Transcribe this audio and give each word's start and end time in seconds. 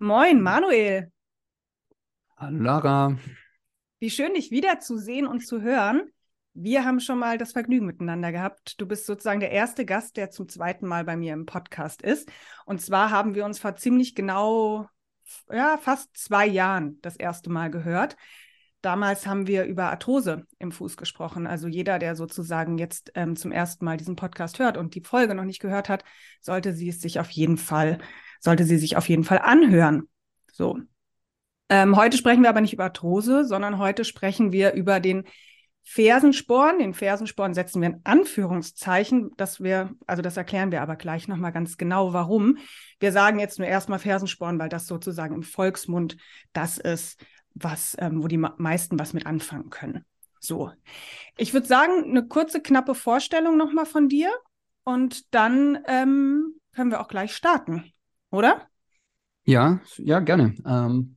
Moin, 0.00 0.40
Manuel. 0.40 1.10
Hallo 2.36 2.62
Lara. 2.62 3.18
Wie 3.98 4.10
schön, 4.10 4.34
dich 4.34 4.52
wiederzusehen 4.52 5.26
und 5.26 5.44
zu 5.44 5.60
hören. 5.60 6.12
Wir 6.54 6.84
haben 6.84 7.00
schon 7.00 7.18
mal 7.18 7.36
das 7.36 7.50
Vergnügen 7.50 7.86
miteinander 7.86 8.30
gehabt. 8.30 8.80
Du 8.80 8.86
bist 8.86 9.06
sozusagen 9.06 9.40
der 9.40 9.50
erste 9.50 9.84
Gast, 9.84 10.16
der 10.16 10.30
zum 10.30 10.48
zweiten 10.48 10.86
Mal 10.86 11.04
bei 11.04 11.16
mir 11.16 11.32
im 11.32 11.46
Podcast 11.46 12.02
ist. 12.02 12.30
Und 12.64 12.80
zwar 12.80 13.10
haben 13.10 13.34
wir 13.34 13.44
uns 13.44 13.58
vor 13.58 13.74
ziemlich 13.74 14.14
genau, 14.14 14.86
ja, 15.50 15.78
fast 15.78 16.16
zwei 16.16 16.46
Jahren 16.46 17.00
das 17.02 17.16
erste 17.16 17.50
Mal 17.50 17.68
gehört. 17.68 18.16
Damals 18.82 19.26
haben 19.26 19.48
wir 19.48 19.64
über 19.64 19.90
Arthrose 19.90 20.46
im 20.60 20.70
Fuß 20.70 20.96
gesprochen. 20.96 21.48
Also 21.48 21.66
jeder, 21.66 21.98
der 21.98 22.14
sozusagen 22.14 22.78
jetzt 22.78 23.10
ähm, 23.16 23.34
zum 23.34 23.50
ersten 23.50 23.84
Mal 23.84 23.96
diesen 23.96 24.14
Podcast 24.14 24.60
hört 24.60 24.76
und 24.76 24.94
die 24.94 25.02
Folge 25.02 25.34
noch 25.34 25.42
nicht 25.42 25.58
gehört 25.58 25.88
hat, 25.88 26.04
sollte 26.40 26.72
sie 26.72 26.88
es 26.88 27.00
sich 27.00 27.18
auf 27.18 27.30
jeden 27.30 27.56
Fall 27.56 27.98
sollte 28.40 28.64
sie 28.64 28.78
sich 28.78 28.96
auf 28.96 29.08
jeden 29.08 29.24
Fall 29.24 29.38
anhören. 29.38 30.08
So. 30.52 30.78
Ähm, 31.68 31.96
heute 31.96 32.16
sprechen 32.16 32.42
wir 32.42 32.48
aber 32.48 32.60
nicht 32.60 32.72
über 32.72 32.84
Arthrose, 32.84 33.44
sondern 33.44 33.78
heute 33.78 34.04
sprechen 34.04 34.52
wir 34.52 34.72
über 34.72 35.00
den 35.00 35.24
Fersensporn. 35.82 36.78
Den 36.78 36.94
Fersensporn 36.94 37.54
setzen 37.54 37.80
wir 37.80 37.88
in 37.88 38.00
Anführungszeichen, 38.04 39.30
dass 39.36 39.62
wir, 39.62 39.94
also 40.06 40.22
das 40.22 40.36
erklären 40.36 40.72
wir 40.72 40.82
aber 40.82 40.96
gleich 40.96 41.28
nochmal 41.28 41.52
ganz 41.52 41.76
genau, 41.76 42.12
warum. 42.12 42.58
Wir 43.00 43.12
sagen 43.12 43.38
jetzt 43.38 43.58
nur 43.58 43.68
erstmal 43.68 43.98
Fersensporn, 43.98 44.58
weil 44.58 44.68
das 44.68 44.86
sozusagen 44.86 45.34
im 45.34 45.42
Volksmund 45.42 46.16
das 46.52 46.78
ist, 46.78 47.22
was, 47.54 47.96
ähm, 47.98 48.22
wo 48.22 48.28
die 48.28 48.38
meisten 48.38 48.98
was 48.98 49.12
mit 49.12 49.26
anfangen 49.26 49.70
können. 49.70 50.04
So. 50.40 50.70
Ich 51.36 51.52
würde 51.52 51.66
sagen, 51.66 52.04
eine 52.04 52.26
kurze, 52.26 52.62
knappe 52.62 52.94
Vorstellung 52.94 53.56
nochmal 53.56 53.86
von 53.86 54.08
dir 54.08 54.30
und 54.84 55.34
dann 55.34 55.78
ähm, 55.86 56.54
können 56.74 56.90
wir 56.90 57.00
auch 57.00 57.08
gleich 57.08 57.34
starten 57.34 57.92
oder? 58.30 58.68
Ja, 59.44 59.80
ja, 59.96 60.20
gerne. 60.20 60.54
Ähm, 60.66 61.16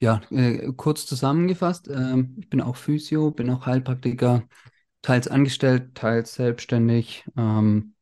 ja, 0.00 0.20
äh, 0.30 0.72
kurz 0.76 1.06
zusammengefasst, 1.06 1.88
ähm, 1.88 2.36
ich 2.38 2.50
bin 2.50 2.60
auch 2.60 2.76
Physio, 2.76 3.30
bin 3.30 3.50
auch 3.50 3.66
Heilpraktiker, 3.66 4.44
teils 5.02 5.28
angestellt, 5.28 5.94
teils 5.94 6.34
selbstständig, 6.34 7.24
ähm, 7.36 7.94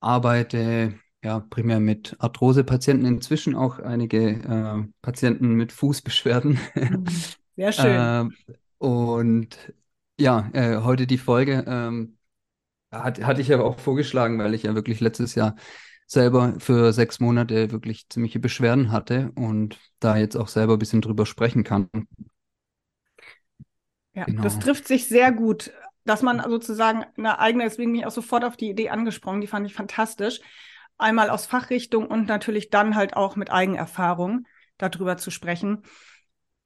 arbeite 0.00 0.94
ja 1.24 1.40
primär 1.40 1.80
mit 1.80 2.16
Arthrose-Patienten, 2.20 3.06
inzwischen 3.06 3.54
auch 3.56 3.78
einige 3.80 4.30
äh, 4.30 4.88
Patienten 5.02 5.54
mit 5.54 5.72
Fußbeschwerden. 5.72 6.58
Mhm. 6.74 7.04
Sehr 7.56 7.72
schön. 7.72 8.00
äh, 8.00 8.24
und 8.78 9.74
ja, 10.20 10.48
äh, 10.52 10.78
heute 10.82 11.06
die 11.06 11.18
Folge 11.18 11.64
ähm, 11.66 12.16
hat, 12.90 13.22
hatte 13.22 13.40
ich 13.40 13.48
ja 13.48 13.60
auch 13.60 13.78
vorgeschlagen, 13.78 14.38
weil 14.38 14.54
ich 14.54 14.64
ja 14.64 14.74
wirklich 14.74 15.00
letztes 15.00 15.34
Jahr 15.34 15.56
selber 16.08 16.54
für 16.58 16.92
sechs 16.92 17.20
Monate 17.20 17.70
wirklich 17.70 18.08
ziemliche 18.08 18.40
Beschwerden 18.40 18.90
hatte 18.90 19.30
und 19.34 19.78
da 20.00 20.16
jetzt 20.16 20.36
auch 20.36 20.48
selber 20.48 20.72
ein 20.72 20.78
bisschen 20.78 21.02
drüber 21.02 21.26
sprechen 21.26 21.64
kann. 21.64 21.88
Ja, 24.14 24.24
genau. 24.24 24.42
das 24.42 24.58
trifft 24.58 24.88
sich 24.88 25.06
sehr 25.06 25.30
gut, 25.30 25.70
dass 26.04 26.22
man 26.22 26.42
sozusagen 26.48 27.04
eine 27.16 27.38
eigene, 27.38 27.64
deswegen 27.64 27.92
bin 27.92 28.00
ich 28.00 28.06
auch 28.06 28.10
sofort 28.10 28.42
auf 28.44 28.56
die 28.56 28.70
Idee 28.70 28.88
angesprungen, 28.88 29.42
die 29.42 29.46
fand 29.46 29.66
ich 29.66 29.74
fantastisch. 29.74 30.40
Einmal 30.96 31.30
aus 31.30 31.46
Fachrichtung 31.46 32.06
und 32.06 32.26
natürlich 32.26 32.70
dann 32.70 32.96
halt 32.96 33.14
auch 33.14 33.36
mit 33.36 33.52
Eigenerfahrung 33.52 34.46
darüber 34.78 35.18
zu 35.18 35.30
sprechen. 35.30 35.82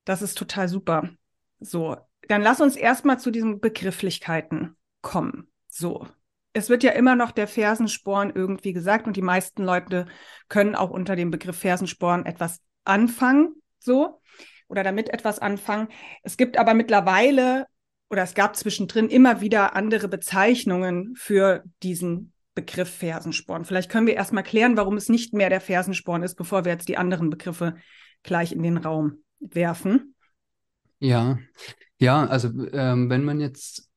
Das 0.04 0.22
ist 0.22 0.38
total 0.38 0.68
super. 0.68 1.10
So, 1.58 1.96
dann 2.28 2.42
lass 2.42 2.60
uns 2.60 2.76
erstmal 2.76 3.18
zu 3.18 3.32
diesen 3.32 3.60
Begrifflichkeiten 3.60 4.76
kommen. 5.02 5.48
So, 5.68 6.06
es 6.52 6.68
wird 6.68 6.82
ja 6.82 6.92
immer 6.92 7.16
noch 7.16 7.30
der 7.30 7.48
Fersensporn 7.48 8.32
irgendwie 8.34 8.72
gesagt 8.72 9.06
und 9.06 9.16
die 9.16 9.22
meisten 9.22 9.64
Leute 9.64 10.06
können 10.48 10.74
auch 10.74 10.90
unter 10.90 11.16
dem 11.16 11.30
Begriff 11.30 11.56
Fersensporn 11.56 12.26
etwas 12.26 12.60
anfangen, 12.84 13.54
so 13.78 14.20
oder 14.68 14.82
damit 14.82 15.10
etwas 15.10 15.38
anfangen. 15.38 15.88
Es 16.22 16.36
gibt 16.36 16.58
aber 16.58 16.74
mittlerweile 16.74 17.66
oder 18.10 18.22
es 18.22 18.34
gab 18.34 18.56
zwischendrin 18.56 19.08
immer 19.08 19.40
wieder 19.40 19.74
andere 19.74 20.08
Bezeichnungen 20.08 21.14
für 21.16 21.64
diesen 21.82 22.32
Begriff 22.54 22.90
Fersensporn. 22.90 23.64
Vielleicht 23.64 23.90
können 23.90 24.06
wir 24.06 24.14
erstmal 24.14 24.42
klären, 24.42 24.76
warum 24.76 24.96
es 24.98 25.08
nicht 25.08 25.32
mehr 25.32 25.48
der 25.48 25.62
Fersensporn 25.62 26.22
ist, 26.22 26.34
bevor 26.34 26.66
wir 26.66 26.72
jetzt 26.72 26.88
die 26.88 26.98
anderen 26.98 27.30
Begriffe 27.30 27.76
gleich 28.22 28.52
in 28.52 28.62
den 28.62 28.76
Raum 28.76 29.22
werfen. 29.40 30.14
Ja, 30.98 31.38
ja, 31.98 32.26
also 32.26 32.48
ähm, 32.72 33.08
wenn 33.08 33.24
man 33.24 33.40
jetzt 33.40 33.88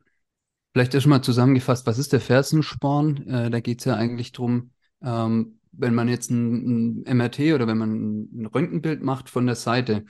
Vielleicht 0.75 0.93
erstmal 0.93 1.21
zusammengefasst, 1.21 1.87
was 1.87 1.97
ist 1.97 2.11
der 2.11 2.19
Fersensporn? 2.19 3.25
Äh, 3.29 3.49
da 3.49 3.61
geht 3.61 3.79
es 3.79 3.85
ja 3.85 3.95
eigentlich 3.95 4.33
darum, 4.33 4.71
ähm, 5.01 5.61
wenn 5.71 5.95
man 5.95 6.09
jetzt 6.09 6.29
ein, 6.29 7.05
ein, 7.05 7.17
MRT 7.17 7.39
oder 7.53 7.65
wenn 7.65 7.77
man 7.77 8.23
ein 8.23 8.45
Röntgenbild 8.45 9.01
macht 9.01 9.29
von 9.29 9.45
der 9.45 9.55
Seite, 9.55 10.03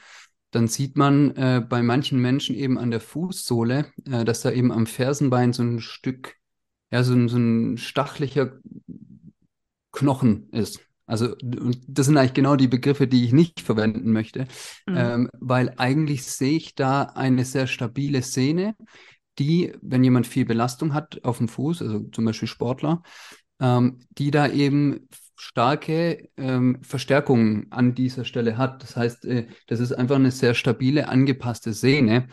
dann 0.49 0.67
sieht 0.67 0.97
man 0.97 1.35
äh, 1.35 1.63
bei 1.69 1.83
manchen 1.83 2.19
Menschen 2.19 2.55
eben 2.55 2.79
an 2.79 2.89
der 2.89 2.99
Fußsohle, 2.99 3.91
äh, 4.09 4.25
dass 4.25 4.41
da 4.41 4.49
eben 4.49 4.71
am 4.71 4.87
Fersenbein 4.87 5.53
so 5.53 5.61
ein 5.61 5.81
Stück, 5.81 6.33
ja, 6.89 7.03
so 7.03 7.13
ein, 7.13 7.29
so 7.29 7.37
ein 7.37 7.77
stachlicher 7.77 8.53
Knochen 9.91 10.49
ist. 10.49 10.79
Also, 11.05 11.35
das 11.43 12.07
sind 12.07 12.17
eigentlich 12.17 12.33
genau 12.33 12.55
die 12.55 12.67
Begriffe, 12.67 13.07
die 13.07 13.23
ich 13.23 13.33
nicht 13.33 13.61
verwenden 13.61 14.11
möchte, 14.11 14.47
mhm. 14.87 14.97
ähm, 14.97 15.29
weil 15.39 15.75
eigentlich 15.77 16.23
sehe 16.23 16.57
ich 16.57 16.73
da 16.73 17.03
eine 17.03 17.45
sehr 17.45 17.67
stabile 17.67 18.23
Sehne, 18.23 18.75
die, 19.39 19.73
wenn 19.81 20.03
jemand 20.03 20.27
viel 20.27 20.45
Belastung 20.45 20.93
hat 20.93 21.23
auf 21.23 21.37
dem 21.37 21.47
Fuß, 21.47 21.81
also 21.81 21.99
zum 22.11 22.25
Beispiel 22.25 22.47
Sportler, 22.47 23.03
ähm, 23.59 23.99
die 24.11 24.31
da 24.31 24.47
eben 24.47 25.07
starke 25.37 26.29
ähm, 26.37 26.79
Verstärkungen 26.81 27.67
an 27.71 27.93
dieser 27.93 28.25
Stelle 28.25 28.57
hat. 28.57 28.83
Das 28.83 28.95
heißt, 28.95 29.25
äh, 29.25 29.47
das 29.67 29.79
ist 29.79 29.91
einfach 29.91 30.15
eine 30.15 30.31
sehr 30.31 30.53
stabile, 30.53 31.09
angepasste 31.09 31.73
Sehne. 31.73 32.27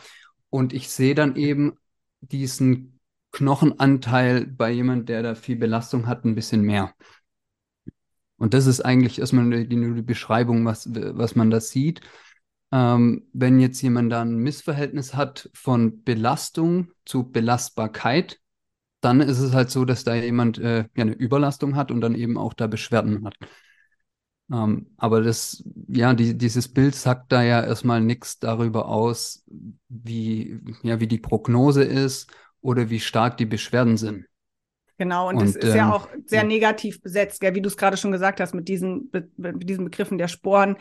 Und 0.50 0.72
ich 0.72 0.88
sehe 0.88 1.14
dann 1.14 1.36
eben 1.36 1.78
diesen 2.20 3.00
Knochenanteil 3.32 4.46
bei 4.46 4.70
jemand, 4.70 5.08
der 5.08 5.22
da 5.22 5.34
viel 5.34 5.56
Belastung 5.56 6.06
hat, 6.06 6.24
ein 6.24 6.34
bisschen 6.34 6.62
mehr. 6.62 6.94
Und 8.36 8.54
das 8.54 8.66
ist 8.66 8.80
eigentlich 8.80 9.18
erstmal 9.18 9.48
die, 9.50 9.68
die 9.68 10.02
Beschreibung, 10.02 10.64
was, 10.64 10.88
was 10.92 11.34
man 11.34 11.50
da 11.50 11.60
sieht. 11.60 12.00
Ähm, 12.72 13.26
wenn 13.32 13.60
jetzt 13.60 13.82
jemand 13.82 14.10
da 14.10 14.22
ein 14.22 14.36
Missverhältnis 14.36 15.14
hat 15.14 15.50
von 15.52 16.02
Belastung 16.04 16.90
zu 17.04 17.30
Belastbarkeit, 17.30 18.40
dann 19.02 19.20
ist 19.20 19.40
es 19.40 19.52
halt 19.52 19.70
so, 19.70 19.84
dass 19.84 20.04
da 20.04 20.14
jemand 20.14 20.58
äh, 20.58 20.84
ja 20.94 21.02
eine 21.02 21.12
Überlastung 21.12 21.76
hat 21.76 21.90
und 21.90 22.00
dann 22.00 22.14
eben 22.14 22.38
auch 22.38 22.54
da 22.54 22.66
Beschwerden 22.66 23.24
hat. 23.26 23.36
Ähm, 24.50 24.88
aber 24.96 25.22
das, 25.22 25.64
ja, 25.88 26.14
die, 26.14 26.36
dieses 26.36 26.68
Bild 26.68 26.94
sagt 26.94 27.32
da 27.32 27.42
ja 27.42 27.62
erstmal 27.62 28.00
nichts 28.00 28.38
darüber 28.38 28.88
aus, 28.88 29.44
wie, 29.88 30.60
ja, 30.82 31.00
wie 31.00 31.06
die 31.06 31.18
Prognose 31.18 31.82
ist 31.84 32.30
oder 32.60 32.90
wie 32.90 33.00
stark 33.00 33.36
die 33.36 33.46
Beschwerden 33.46 33.96
sind. 33.96 34.26
Genau, 35.02 35.28
und, 35.28 35.38
und 35.38 35.48
das 35.48 35.56
ist 35.56 35.70
ähm, 35.70 35.76
ja 35.76 35.92
auch 35.92 36.08
sehr 36.26 36.44
negativ 36.44 37.02
besetzt, 37.02 37.40
gell? 37.40 37.56
wie 37.56 37.60
du 37.60 37.66
es 37.66 37.76
gerade 37.76 37.96
schon 37.96 38.12
gesagt 38.12 38.38
hast, 38.38 38.54
mit 38.54 38.68
diesen, 38.68 39.10
mit 39.36 39.68
diesen 39.68 39.84
Begriffen 39.84 40.16
der 40.16 40.28
Sporen 40.28 40.76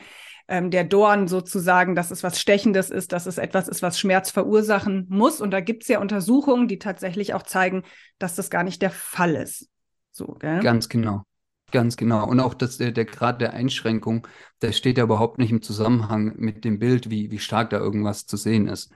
ähm, 0.47 0.69
der 0.69 0.83
Dorn 0.83 1.27
sozusagen, 1.27 1.95
dass 1.95 2.11
es 2.11 2.21
was 2.21 2.39
Stechendes 2.39 2.91
ist, 2.91 3.13
dass 3.13 3.25
es 3.25 3.39
etwas 3.39 3.67
ist, 3.67 3.81
was 3.81 3.99
Schmerz 3.99 4.29
verursachen 4.29 5.07
muss. 5.09 5.41
Und 5.41 5.49
da 5.49 5.59
gibt 5.59 5.81
es 5.81 5.89
ja 5.89 5.99
Untersuchungen, 5.99 6.67
die 6.67 6.77
tatsächlich 6.77 7.33
auch 7.33 7.41
zeigen, 7.41 7.81
dass 8.19 8.35
das 8.35 8.51
gar 8.51 8.61
nicht 8.61 8.83
der 8.83 8.91
Fall 8.91 9.33
ist. 9.33 9.69
So, 10.11 10.35
gell? 10.39 10.59
Ganz 10.59 10.87
genau. 10.87 11.23
Ganz 11.71 11.97
genau. 11.97 12.27
Und 12.27 12.39
auch 12.41 12.53
dass 12.53 12.77
der, 12.77 12.91
der 12.91 13.05
Grad 13.05 13.41
der 13.41 13.53
Einschränkung, 13.53 14.27
der 14.61 14.71
steht 14.71 14.99
ja 14.99 15.05
überhaupt 15.05 15.39
nicht 15.39 15.49
im 15.49 15.63
Zusammenhang 15.63 16.33
mit 16.35 16.63
dem 16.63 16.77
Bild, 16.77 17.09
wie, 17.09 17.31
wie 17.31 17.39
stark 17.39 17.71
da 17.71 17.79
irgendwas 17.79 18.27
zu 18.27 18.37
sehen 18.37 18.67
ist. 18.67 18.91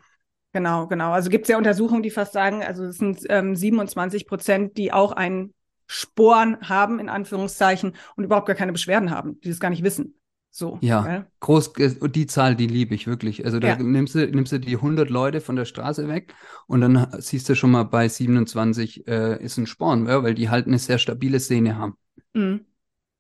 Genau, 0.55 0.87
genau. 0.87 1.11
Also 1.11 1.29
gibt 1.29 1.43
es 1.43 1.49
ja 1.49 1.57
Untersuchungen, 1.57 2.01
die 2.01 2.09
fast 2.09 2.31
sagen, 2.31 2.63
also 2.63 2.85
es 2.85 2.97
sind 2.97 3.19
ähm, 3.27 3.57
27 3.57 4.25
Prozent, 4.25 4.77
die 4.77 4.93
auch 4.93 5.11
einen 5.11 5.53
Sporen 5.85 6.57
haben, 6.61 6.97
in 6.97 7.09
Anführungszeichen, 7.09 7.93
und 8.15 8.23
überhaupt 8.23 8.47
gar 8.47 8.55
keine 8.55 8.71
Beschwerden 8.71 9.11
haben, 9.11 9.37
die 9.41 9.49
das 9.49 9.59
gar 9.59 9.69
nicht 9.69 9.83
wissen. 9.83 10.15
So. 10.51 10.77
Ja, 10.79 11.05
ja, 11.05 11.25
groß, 11.41 11.77
äh, 11.79 12.07
die 12.07 12.25
Zahl, 12.25 12.55
die 12.55 12.67
liebe 12.67 12.95
ich 12.95 13.05
wirklich. 13.05 13.43
Also 13.43 13.59
da 13.59 13.67
ja. 13.67 13.75
nimmst, 13.75 14.15
du, 14.15 14.25
nimmst 14.27 14.53
du 14.53 14.59
die 14.61 14.77
100 14.77 15.09
Leute 15.09 15.41
von 15.41 15.57
der 15.57 15.65
Straße 15.65 16.07
weg 16.07 16.33
und 16.67 16.79
dann 16.79 17.05
siehst 17.19 17.49
du 17.49 17.55
schon 17.55 17.71
mal 17.71 17.83
bei 17.83 18.07
27 18.07 19.09
äh, 19.09 19.43
ist 19.43 19.57
ein 19.57 19.67
Sporn, 19.67 20.07
ja, 20.07 20.23
weil 20.23 20.35
die 20.35 20.49
halt 20.49 20.67
eine 20.67 20.79
sehr 20.79 20.99
stabile 20.99 21.41
Szene 21.41 21.77
haben. 21.77 21.97
Mhm. 22.31 22.61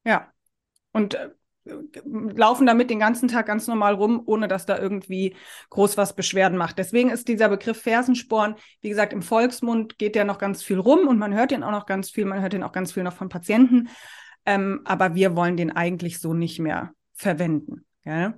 Ja. 0.05 0.31
Und 0.93 1.15
äh, 1.15 1.31
laufen 1.65 2.67
damit 2.67 2.89
den 2.89 2.99
ganzen 2.99 3.27
Tag 3.27 3.47
ganz 3.47 3.67
normal 3.67 3.95
rum, 3.95 4.21
ohne 4.25 4.47
dass 4.47 4.65
da 4.65 4.77
irgendwie 4.77 5.35
groß 5.71 5.97
was 5.97 6.15
Beschwerden 6.15 6.57
macht. 6.57 6.77
Deswegen 6.77 7.09
ist 7.09 7.27
dieser 7.27 7.49
Begriff 7.49 7.81
Fersensporn, 7.81 8.55
wie 8.81 8.89
gesagt, 8.89 9.13
im 9.13 9.23
Volksmund 9.23 9.97
geht 9.97 10.15
der 10.15 10.25
noch 10.25 10.37
ganz 10.37 10.61
viel 10.61 10.77
rum 10.77 11.07
und 11.07 11.17
man 11.17 11.33
hört 11.33 11.51
den 11.51 11.63
auch 11.63 11.71
noch 11.71 11.87
ganz 11.87 12.09
viel, 12.09 12.25
man 12.25 12.41
hört 12.41 12.53
den 12.53 12.63
auch 12.63 12.71
ganz 12.71 12.91
viel 12.91 13.03
noch 13.03 13.15
von 13.15 13.29
Patienten. 13.29 13.89
Ähm, 14.45 14.81
aber 14.85 15.15
wir 15.15 15.35
wollen 15.35 15.57
den 15.57 15.71
eigentlich 15.71 16.19
so 16.19 16.33
nicht 16.33 16.59
mehr 16.59 16.93
verwenden. 17.13 17.85
Ja? 18.03 18.35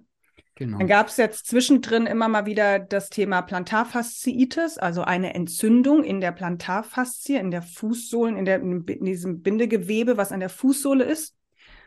Genau. 0.55 0.77
Dann 0.79 0.87
gab 0.87 1.07
es 1.07 1.17
jetzt 1.17 1.47
zwischendrin 1.47 2.07
immer 2.07 2.29
mal 2.29 2.45
wieder 2.45 2.79
das 2.79 3.09
Thema 3.09 3.41
Plantarfasziitis, 3.41 4.77
also 4.77 5.03
eine 5.03 5.35
Entzündung 5.35 6.03
in 6.03 6.21
der 6.21 6.31
Plantarfaszie, 6.31 7.37
in 7.37 7.51
der 7.51 7.61
Fußsohlen, 7.61 8.37
in, 8.37 8.45
der, 8.45 8.61
in 8.61 8.85
diesem 8.85 9.41
Bindegewebe, 9.41 10.17
was 10.17 10.31
an 10.31 10.39
der 10.39 10.49
Fußsohle 10.49 11.03
ist. 11.03 11.35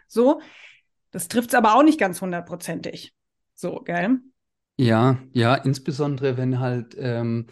So, 0.06 0.40
Das 1.10 1.28
trifft 1.28 1.50
es 1.50 1.54
aber 1.54 1.74
auch 1.74 1.82
nicht 1.82 1.98
ganz 1.98 2.20
hundertprozentig. 2.20 3.12
So, 3.54 3.80
gell? 3.80 4.20
Ja, 4.76 5.18
ja, 5.32 5.54
insbesondere 5.56 6.36
wenn 6.36 6.58
halt 6.58 6.96
ähm, 6.98 7.46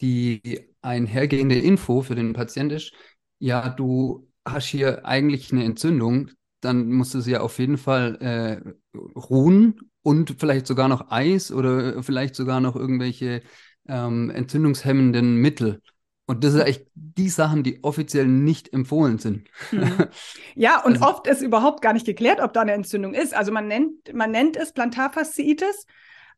die 0.00 0.68
einhergehende 0.80 1.58
Info 1.58 2.02
für 2.02 2.14
den 2.14 2.32
Patient 2.34 2.72
ist, 2.72 2.92
ja, 3.38 3.68
du 3.68 4.28
hast 4.44 4.66
hier 4.66 5.04
eigentlich 5.04 5.52
eine 5.52 5.64
Entzündung, 5.64 6.30
dann 6.60 6.90
musst 6.92 7.14
du 7.14 7.20
sie 7.20 7.32
ja 7.32 7.40
auf 7.40 7.58
jeden 7.58 7.78
Fall 7.78 8.16
äh, 8.20 8.98
ruhen 9.16 9.90
und 10.02 10.36
vielleicht 10.38 10.66
sogar 10.66 10.88
noch 10.88 11.10
Eis 11.10 11.50
oder 11.52 12.02
vielleicht 12.02 12.36
sogar 12.36 12.60
noch 12.60 12.76
irgendwelche 12.76 13.42
ähm, 13.88 14.30
entzündungshemmenden 14.30 15.36
Mittel. 15.36 15.82
Und 16.28 16.44
das 16.44 16.52
sind 16.52 16.60
echt 16.60 16.86
die 16.94 17.30
Sachen, 17.30 17.62
die 17.62 17.82
offiziell 17.82 18.26
nicht 18.26 18.74
empfohlen 18.74 19.18
sind. 19.18 19.48
Mhm. 19.72 20.06
Ja, 20.54 20.82
und 20.84 20.94
also, 20.94 21.06
oft 21.06 21.26
ist 21.26 21.40
überhaupt 21.40 21.82
gar 21.82 21.92
nicht 21.92 22.04
geklärt, 22.04 22.40
ob 22.40 22.52
da 22.52 22.60
eine 22.60 22.72
Entzündung 22.72 23.14
ist. 23.14 23.34
Also 23.34 23.50
man 23.50 23.66
nennt, 23.68 24.12
man 24.12 24.30
nennt 24.30 24.56
es 24.56 24.72
Plantarfasziitis, 24.72 25.86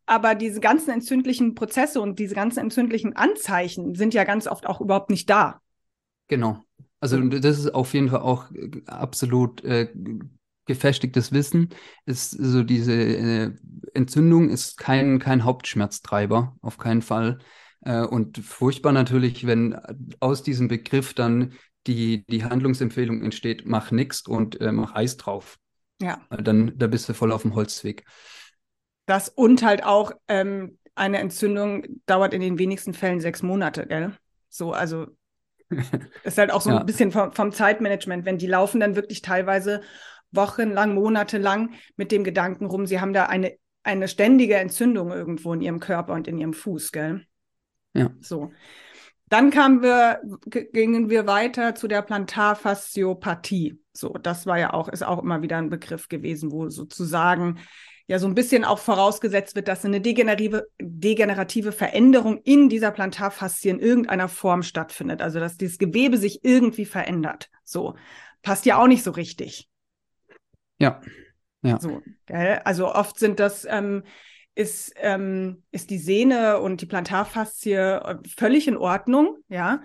aber 0.06 0.34
diese 0.34 0.60
ganzen 0.60 0.90
entzündlichen 0.90 1.54
Prozesse 1.54 2.00
und 2.00 2.18
diese 2.18 2.34
ganzen 2.34 2.60
entzündlichen 2.60 3.16
Anzeichen 3.16 3.94
sind 3.94 4.14
ja 4.14 4.24
ganz 4.24 4.46
oft 4.46 4.66
auch 4.66 4.80
überhaupt 4.80 5.10
nicht 5.10 5.28
da. 5.28 5.60
Genau. 6.28 6.62
Also 7.00 7.18
das 7.18 7.58
ist 7.58 7.74
auf 7.74 7.92
jeden 7.94 8.10
Fall 8.10 8.20
auch 8.20 8.50
äh, 8.52 8.70
absolut 8.86 9.64
äh, 9.64 9.88
gefestigtes 10.66 11.32
Wissen. 11.32 11.70
Ist 12.06 12.30
so 12.30 12.62
diese 12.62 12.92
äh, 12.92 13.50
Entzündung 13.94 14.50
ist 14.50 14.76
kein, 14.76 15.18
kein 15.18 15.42
Hauptschmerztreiber, 15.44 16.54
auf 16.60 16.78
keinen 16.78 17.02
Fall. 17.02 17.40
Äh, 17.82 18.02
und 18.02 18.38
furchtbar 18.38 18.92
natürlich, 18.92 19.46
wenn 19.46 19.78
aus 20.20 20.42
diesem 20.42 20.68
Begriff 20.68 21.14
dann 21.14 21.54
die, 21.86 22.24
die 22.26 22.44
Handlungsempfehlung 22.44 23.22
entsteht, 23.22 23.62
mach 23.64 23.90
nichts 23.90 24.22
und 24.22 24.60
äh, 24.60 24.72
mach 24.72 24.94
Eis 24.94 25.16
drauf. 25.16 25.58
Ja. 26.00 26.20
Dann 26.30 26.72
da 26.76 26.86
bist 26.86 27.08
du 27.08 27.14
voll 27.14 27.32
auf 27.32 27.42
dem 27.42 27.54
Holzweg. 27.54 28.04
Das 29.06 29.28
und 29.28 29.62
halt 29.62 29.84
auch 29.84 30.12
ähm, 30.28 30.78
eine 30.94 31.18
Entzündung 31.18 31.84
dauert 32.06 32.34
in 32.34 32.40
den 32.40 32.58
wenigsten 32.58 32.94
Fällen 32.94 33.20
sechs 33.20 33.42
Monate, 33.42 33.86
gell? 33.86 34.16
So, 34.48 34.72
also 34.72 35.06
ist 36.24 36.38
halt 36.38 36.50
auch 36.50 36.60
so 36.60 36.70
ja. 36.70 36.78
ein 36.78 36.86
bisschen 36.86 37.12
vom, 37.12 37.32
vom 37.32 37.52
Zeitmanagement, 37.52 38.24
wenn 38.24 38.38
die 38.38 38.46
laufen 38.46 38.80
dann 38.80 38.96
wirklich 38.96 39.22
teilweise 39.22 39.82
wochenlang, 40.32 40.94
monatelang 40.94 41.74
mit 41.96 42.12
dem 42.12 42.24
Gedanken 42.24 42.66
rum, 42.66 42.86
sie 42.86 43.00
haben 43.00 43.12
da 43.12 43.26
eine, 43.26 43.56
eine 43.82 44.08
ständige 44.08 44.56
Entzündung 44.56 45.10
irgendwo 45.10 45.52
in 45.54 45.60
ihrem 45.60 45.80
Körper 45.80 46.12
und 46.12 46.28
in 46.28 46.38
ihrem 46.38 46.54
Fuß, 46.54 46.92
gell? 46.92 47.26
Ja. 47.94 48.10
So. 48.20 48.52
Dann 49.28 49.50
kamen 49.50 49.82
wir, 49.82 50.20
gingen 50.72 51.08
wir 51.08 51.26
weiter 51.26 51.74
zu 51.76 51.86
der 51.86 52.02
Plantarfasciopathie. 52.02 53.80
So, 53.92 54.14
das 54.14 54.46
war 54.46 54.58
ja 54.58 54.72
auch, 54.72 54.88
ist 54.88 55.04
auch 55.04 55.22
immer 55.22 55.40
wieder 55.40 55.56
ein 55.56 55.70
Begriff 55.70 56.08
gewesen, 56.08 56.50
wo 56.50 56.68
sozusagen 56.68 57.60
ja 58.08 58.18
so 58.18 58.26
ein 58.26 58.34
bisschen 58.34 58.64
auch 58.64 58.80
vorausgesetzt 58.80 59.54
wird, 59.54 59.68
dass 59.68 59.84
eine 59.84 60.00
degenerative, 60.00 60.66
degenerative 60.80 61.70
Veränderung 61.70 62.38
in 62.42 62.68
dieser 62.68 62.90
Plantarfaszie 62.90 63.68
in 63.68 63.78
irgendeiner 63.78 64.26
Form 64.28 64.64
stattfindet. 64.64 65.22
Also, 65.22 65.38
dass 65.38 65.56
dieses 65.56 65.78
Gewebe 65.78 66.18
sich 66.18 66.44
irgendwie 66.44 66.84
verändert. 66.84 67.50
So. 67.62 67.94
Passt 68.42 68.66
ja 68.66 68.78
auch 68.78 68.88
nicht 68.88 69.04
so 69.04 69.12
richtig. 69.12 69.68
Ja. 70.78 71.00
Ja. 71.62 71.78
So? 71.78 72.00
Also 72.64 72.92
oft 72.92 73.18
sind 73.18 73.38
das 73.38 73.66
ähm, 73.68 74.02
ist, 74.60 74.92
ähm, 74.96 75.62
ist 75.70 75.88
die 75.88 75.98
Sehne 75.98 76.60
und 76.60 76.82
die 76.82 76.86
Plantarfaszie 76.86 77.72
äh, 77.72 78.16
völlig 78.36 78.68
in 78.68 78.76
Ordnung, 78.76 79.38
ja. 79.48 79.82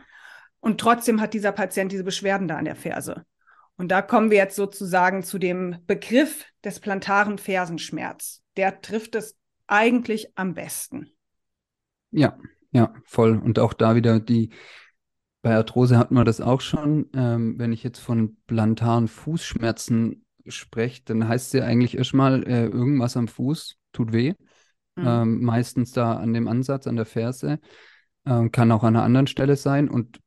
Und 0.59 0.81
trotzdem 0.81 1.21
hat 1.21 1.33
dieser 1.33 1.53
Patient 1.53 1.91
diese 1.91 2.03
Beschwerden 2.03 2.47
da 2.47 2.57
an 2.57 2.65
der 2.65 2.75
Ferse. 2.75 3.25
Und 3.77 3.89
da 3.89 4.01
kommen 4.01 4.31
wir 4.31 4.37
jetzt 4.37 4.55
sozusagen 4.55 5.23
zu 5.23 5.37
dem 5.37 5.77
Begriff 5.87 6.45
des 6.63 6.79
plantaren 6.79 7.37
Fersenschmerz. 7.37 8.41
Der 8.57 8.81
trifft 8.81 9.15
es 9.15 9.37
eigentlich 9.67 10.37
am 10.37 10.53
besten. 10.55 11.11
Ja, 12.11 12.37
ja, 12.71 12.93
voll. 13.05 13.37
Und 13.37 13.59
auch 13.59 13.73
da 13.73 13.95
wieder 13.95 14.19
die, 14.19 14.49
bei 15.41 15.55
Arthrose 15.55 15.97
hat 15.97 16.11
man 16.11 16.25
das 16.25 16.41
auch 16.41 16.61
schon. 16.61 17.09
Ähm, 17.13 17.57
wenn 17.57 17.71
ich 17.71 17.83
jetzt 17.83 17.99
von 17.99 18.37
plantaren 18.47 19.07
Fußschmerzen 19.07 20.25
spreche, 20.47 21.03
dann 21.05 21.27
heißt 21.27 21.47
es 21.47 21.53
ja 21.53 21.65
eigentlich 21.65 21.97
erstmal, 21.97 22.43
äh, 22.43 22.65
irgendwas 22.65 23.15
am 23.15 23.27
Fuß 23.27 23.77
tut 23.93 24.13
weh. 24.13 24.33
Mhm. 24.95 25.03
Ähm, 25.05 25.43
meistens 25.43 25.91
da 25.91 26.13
an 26.13 26.33
dem 26.33 26.47
Ansatz, 26.47 26.87
an 26.87 26.95
der 26.95 27.05
Ferse. 27.05 27.59
Ähm, 28.25 28.51
kann 28.51 28.71
auch 28.71 28.83
an 28.83 28.95
einer 28.95 29.05
anderen 29.05 29.27
Stelle 29.27 29.55
sein. 29.55 29.89
Und 29.89 30.19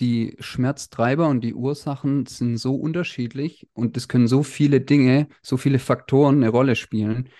die 0.00 0.36
Schmerztreiber 0.40 1.28
und 1.28 1.42
die 1.42 1.54
Ursachen 1.54 2.26
sind 2.26 2.58
so 2.58 2.74
unterschiedlich 2.74 3.68
und 3.72 3.96
es 3.96 4.08
können 4.08 4.28
so 4.28 4.42
viele 4.42 4.80
Dinge, 4.80 5.28
so 5.42 5.56
viele 5.56 5.78
Faktoren 5.78 6.36
eine 6.36 6.50
Rolle 6.50 6.76
spielen, 6.76 7.30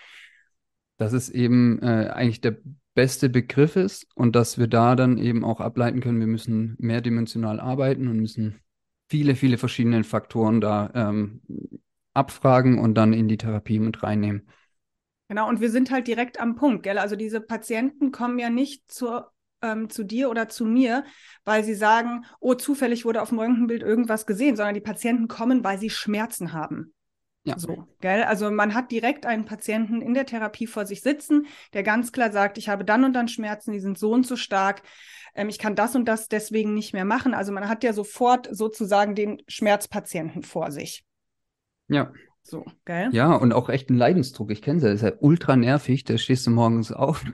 dass 0.97 1.12
es 1.12 1.29
eben 1.29 1.83
äh, 1.83 2.11
eigentlich 2.12 2.41
der 2.41 2.56
beste 2.94 3.29
Begriff 3.29 3.77
ist 3.77 4.06
und 4.15 4.35
dass 4.35 4.59
wir 4.59 4.69
da 4.69 4.97
dann 4.97 5.19
eben 5.19 5.44
auch 5.44 5.61
ableiten 5.61 6.00
können, 6.00 6.19
wir 6.19 6.27
müssen 6.27 6.77
mehrdimensional 6.79 7.61
arbeiten 7.61 8.09
und 8.09 8.19
müssen 8.21 8.61
viele, 9.11 9.37
viele 9.37 9.59
verschiedene 9.59 10.03
Faktoren 10.03 10.62
da 10.62 10.91
ähm, 10.94 11.43
abfragen 12.15 12.79
und 12.79 12.94
dann 12.94 13.12
in 13.12 13.29
die 13.29 13.37
Therapie 13.37 13.79
mit 13.79 14.03
reinnehmen. 14.03 14.49
Genau, 15.28 15.49
und 15.49 15.61
wir 15.61 15.70
sind 15.70 15.90
halt 15.90 16.06
direkt 16.06 16.40
am 16.40 16.55
Punkt, 16.55 16.82
gell? 16.84 16.99
Also 16.99 17.17
diese 17.17 17.40
Patienten 17.40 18.12
kommen 18.12 18.38
ja 18.38 18.50
nicht 18.50 18.90
zur 18.90 19.32
ähm, 19.62 19.90
zu 19.90 20.05
dir 20.05 20.31
oder 20.31 20.49
zu 20.49 20.64
mir, 20.64 21.05
weil 21.44 21.64
sie 21.64 21.75
sagen, 21.75 22.25
oh, 22.40 22.55
zufällig 22.55 23.05
wurde 23.05 23.23
auf 23.23 23.31
dem 23.31 23.38
Röntgenbild 23.38 23.82
irgendwas 23.82 24.26
gesehen, 24.26 24.56
sondern 24.56 24.75
die 24.75 24.81
Patienten 24.81 25.28
kommen, 25.28 25.64
weil 25.64 25.78
sie 25.78 25.90
Schmerzen 25.90 26.52
haben. 26.52 26.93
Ja. 27.44 27.58
So, 27.58 27.87
gell? 28.00 28.25
Also 28.25 28.50
man 28.50 28.75
hat 28.75 28.90
direkt 28.90 29.25
einen 29.25 29.44
Patienten 29.44 30.02
in 30.02 30.14
der 30.14 30.26
Therapie 30.26 30.67
vor 30.67 30.84
sich 30.84 31.02
sitzen, 31.02 31.46
der 31.75 31.84
ganz 31.84 32.11
klar 32.11 32.32
sagt, 32.32 32.58
ich 32.58 32.69
habe 32.69 32.84
dann 32.84 33.05
und 33.05 33.12
dann 33.12 33.28
Schmerzen, 33.28 33.73
die 33.73 33.81
sind 33.81 33.99
so 33.99 34.11
und 34.11 34.26
so 34.26 34.37
stark, 34.37 34.82
ähm, 35.34 35.49
ich 35.49 35.58
kann 35.58 35.76
das 35.76 35.94
und 35.94 36.06
das 36.06 36.26
deswegen 36.26 36.75
nicht 36.75 36.93
mehr 36.93 37.05
machen. 37.05 37.34
Also 37.34 37.52
man 37.52 37.69
hat 37.69 37.84
ja 37.84 37.93
sofort 37.93 38.49
sozusagen 38.50 39.14
den 39.14 39.43
Schmerzpatienten 39.46 40.43
vor 40.43 40.73
sich. 40.73 41.05
Ja. 41.87 42.12
So, 42.48 42.64
gell? 42.84 43.08
Ja, 43.10 43.34
und 43.34 43.52
auch 43.52 43.69
echt 43.69 43.90
ein 43.90 43.96
Leidensdruck. 43.96 44.52
Ich 44.52 44.62
kenne 44.62 44.76
es 44.76 44.84
ja, 44.84 44.90
das 44.90 45.02
ist 45.02 45.08
ja 45.08 45.12
ultra 45.19 45.56
nervig. 45.56 46.04
Da 46.04 46.16
stehst 46.16 46.46
du 46.46 46.52
morgens 46.52 46.93
auf, 46.93 47.25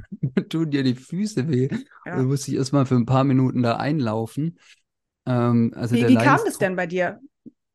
tun 0.48 0.70
dir 0.70 0.82
die 0.82 0.94
Füße 0.94 1.48
weh. 1.48 1.68
Ja. 2.06 2.16
Du 2.16 2.22
musst 2.22 2.46
dich 2.46 2.54
erstmal 2.54 2.86
für 2.86 2.94
ein 2.94 3.04
paar 3.04 3.24
Minuten 3.24 3.62
da 3.62 3.76
einlaufen. 3.76 4.58
Ähm, 5.26 5.72
also 5.76 5.94
wie, 5.94 6.08
wie 6.08 6.14
kam 6.16 6.40
das 6.44 6.56
denn 6.56 6.76
bei 6.76 6.86
dir? 6.86 7.20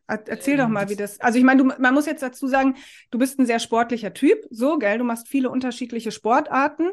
Erzähl 0.07 0.57
doch 0.57 0.69
mal, 0.69 0.89
wie 0.89 0.95
das. 0.95 1.19
Also 1.19 1.37
ich 1.37 1.43
meine, 1.43 1.63
man 1.63 1.93
muss 1.93 2.05
jetzt 2.05 2.23
dazu 2.23 2.47
sagen, 2.47 2.75
du 3.11 3.19
bist 3.19 3.37
ein 3.39 3.45
sehr 3.45 3.59
sportlicher 3.59 4.13
Typ, 4.13 4.39
so, 4.49 4.79
gell? 4.79 4.97
Du 4.97 5.03
machst 5.03 5.27
viele 5.27 5.49
unterschiedliche 5.49 6.11
Sportarten. 6.11 6.89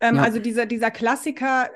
Ähm, 0.00 0.16
ja. 0.16 0.22
Also 0.22 0.38
dieser, 0.38 0.66
dieser 0.66 0.90
Klassiker, 0.90 1.70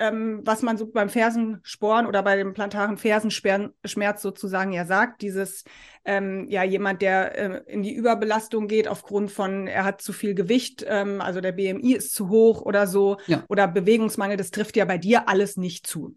ähm, 0.00 0.40
was 0.44 0.62
man 0.62 0.78
so 0.78 0.86
beim 0.90 1.10
Fersensporn 1.10 2.06
oder 2.06 2.22
bei 2.22 2.36
dem 2.36 2.54
plantaren 2.54 2.96
Fersenschmerz 2.96 4.22
sozusagen 4.22 4.72
ja 4.72 4.86
sagt, 4.86 5.20
dieses 5.20 5.64
ähm, 6.04 6.46
ja 6.48 6.64
jemand, 6.64 7.02
der 7.02 7.38
äh, 7.38 7.72
in 7.72 7.82
die 7.82 7.94
Überbelastung 7.94 8.66
geht 8.66 8.88
aufgrund 8.88 9.30
von, 9.30 9.66
er 9.66 9.84
hat 9.84 10.00
zu 10.00 10.12
viel 10.12 10.34
Gewicht, 10.34 10.84
ähm, 10.88 11.20
also 11.20 11.42
der 11.42 11.52
BMI 11.52 11.92
ist 11.92 12.14
zu 12.14 12.30
hoch 12.30 12.62
oder 12.62 12.86
so, 12.86 13.18
ja. 13.26 13.44
oder 13.48 13.68
Bewegungsmangel, 13.68 14.38
das 14.38 14.50
trifft 14.50 14.76
ja 14.76 14.86
bei 14.86 14.96
dir 14.96 15.28
alles 15.28 15.58
nicht 15.58 15.86
zu. 15.86 16.16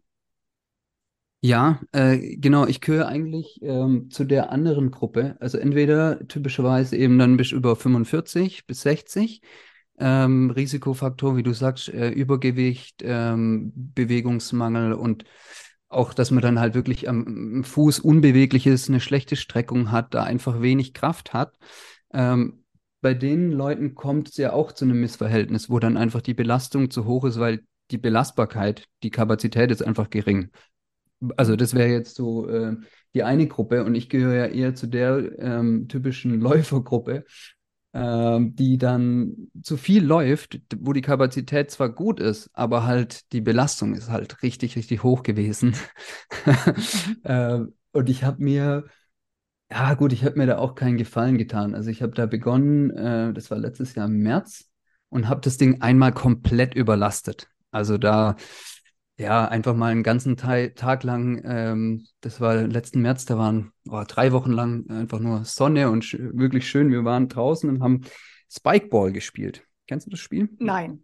Ja, 1.41 1.81
äh, 1.91 2.37
genau. 2.37 2.67
Ich 2.67 2.79
gehöre 2.79 3.09
eigentlich 3.09 3.61
ähm, 3.61 4.09
zu 4.09 4.23
der 4.23 4.49
anderen 4.49 4.91
Gruppe. 4.91 5.35
Also 5.41 5.57
entweder 5.57 6.25
typischerweise 6.29 6.95
eben 6.95 7.19
dann 7.19 7.35
bis 7.35 7.51
über 7.51 7.75
45 7.75 8.65
bis 8.65 8.83
60 8.83 9.41
ähm, 10.03 10.51
Risikofaktor, 10.51 11.38
wie 11.38 11.43
du 11.43 11.53
sagst, 11.53 11.88
äh, 11.88 12.10
Übergewicht, 12.10 13.01
ähm, 13.05 13.72
Bewegungsmangel 13.74 14.91
und 14.91 15.24
auch, 15.88 16.13
dass 16.13 16.29
man 16.29 16.41
dann 16.41 16.60
halt 16.60 16.74
wirklich 16.74 17.07
am 17.07 17.63
Fuß 17.63 18.00
unbeweglich 18.00 18.67
ist, 18.67 18.89
eine 18.89 19.00
schlechte 19.00 19.38
Streckung 19.38 19.91
hat, 19.91 20.13
da 20.13 20.24
einfach 20.24 20.62
wenig 20.62 20.93
Kraft 20.93 21.33
hat. 21.33 21.57
Ähm, 22.12 22.65
bei 23.00 23.13
den 23.13 23.53
Leuten 23.53 23.95
kommt 23.95 24.29
es 24.29 24.38
ja 24.38 24.51
auch 24.51 24.74
zu 24.74 24.83
einem 24.83 25.00
Missverhältnis, 25.00 25.69
wo 25.69 25.79
dann 25.79 25.95
einfach 25.95 26.22
die 26.22 26.33
Belastung 26.33 26.91
zu 26.91 27.05
hoch 27.05 27.24
ist, 27.24 27.39
weil 27.39 27.62
die 27.91 27.98
Belastbarkeit, 27.98 28.88
die 29.03 29.12
Kapazität 29.12 29.72
ist 29.72 29.83
einfach 29.83 30.10
gering. 30.10 30.50
Also 31.38 31.55
das 31.55 31.75
wäre 31.75 31.89
jetzt 31.89 32.15
so 32.15 32.50
äh, 32.50 32.75
die 33.13 33.24
eine 33.24 33.48
Gruppe 33.48 33.86
und 33.86 33.95
ich 33.95 34.10
gehöre 34.10 34.36
ja 34.36 34.45
eher 34.48 34.75
zu 34.75 34.88
der 34.88 35.31
ähm, 35.39 35.88
typischen 35.88 36.39
Läufergruppe, 36.41 37.24
die 37.93 38.77
dann 38.79 39.50
zu 39.62 39.77
viel 39.77 40.03
läuft, 40.03 40.59
wo 40.77 40.93
die 40.93 41.01
Kapazität 41.01 41.69
zwar 41.69 41.89
gut 41.89 42.19
ist, 42.19 42.50
aber 42.53 42.85
halt 42.85 43.31
die 43.33 43.41
Belastung 43.41 43.93
ist 43.93 44.09
halt 44.09 44.41
richtig, 44.41 44.75
richtig 44.75 45.03
hoch 45.03 45.23
gewesen. 45.23 45.75
mhm. 46.45 47.23
äh, 47.23 47.59
und 47.91 48.09
ich 48.09 48.23
habe 48.23 48.43
mir, 48.43 48.85
ja 49.71 49.93
gut, 49.93 50.13
ich 50.13 50.25
habe 50.25 50.38
mir 50.38 50.47
da 50.47 50.57
auch 50.57 50.75
keinen 50.75 50.97
Gefallen 50.97 51.38
getan. 51.38 51.75
Also 51.75 51.89
ich 51.91 52.01
habe 52.01 52.13
da 52.13 52.25
begonnen, 52.25 52.89
äh, 52.91 53.33
das 53.33 53.51
war 53.51 53.59
letztes 53.59 53.95
Jahr 53.95 54.07
im 54.07 54.17
März, 54.17 54.69
und 55.09 55.29
habe 55.29 55.41
das 55.41 55.57
Ding 55.57 55.81
einmal 55.81 56.12
komplett 56.12 56.73
überlastet. 56.73 57.47
Also 57.69 58.00
da 58.00 58.35
ja, 59.17 59.46
einfach 59.46 59.75
mal 59.75 59.91
einen 59.91 60.03
ganzen 60.03 60.38
Ta 60.38 60.67
Tag 60.70 61.03
lang, 61.03 61.41
ähm, 61.46 62.05
das 62.22 62.41
war 62.41 62.55
letzten 62.55 63.01
März, 63.01 63.25
da 63.25 63.38
waren 63.38 63.72
oh, 63.89 64.03
drei 64.08 64.32
Wochen 64.32 64.51
lang 64.51 64.89
einfach 64.89 65.20
nur 65.20 65.46
Sonne 65.46 65.89
und 65.89 66.03
sch 66.03 66.17
wirklich 66.20 66.67
schön. 66.67 66.91
Wir 66.91 67.05
waren 67.05 67.29
draußen 67.29 67.70
und 67.70 67.82
haben 67.82 68.01
Spikeball 68.51 69.12
gespielt. 69.12 69.63
Kennst 69.88 70.08
du 70.08 70.12
das 70.12 70.20
Spiel? 70.20 70.50
Nein. 70.60 71.03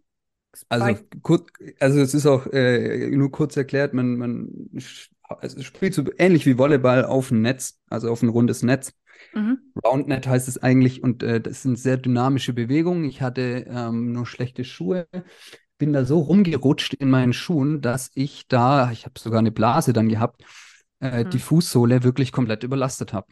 Also, 0.68 1.00
kurz, 1.22 1.46
also 1.78 2.00
es 2.00 2.12
ist 2.12 2.26
auch 2.26 2.46
äh, 2.46 3.08
nur 3.10 3.30
kurz 3.30 3.56
erklärt, 3.56 3.94
man, 3.94 4.16
man 4.16 4.48
also 5.22 5.62
spielt 5.62 5.94
so 5.94 6.04
ähnlich 6.18 6.44
wie 6.46 6.58
Volleyball 6.58 7.04
auf 7.04 7.30
ein 7.30 7.42
Netz, 7.42 7.78
also 7.88 8.10
auf 8.10 8.22
ein 8.22 8.28
rundes 8.28 8.64
Netz. 8.64 8.92
Mhm. 9.32 9.58
Roundnet 9.84 10.26
heißt 10.26 10.48
es 10.48 10.58
eigentlich 10.58 11.02
und 11.02 11.22
äh, 11.22 11.40
das 11.40 11.62
sind 11.62 11.78
sehr 11.78 11.98
dynamische 11.98 12.52
Bewegungen. 12.52 13.04
Ich 13.04 13.22
hatte 13.22 13.66
ähm, 13.68 14.12
nur 14.12 14.26
schlechte 14.26 14.64
Schuhe, 14.64 15.06
bin 15.80 15.92
da 15.92 16.04
so 16.04 16.20
rumgerutscht 16.20 16.94
in 16.94 17.10
meinen 17.10 17.32
Schuhen, 17.32 17.80
dass 17.80 18.12
ich 18.14 18.46
da, 18.46 18.92
ich 18.92 19.06
habe 19.06 19.18
sogar 19.18 19.40
eine 19.40 19.50
Blase 19.50 19.92
dann 19.92 20.08
gehabt, 20.08 20.44
äh, 21.00 21.24
mhm. 21.24 21.30
die 21.30 21.38
Fußsohle 21.38 22.04
wirklich 22.04 22.30
komplett 22.30 22.62
überlastet 22.62 23.12
habe. 23.12 23.26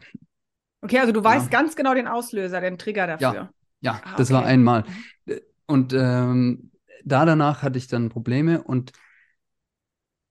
Okay, 0.81 0.99
also 0.99 1.13
du 1.13 1.23
weißt 1.23 1.45
ja. 1.45 1.51
ganz 1.51 1.75
genau 1.75 1.93
den 1.93 2.07
Auslöser, 2.07 2.59
den 2.59 2.77
Trigger 2.77 3.07
dafür. 3.07 3.33
Ja, 3.33 3.49
ja 3.81 4.01
ah, 4.03 4.15
das 4.17 4.31
war 4.31 4.45
einmal. 4.45 4.83
Mhm. 5.25 5.39
Und 5.67 5.93
ähm, 5.93 6.71
da 7.05 7.25
danach 7.25 7.61
hatte 7.61 7.77
ich 7.77 7.87
dann 7.87 8.09
Probleme 8.09 8.63
und 8.63 8.91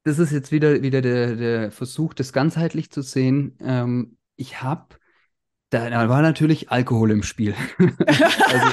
das 0.03 0.19
ist 0.19 0.33
jetzt 0.33 0.51
wieder, 0.51 0.83
wieder 0.83 1.01
der, 1.01 1.37
der 1.37 1.71
Versuch, 1.71 2.15
das 2.15 2.33
ganzheitlich 2.33 2.91
zu 2.91 3.03
sehen. 3.03 3.57
Ähm, 3.61 4.17
ich 4.35 4.63
habe, 4.63 4.97
da, 5.71 5.89
da, 5.89 6.09
war 6.09 6.23
natürlich 6.23 6.71
Alkohol 6.71 7.13
im 7.13 7.23
Spiel. 7.23 7.55
also, 7.79 8.67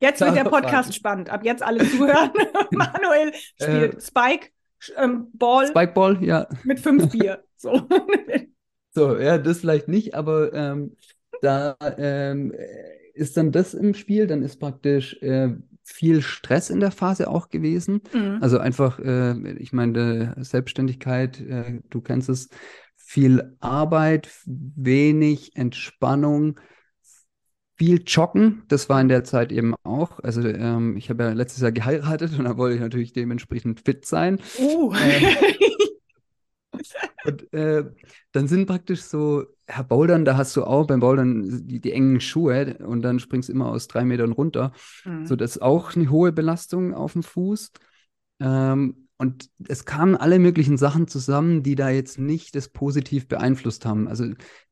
jetzt 0.00 0.20
wird 0.20 0.36
der 0.36 0.44
Podcast 0.44 0.94
spannend. 0.94 1.30
Ab 1.30 1.44
jetzt 1.44 1.62
alle 1.62 1.88
zuhören. 1.88 2.30
Manuel 2.70 3.32
spielt 3.34 3.94
äh, 3.94 4.00
Spike 4.00 4.48
ähm, 4.96 5.28
Ball. 5.32 5.68
Spike 5.68 5.92
Ball, 5.92 6.22
ja. 6.22 6.46
Mit 6.64 6.80
fünf 6.80 7.10
Bier. 7.10 7.42
So. 7.58 7.88
so, 8.90 9.18
ja, 9.18 9.38
das 9.38 9.60
vielleicht 9.60 9.88
nicht, 9.88 10.14
aber 10.14 10.52
ähm, 10.52 10.94
da 11.40 11.74
ähm, 11.96 12.52
ist 13.14 13.38
dann 13.38 13.50
das 13.50 13.72
im 13.72 13.94
Spiel, 13.94 14.26
dann 14.26 14.42
ist 14.42 14.60
praktisch 14.60 15.16
äh, 15.22 15.54
viel 15.82 16.20
Stress 16.20 16.68
in 16.68 16.80
der 16.80 16.90
Phase 16.90 17.30
auch 17.30 17.48
gewesen. 17.48 18.02
Mhm. 18.12 18.40
Also 18.42 18.58
einfach, 18.58 18.98
äh, 18.98 19.52
ich 19.54 19.72
meine, 19.72 20.34
Selbstständigkeit, 20.38 21.40
äh, 21.40 21.80
du 21.88 22.02
kennst 22.02 22.28
es, 22.28 22.50
viel 22.96 23.56
Arbeit, 23.60 24.28
wenig 24.44 25.56
Entspannung, 25.56 26.58
viel 27.76 28.02
Joggen. 28.06 28.62
Das 28.68 28.88
war 28.88 29.00
in 29.00 29.08
der 29.08 29.24
Zeit 29.24 29.52
eben 29.52 29.74
auch. 29.84 30.18
Also 30.20 30.42
ähm, 30.42 30.96
ich 30.96 31.10
habe 31.10 31.24
ja 31.24 31.32
letztes 31.32 31.62
Jahr 31.62 31.72
geheiratet 31.72 32.38
und 32.38 32.44
da 32.44 32.56
wollte 32.56 32.76
ich 32.76 32.80
natürlich 32.80 33.12
dementsprechend 33.12 33.80
fit 33.80 34.06
sein. 34.06 34.40
Uh. 34.58 34.92
Ähm, 34.94 35.36
und 37.24 37.52
äh, 37.52 37.84
dann 38.32 38.48
sind 38.48 38.66
praktisch 38.66 39.02
so, 39.02 39.44
Herr 39.66 39.84
Bouldern, 39.84 40.24
da 40.24 40.36
hast 40.36 40.56
du 40.56 40.64
auch 40.64 40.86
beim 40.86 41.00
Bouldern 41.00 41.66
die, 41.66 41.80
die 41.80 41.92
engen 41.92 42.20
Schuhe 42.20 42.78
und 42.78 43.02
dann 43.02 43.18
springst 43.18 43.48
du 43.48 43.52
immer 43.52 43.68
aus 43.68 43.88
drei 43.88 44.04
Metern 44.04 44.32
runter. 44.32 44.72
Mhm. 45.04 45.26
So, 45.26 45.36
das 45.36 45.56
ist 45.56 45.62
auch 45.62 45.96
eine 45.96 46.10
hohe 46.10 46.32
Belastung 46.32 46.94
auf 46.94 47.14
dem 47.14 47.22
Fuß. 47.22 47.72
Ähm, 48.40 49.08
und 49.18 49.48
es 49.66 49.86
kamen 49.86 50.14
alle 50.14 50.38
möglichen 50.38 50.76
Sachen 50.76 51.08
zusammen, 51.08 51.62
die 51.62 51.74
da 51.74 51.88
jetzt 51.88 52.18
nicht 52.18 52.54
das 52.54 52.68
positiv 52.68 53.28
beeinflusst 53.28 53.86
haben. 53.86 54.08
Also 54.08 54.26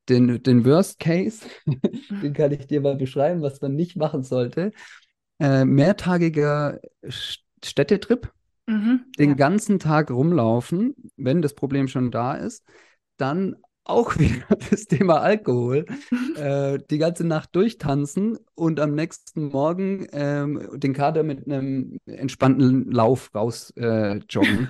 den, 0.08 0.42
den 0.42 0.64
Worst 0.64 0.98
Case, 0.98 1.46
den 1.66 2.32
kann 2.32 2.52
ich 2.52 2.66
dir 2.66 2.80
mal 2.80 2.96
beschreiben, 2.96 3.42
was 3.42 3.60
man 3.60 3.74
nicht 3.74 3.96
machen 3.96 4.22
sollte. 4.22 4.72
Äh, 5.40 5.64
mehrtagiger 5.64 6.80
Städtetrip 7.62 8.32
Mhm, 8.66 9.04
den 9.18 9.30
ja. 9.30 9.34
ganzen 9.34 9.78
Tag 9.78 10.10
rumlaufen, 10.10 10.94
wenn 11.16 11.42
das 11.42 11.54
Problem 11.54 11.88
schon 11.88 12.10
da 12.10 12.34
ist, 12.34 12.64
dann 13.16 13.56
auch 13.84 14.18
wieder 14.18 14.46
das 14.70 14.86
Thema 14.86 15.20
Alkohol, 15.20 15.84
äh, 16.36 16.78
die 16.90 16.98
ganze 16.98 17.26
Nacht 17.26 17.54
durchtanzen 17.54 18.38
und 18.54 18.80
am 18.80 18.94
nächsten 18.94 19.48
Morgen 19.48 20.06
ähm, 20.12 20.66
den 20.74 20.94
Kader 20.94 21.22
mit 21.22 21.46
einem 21.46 21.98
entspannten 22.06 22.90
Lauf 22.90 23.34
raus 23.34 23.72
äh, 23.76 24.20
joggen. 24.30 24.68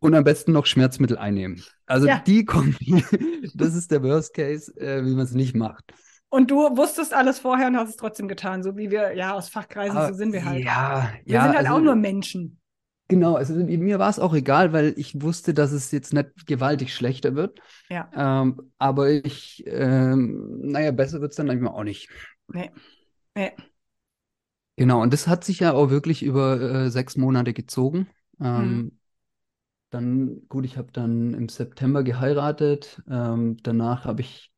Und 0.00 0.14
am 0.14 0.24
besten 0.24 0.52
noch 0.52 0.66
Schmerzmittel 0.66 1.18
einnehmen. 1.18 1.62
Also 1.86 2.08
ja. 2.08 2.18
die 2.26 2.44
kommen, 2.44 2.76
das 3.54 3.74
ist 3.74 3.90
der 3.90 4.02
Worst 4.02 4.34
Case, 4.34 4.72
äh, 4.80 5.04
wie 5.04 5.14
man 5.14 5.24
es 5.24 5.32
nicht 5.32 5.54
macht. 5.54 5.92
Und 6.30 6.50
du 6.50 6.76
wusstest 6.76 7.12
alles 7.12 7.40
vorher 7.40 7.68
und 7.68 7.76
hast 7.76 7.90
es 7.90 7.96
trotzdem 7.96 8.28
getan, 8.28 8.62
so 8.62 8.76
wie 8.76 8.90
wir, 8.90 9.14
ja, 9.14 9.34
aus 9.34 9.48
Fachkreisen, 9.48 9.96
ah, 9.96 10.08
so 10.08 10.14
sind 10.14 10.32
wir 10.32 10.44
halt. 10.44 10.64
Ja, 10.64 11.10
wir 11.24 11.34
ja, 11.34 11.42
sind 11.42 11.56
halt 11.56 11.66
also, 11.66 11.78
auch 11.78 11.80
nur 11.80 11.96
Menschen. 11.96 12.60
Genau, 13.08 13.34
also 13.34 13.54
mir 13.54 13.98
war 13.98 14.08
es 14.08 14.20
auch 14.20 14.34
egal, 14.34 14.72
weil 14.72 14.94
ich 14.96 15.20
wusste, 15.20 15.52
dass 15.52 15.72
es 15.72 15.90
jetzt 15.90 16.12
nicht 16.14 16.46
gewaltig 16.46 16.94
schlechter 16.94 17.34
wird. 17.34 17.60
Ja. 17.88 18.08
Ähm, 18.14 18.72
aber 18.78 19.10
ich, 19.10 19.64
ähm, 19.66 20.60
naja, 20.62 20.92
besser 20.92 21.20
wird 21.20 21.32
es 21.32 21.36
dann 21.36 21.48
manchmal 21.48 21.72
auch 21.72 21.82
nicht. 21.82 22.08
Nee. 22.46 22.70
Nee. 23.34 23.50
Genau, 24.76 25.02
und 25.02 25.12
das 25.12 25.26
hat 25.26 25.42
sich 25.42 25.58
ja 25.58 25.72
auch 25.72 25.90
wirklich 25.90 26.22
über 26.22 26.60
äh, 26.60 26.90
sechs 26.90 27.16
Monate 27.16 27.52
gezogen. 27.52 28.08
Ähm, 28.40 28.56
hm. 28.56 28.99
Dann, 29.90 30.42
gut, 30.48 30.64
ich 30.64 30.76
habe 30.76 30.92
dann 30.92 31.34
im 31.34 31.48
September 31.48 32.02
geheiratet. 32.04 33.02
Ähm, 33.10 33.56
danach 33.62 34.04
habe 34.04 34.20
ich 34.20 34.52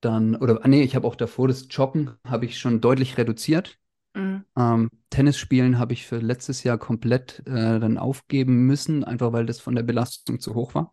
dann, 0.00 0.36
oder 0.36 0.60
ah, 0.64 0.68
nee, 0.68 0.82
ich 0.82 0.96
habe 0.96 1.06
auch 1.06 1.16
davor 1.16 1.48
das 1.48 1.66
Joggen 1.70 2.12
habe 2.26 2.46
ich 2.46 2.58
schon 2.58 2.80
deutlich 2.80 3.18
reduziert. 3.18 3.78
Mhm. 4.14 4.44
Ähm, 4.56 4.90
Tennis 5.10 5.36
spielen 5.36 5.78
habe 5.78 5.92
ich 5.92 6.06
für 6.06 6.18
letztes 6.18 6.64
Jahr 6.64 6.78
komplett 6.78 7.40
äh, 7.46 7.78
dann 7.78 7.98
aufgeben 7.98 8.66
müssen, 8.66 9.04
einfach 9.04 9.32
weil 9.32 9.46
das 9.46 9.60
von 9.60 9.74
der 9.74 9.82
Belastung 9.82 10.40
zu 10.40 10.54
hoch 10.54 10.74
war. 10.74 10.92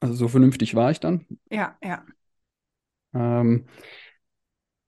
Also 0.00 0.14
so 0.14 0.28
vernünftig 0.28 0.74
war 0.74 0.90
ich 0.90 1.00
dann. 1.00 1.26
Ja, 1.50 1.76
ja. 1.82 2.04
Ähm, 3.14 3.66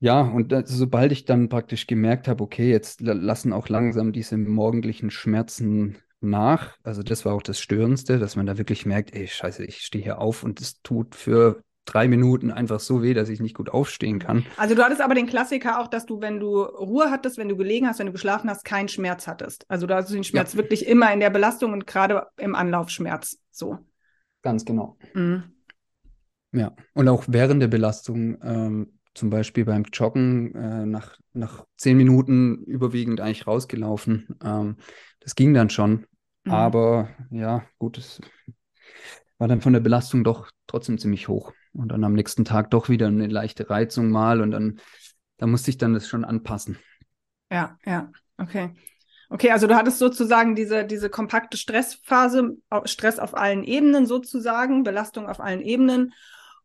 ja, 0.00 0.20
und 0.20 0.52
das, 0.52 0.70
sobald 0.70 1.12
ich 1.12 1.25
dann 1.25 1.48
praktisch 1.48 1.87
gemerkt 1.87 2.28
habe, 2.28 2.42
okay, 2.44 2.70
jetzt 2.70 3.00
lassen 3.00 3.52
auch 3.52 3.68
langsam 3.68 4.12
diese 4.12 4.37
morgendlichen 4.37 5.10
Schmerzen 5.10 5.98
nach. 6.20 6.76
Also 6.82 7.02
das 7.02 7.25
war 7.25 7.34
auch 7.34 7.42
das 7.42 7.60
Störendste, 7.60 8.18
dass 8.18 8.37
man 8.37 8.46
da 8.46 8.58
wirklich 8.58 8.87
merkt, 8.87 9.14
ey, 9.14 9.26
scheiße, 9.26 9.64
ich 9.64 9.80
stehe 9.80 10.02
hier 10.02 10.20
auf 10.20 10.42
und 10.42 10.60
es 10.60 10.82
tut 10.82 11.14
für 11.14 11.62
drei 11.84 12.06
Minuten 12.06 12.50
einfach 12.50 12.80
so 12.80 13.02
weh, 13.02 13.14
dass 13.14 13.28
ich 13.28 13.40
nicht 13.40 13.56
gut 13.56 13.70
aufstehen 13.70 14.18
kann. 14.18 14.44
Also 14.56 14.75
du 14.75 14.82
hattest 14.82 15.00
aber 15.00 15.14
den 15.14 15.26
Klassiker 15.26 15.80
auch, 15.80 15.87
dass 15.87 16.04
du, 16.06 16.20
wenn 16.20 16.38
du 16.38 16.62
Ruhe 16.62 17.10
hattest, 17.10 17.38
wenn 17.38 17.48
du 17.48 17.56
gelegen 17.56 17.87
hast, 17.87 17.98
wenn 17.98 18.06
du 18.06 18.12
geschlafen 18.12 18.50
hast, 18.50 18.64
keinen 18.64 18.88
Schmerz 18.88 19.26
hattest. 19.26 19.64
Also 19.68 19.87
da 19.87 19.96
hast 19.96 20.10
du 20.10 20.14
den 20.14 20.25
Schmerz 20.25 20.52
ja. 20.52 20.58
wirklich 20.58 20.87
immer 20.87 21.12
in 21.12 21.20
der 21.20 21.30
Belastung 21.30 21.72
und 21.72 21.87
gerade 21.87 22.26
im 22.37 22.54
Anlaufschmerz. 22.54 23.38
So. 23.50 23.78
Ganz 24.42 24.64
genau. 24.64 24.98
Mhm. 25.14 25.44
Ja, 26.52 26.75
und 26.94 27.08
auch 27.08 27.25
während 27.28 27.60
der 27.60 27.68
Belastung, 27.68 28.38
ähm, 28.42 28.98
zum 29.18 29.30
Beispiel 29.30 29.64
beim 29.64 29.84
Joggen, 29.92 30.54
äh, 30.54 30.87
nach, 30.87 31.18
nach 31.32 31.66
zehn 31.76 31.96
Minuten 31.96 32.62
überwiegend 32.64 33.20
eigentlich 33.20 33.46
rausgelaufen. 33.46 34.38
Ähm, 34.42 34.76
das 35.20 35.34
ging 35.34 35.52
dann 35.54 35.70
schon. 35.70 36.06
Mhm. 36.44 36.52
Aber 36.52 37.08
ja, 37.30 37.64
gut, 37.78 37.98
es 37.98 38.20
war 39.38 39.48
dann 39.48 39.60
von 39.60 39.72
der 39.72 39.80
Belastung 39.80 40.25
doch 40.25 40.50
trotzdem 40.66 40.98
ziemlich 40.98 41.28
hoch. 41.28 41.52
Und 41.72 41.88
dann 41.92 42.04
am 42.04 42.14
nächsten 42.14 42.44
Tag 42.44 42.70
doch 42.70 42.88
wieder 42.88 43.08
eine 43.08 43.26
leichte 43.26 43.68
Reizung 43.68 44.10
mal 44.10 44.40
und 44.40 44.52
dann, 44.52 44.80
da 45.37 45.46
musste 45.46 45.70
ich 45.70 45.78
dann 45.78 45.94
das 45.94 46.08
schon 46.08 46.25
anpassen. 46.25 46.78
Ja, 47.50 47.76
ja, 47.84 48.10
okay. 48.38 48.70
Okay, 49.30 49.50
also 49.50 49.66
du 49.66 49.76
hattest 49.76 49.98
sozusagen 49.98 50.54
diese, 50.54 50.84
diese 50.84 51.10
kompakte 51.10 51.58
Stressphase, 51.58 52.56
Stress 52.84 53.18
auf 53.18 53.37
allen 53.37 53.62
Ebenen 53.62 54.06
sozusagen, 54.06 54.84
Belastung 54.84 55.28
auf 55.28 55.40
allen 55.40 55.60
Ebenen. 55.60 56.14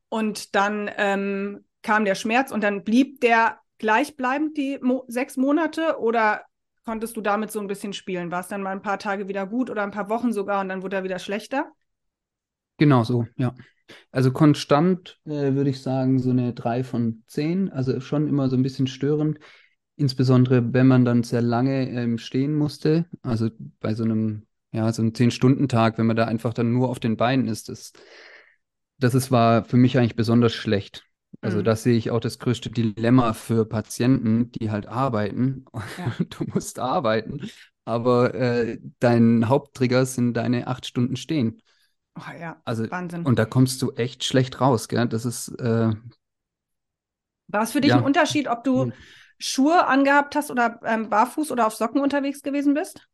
Und 0.07 0.55
dann 0.55 0.89
ähm, 0.97 1.65
kam 1.83 2.05
der 2.05 2.15
Schmerz 2.15 2.51
und 2.51 2.63
dann 2.63 2.83
blieb 2.83 3.21
der 3.21 3.59
gleichbleibend 3.77 4.57
die 4.57 4.79
Mo 4.81 5.05
sechs 5.07 5.37
Monate 5.37 5.99
oder 5.99 6.41
konntest 6.85 7.15
du 7.15 7.21
damit 7.21 7.51
so 7.51 7.59
ein 7.59 7.67
bisschen 7.67 7.93
spielen? 7.93 8.31
War 8.31 8.41
es 8.41 8.47
dann 8.47 8.63
mal 8.63 8.71
ein 8.71 8.81
paar 8.81 8.99
Tage 8.99 9.27
wieder 9.27 9.45
gut 9.45 9.69
oder 9.69 9.83
ein 9.83 9.91
paar 9.91 10.09
Wochen 10.09 10.33
sogar 10.33 10.61
und 10.61 10.69
dann 10.69 10.81
wurde 10.81 10.97
er 10.97 11.03
wieder 11.03 11.19
schlechter? 11.19 11.71
Genau 12.77 13.03
so, 13.03 13.27
ja. 13.37 13.53
Also 14.11 14.31
konstant 14.31 15.19
äh, 15.25 15.53
würde 15.53 15.69
ich 15.69 15.81
sagen, 15.81 16.19
so 16.19 16.29
eine 16.29 16.53
3 16.53 16.83
von 16.83 17.23
10. 17.27 17.69
Also 17.69 17.99
schon 17.99 18.27
immer 18.27 18.49
so 18.49 18.55
ein 18.55 18.63
bisschen 18.63 18.87
störend. 18.87 19.39
Insbesondere, 19.95 20.73
wenn 20.73 20.87
man 20.87 21.05
dann 21.05 21.23
sehr 21.23 21.41
lange 21.41 21.89
ähm, 21.89 22.17
stehen 22.17 22.55
musste. 22.55 23.05
Also 23.21 23.49
bei 23.79 23.93
so 23.93 24.03
einem, 24.03 24.47
ja, 24.71 24.91
so 24.91 25.01
einem 25.01 25.13
10-Stunden-Tag, 25.13 25.97
wenn 25.97 26.07
man 26.07 26.15
da 26.15 26.25
einfach 26.25 26.53
dann 26.53 26.71
nur 26.73 26.89
auf 26.89 26.99
den 26.99 27.17
Beinen 27.17 27.47
ist. 27.47 27.69
Das, 27.69 27.93
das 28.97 29.13
ist, 29.13 29.31
war 29.31 29.65
für 29.65 29.77
mich 29.77 29.97
eigentlich 29.97 30.15
besonders 30.15 30.53
schlecht. 30.53 31.05
Also 31.41 31.59
mhm. 31.59 31.63
da 31.63 31.75
sehe 31.75 31.97
ich 31.97 32.11
auch 32.11 32.19
das 32.19 32.39
größte 32.39 32.69
Dilemma 32.69 33.33
für 33.33 33.65
Patienten, 33.65 34.51
die 34.51 34.71
halt 34.71 34.87
arbeiten. 34.87 35.65
Ja. 35.97 36.13
Du 36.29 36.45
musst 36.45 36.79
arbeiten, 36.79 37.49
aber 37.85 38.33
äh, 38.33 38.79
dein 38.99 39.49
Haupttrigger 39.49 40.05
sind 40.05 40.33
deine 40.35 40.67
acht 40.67 40.85
Stunden 40.85 41.15
stehen. 41.15 41.61
Oh, 42.15 42.39
ja, 42.39 42.61
also, 42.63 42.89
Wahnsinn. 42.89 43.25
Und 43.25 43.39
da 43.39 43.45
kommst 43.45 43.81
du 43.81 43.91
echt 43.91 44.23
schlecht 44.23 44.61
raus, 44.61 44.87
gell? 44.87 45.07
Das 45.07 45.25
ist. 45.25 45.49
Äh, 45.59 45.93
War 47.47 47.63
es 47.63 47.71
für 47.71 47.81
dich 47.81 47.89
ja. 47.89 47.97
ein 47.97 48.03
Unterschied, 48.03 48.47
ob 48.47 48.63
du 48.63 48.85
hm. 48.85 48.93
Schuhe 49.39 49.87
angehabt 49.87 50.35
hast 50.35 50.51
oder 50.51 50.79
ähm, 50.85 51.09
barfuß 51.09 51.51
oder 51.51 51.67
auf 51.67 51.73
Socken 51.73 52.01
unterwegs 52.01 52.41
gewesen 52.43 52.73
bist? 52.73 53.07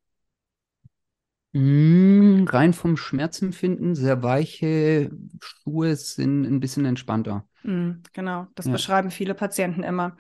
Mm, 1.52 2.46
rein 2.48 2.74
vom 2.74 2.96
Schmerzempfinden, 2.96 3.96
sehr 3.96 4.22
weiche 4.22 5.10
Schuhe 5.42 5.96
sind 5.96 6.44
ein 6.46 6.60
bisschen 6.60 6.86
entspannter. 6.86 7.48
Mm, 7.64 8.02
genau, 8.14 8.48
das 8.56 8.68
Ja. 8.68 8.74
beschreiben 8.74 9.10
viele 9.12 9.34
Patienten 9.34 9.84
immer. 9.84 10.16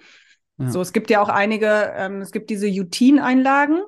Ja. 0.58 0.66
So, 0.72 0.82
es 0.82 0.92
gibt 0.92 1.10
ja 1.10 1.22
auch 1.22 1.30
einige, 1.30 1.94
ähm, 1.96 2.22
es 2.22 2.32
gibt 2.32 2.50
diese 2.50 2.68
Jutin-Einlagen, 2.68 3.82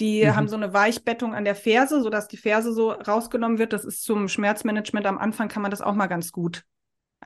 die 0.00 0.28
Mhm. 0.28 0.36
haben 0.36 0.48
so 0.48 0.56
eine 0.56 0.72
Weichbettung 0.74 1.34
an 1.34 1.44
der 1.44 1.54
Ferse, 1.54 2.02
sodass 2.02 2.28
die 2.28 2.36
Ferse 2.36 2.72
so 2.72 2.90
rausgenommen 2.90 3.58
wird. 3.58 3.72
Das 3.72 3.84
ist 3.84 4.04
zum 4.04 4.28
Schmerzmanagement 4.28 5.06
am 5.06 5.18
Anfang 5.18 5.48
kann 5.48 5.62
man 5.62 5.70
das 5.70 5.80
auch 5.80 5.94
mal 5.94 6.06
ganz 6.06 6.32
gut. 6.32 6.64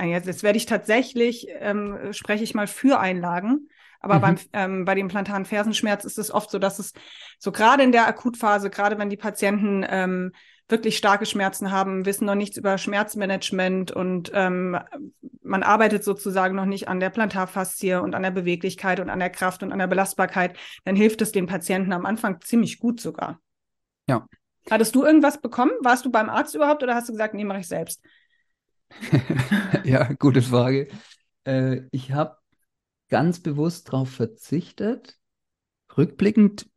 Jetzt, 0.00 0.26
jetzt 0.26 0.42
werde 0.44 0.58
ich 0.58 0.66
tatsächlich, 0.66 1.48
ähm, 1.58 2.12
spreche 2.12 2.44
ich 2.44 2.54
mal 2.54 2.68
für 2.68 3.00
Einlagen. 3.00 3.68
Aber 4.00 4.16
Mhm. 4.16 4.20
beim, 4.20 4.36
ähm, 4.52 4.84
bei 4.84 4.94
dem 4.94 5.08
plantanen 5.08 5.44
Fersenschmerz 5.44 6.04
ist 6.04 6.18
es 6.18 6.30
oft 6.30 6.50
so, 6.50 6.58
dass 6.58 6.78
es 6.78 6.92
so 7.38 7.52
gerade 7.52 7.82
in 7.82 7.92
der 7.92 8.06
Akutphase, 8.06 8.70
gerade 8.70 8.98
wenn 8.98 9.10
die 9.10 9.16
Patienten 9.16 9.84
ähm, 9.88 10.32
wirklich 10.68 10.98
starke 10.98 11.24
Schmerzen 11.26 11.70
haben, 11.70 12.04
wissen 12.04 12.26
noch 12.26 12.34
nichts 12.34 12.58
über 12.58 12.76
Schmerzmanagement 12.76 13.90
und 13.90 14.30
ähm, 14.34 14.78
man 15.42 15.62
arbeitet 15.62 16.04
sozusagen 16.04 16.54
noch 16.54 16.66
nicht 16.66 16.88
an 16.88 17.00
der 17.00 17.10
Plantarfaszie 17.10 17.94
und 18.02 18.14
an 18.14 18.22
der 18.22 18.30
Beweglichkeit 18.30 19.00
und 19.00 19.08
an 19.08 19.18
der 19.18 19.30
Kraft 19.30 19.62
und 19.62 19.72
an 19.72 19.78
der 19.78 19.86
Belastbarkeit, 19.86 20.56
dann 20.84 20.94
hilft 20.94 21.22
es 21.22 21.32
den 21.32 21.46
Patienten 21.46 21.92
am 21.92 22.04
Anfang 22.06 22.40
ziemlich 22.42 22.78
gut 22.78 23.00
sogar. 23.00 23.40
Ja. 24.06 24.26
Hattest 24.70 24.94
du 24.94 25.04
irgendwas 25.04 25.40
bekommen? 25.40 25.72
Warst 25.80 26.04
du 26.04 26.10
beim 26.10 26.28
Arzt 26.28 26.54
überhaupt 26.54 26.82
oder 26.82 26.94
hast 26.94 27.08
du 27.08 27.12
gesagt, 27.12 27.34
nee, 27.34 27.44
mache 27.44 27.60
ich 27.60 27.68
selbst? 27.68 28.02
Ja, 29.84 30.04
gute 30.18 30.42
Frage. 30.42 30.88
Äh, 31.44 31.82
ich 31.92 32.12
habe 32.12 32.37
ganz 33.08 33.40
bewusst 33.40 33.88
darauf 33.88 34.10
verzichtet. 34.10 35.16
Rückblickend 35.96 36.68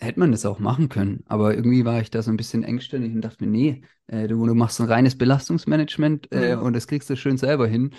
hätte 0.00 0.20
man 0.20 0.32
das 0.32 0.46
auch 0.46 0.58
machen 0.58 0.88
können, 0.88 1.22
aber 1.26 1.54
irgendwie 1.54 1.84
war 1.84 2.00
ich 2.00 2.10
da 2.10 2.22
so 2.22 2.30
ein 2.30 2.36
bisschen 2.36 2.64
engstirnig 2.64 3.14
und 3.14 3.20
dachte 3.22 3.44
mir, 3.44 3.50
nee, 3.50 3.82
äh, 4.08 4.28
du, 4.28 4.44
du 4.46 4.54
machst 4.54 4.80
ein 4.80 4.88
reines 4.88 5.16
Belastungsmanagement 5.16 6.32
äh, 6.32 6.56
Mhm. 6.56 6.62
und 6.62 6.72
das 6.74 6.86
kriegst 6.88 7.08
du 7.10 7.16
schön 7.16 7.36
selber 7.36 7.66
hin. 7.68 7.90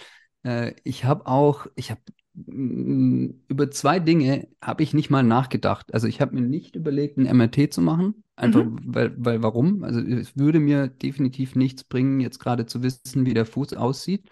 Äh, 0.43 0.73
ich 0.83 1.05
habe 1.05 1.27
auch, 1.27 1.67
ich 1.75 1.91
habe 1.91 2.01
über 2.35 3.69
zwei 3.69 3.99
Dinge 3.99 4.47
habe 4.61 4.81
ich 4.83 4.93
nicht 4.93 5.09
mal 5.11 5.23
nachgedacht. 5.23 5.93
Also 5.93 6.07
ich 6.07 6.19
habe 6.19 6.35
mir 6.35 6.41
nicht 6.41 6.75
überlegt, 6.75 7.17
ein 7.17 7.27
MRT 7.27 7.67
zu 7.69 7.81
machen, 7.81 8.23
einfach 8.35 8.65
weil, 8.85 9.13
weil 9.23 9.43
warum? 9.43 9.83
Also 9.83 9.99
es 9.99 10.35
würde 10.35 10.59
mir 10.59 10.87
definitiv 10.87 11.55
nichts 11.55 11.83
bringen, 11.83 12.19
jetzt 12.19 12.39
gerade 12.39 12.65
zu 12.65 12.81
wissen, 12.81 13.25
wie 13.27 13.35
der 13.35 13.45
Fuß 13.45 13.73
aussieht. 13.73 14.27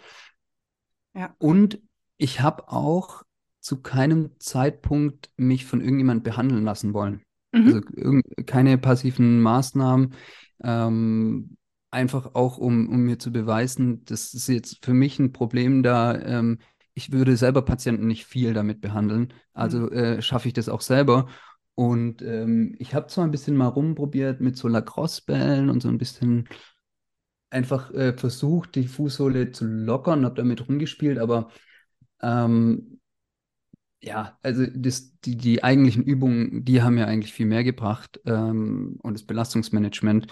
Ja. 1.13 1.35
Und 1.37 1.79
ich 2.17 2.41
habe 2.41 2.69
auch 2.69 3.23
zu 3.61 3.81
keinem 3.81 4.31
Zeitpunkt 4.39 5.31
mich 5.37 5.65
von 5.65 5.81
irgendjemand 5.81 6.23
behandeln 6.23 6.65
lassen 6.65 6.93
wollen. 6.93 7.21
Mhm. 7.53 7.83
Also 7.95 8.21
keine 8.45 8.77
passiven 8.77 9.41
Maßnahmen, 9.41 10.13
ähm, 10.63 11.57
einfach 11.91 12.35
auch, 12.35 12.57
um, 12.57 12.89
um 12.89 13.01
mir 13.01 13.19
zu 13.19 13.31
beweisen, 13.31 14.03
das 14.05 14.33
ist 14.33 14.47
jetzt 14.47 14.83
für 14.83 14.93
mich 14.93 15.19
ein 15.19 15.31
Problem 15.31 15.83
da. 15.83 16.19
Ähm, 16.19 16.59
ich 16.93 17.11
würde 17.11 17.37
selber 17.37 17.61
Patienten 17.61 18.07
nicht 18.07 18.25
viel 18.25 18.53
damit 18.53 18.81
behandeln, 18.81 19.33
also 19.53 19.89
äh, 19.91 20.21
schaffe 20.21 20.47
ich 20.47 20.53
das 20.53 20.69
auch 20.69 20.81
selber. 20.81 21.27
Und 21.75 22.21
ähm, 22.21 22.75
ich 22.79 22.93
habe 22.93 23.07
zwar 23.07 23.23
ein 23.23 23.31
bisschen 23.31 23.55
mal 23.55 23.67
rumprobiert 23.67 24.41
mit 24.41 24.57
so 24.57 24.67
Lacrosse-Bällen 24.67 25.69
und 25.69 25.81
so 25.81 25.87
ein 25.87 25.97
bisschen 25.97 26.49
einfach 27.49 27.91
äh, 27.93 28.13
versucht, 28.13 28.75
die 28.75 28.87
Fußsohle 28.87 29.51
zu 29.51 29.65
lockern, 29.65 30.25
habe 30.25 30.35
damit 30.35 30.67
rumgespielt, 30.67 31.17
aber 31.17 31.49
ähm, 32.21 33.00
ja, 34.01 34.37
also 34.41 34.65
das, 34.65 35.17
die, 35.21 35.37
die 35.37 35.63
eigentlichen 35.63 36.03
Übungen, 36.03 36.65
die 36.65 36.81
haben 36.81 36.97
ja 36.97 37.05
eigentlich 37.05 37.33
viel 37.33 37.45
mehr 37.45 37.63
gebracht 37.63 38.19
ähm, 38.25 38.97
und 39.01 39.13
das 39.13 39.23
Belastungsmanagement. 39.23 40.27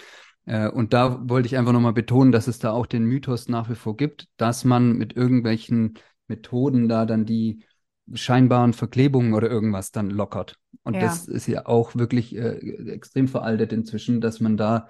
Äh, 0.46 0.68
und 0.68 0.92
da 0.92 1.28
wollte 1.28 1.46
ich 1.46 1.56
einfach 1.56 1.72
nochmal 1.72 1.92
betonen, 1.92 2.32
dass 2.32 2.48
es 2.48 2.58
da 2.58 2.72
auch 2.72 2.86
den 2.86 3.04
Mythos 3.04 3.48
nach 3.48 3.70
wie 3.70 3.76
vor 3.76 3.96
gibt, 3.96 4.28
dass 4.36 4.64
man 4.64 4.94
mit 4.94 5.14
irgendwelchen 5.14 5.94
Methoden 6.26 6.88
da 6.88 7.06
dann 7.06 7.26
die 7.26 7.64
scheinbaren 8.12 8.72
Verklebungen 8.72 9.34
oder 9.34 9.48
irgendwas 9.48 9.92
dann 9.92 10.10
lockert. 10.10 10.56
Und 10.82 10.96
Ja. 10.96 11.02
das 11.02 11.28
ist 11.28 11.46
ja 11.46 11.66
auch 11.66 11.94
wirklich 11.94 12.34
äh, 12.34 12.56
extrem 12.90 13.28
veraltet 13.28 13.72
inzwischen, 13.72 14.20
dass 14.20 14.40
man 14.40 14.56
da 14.56 14.88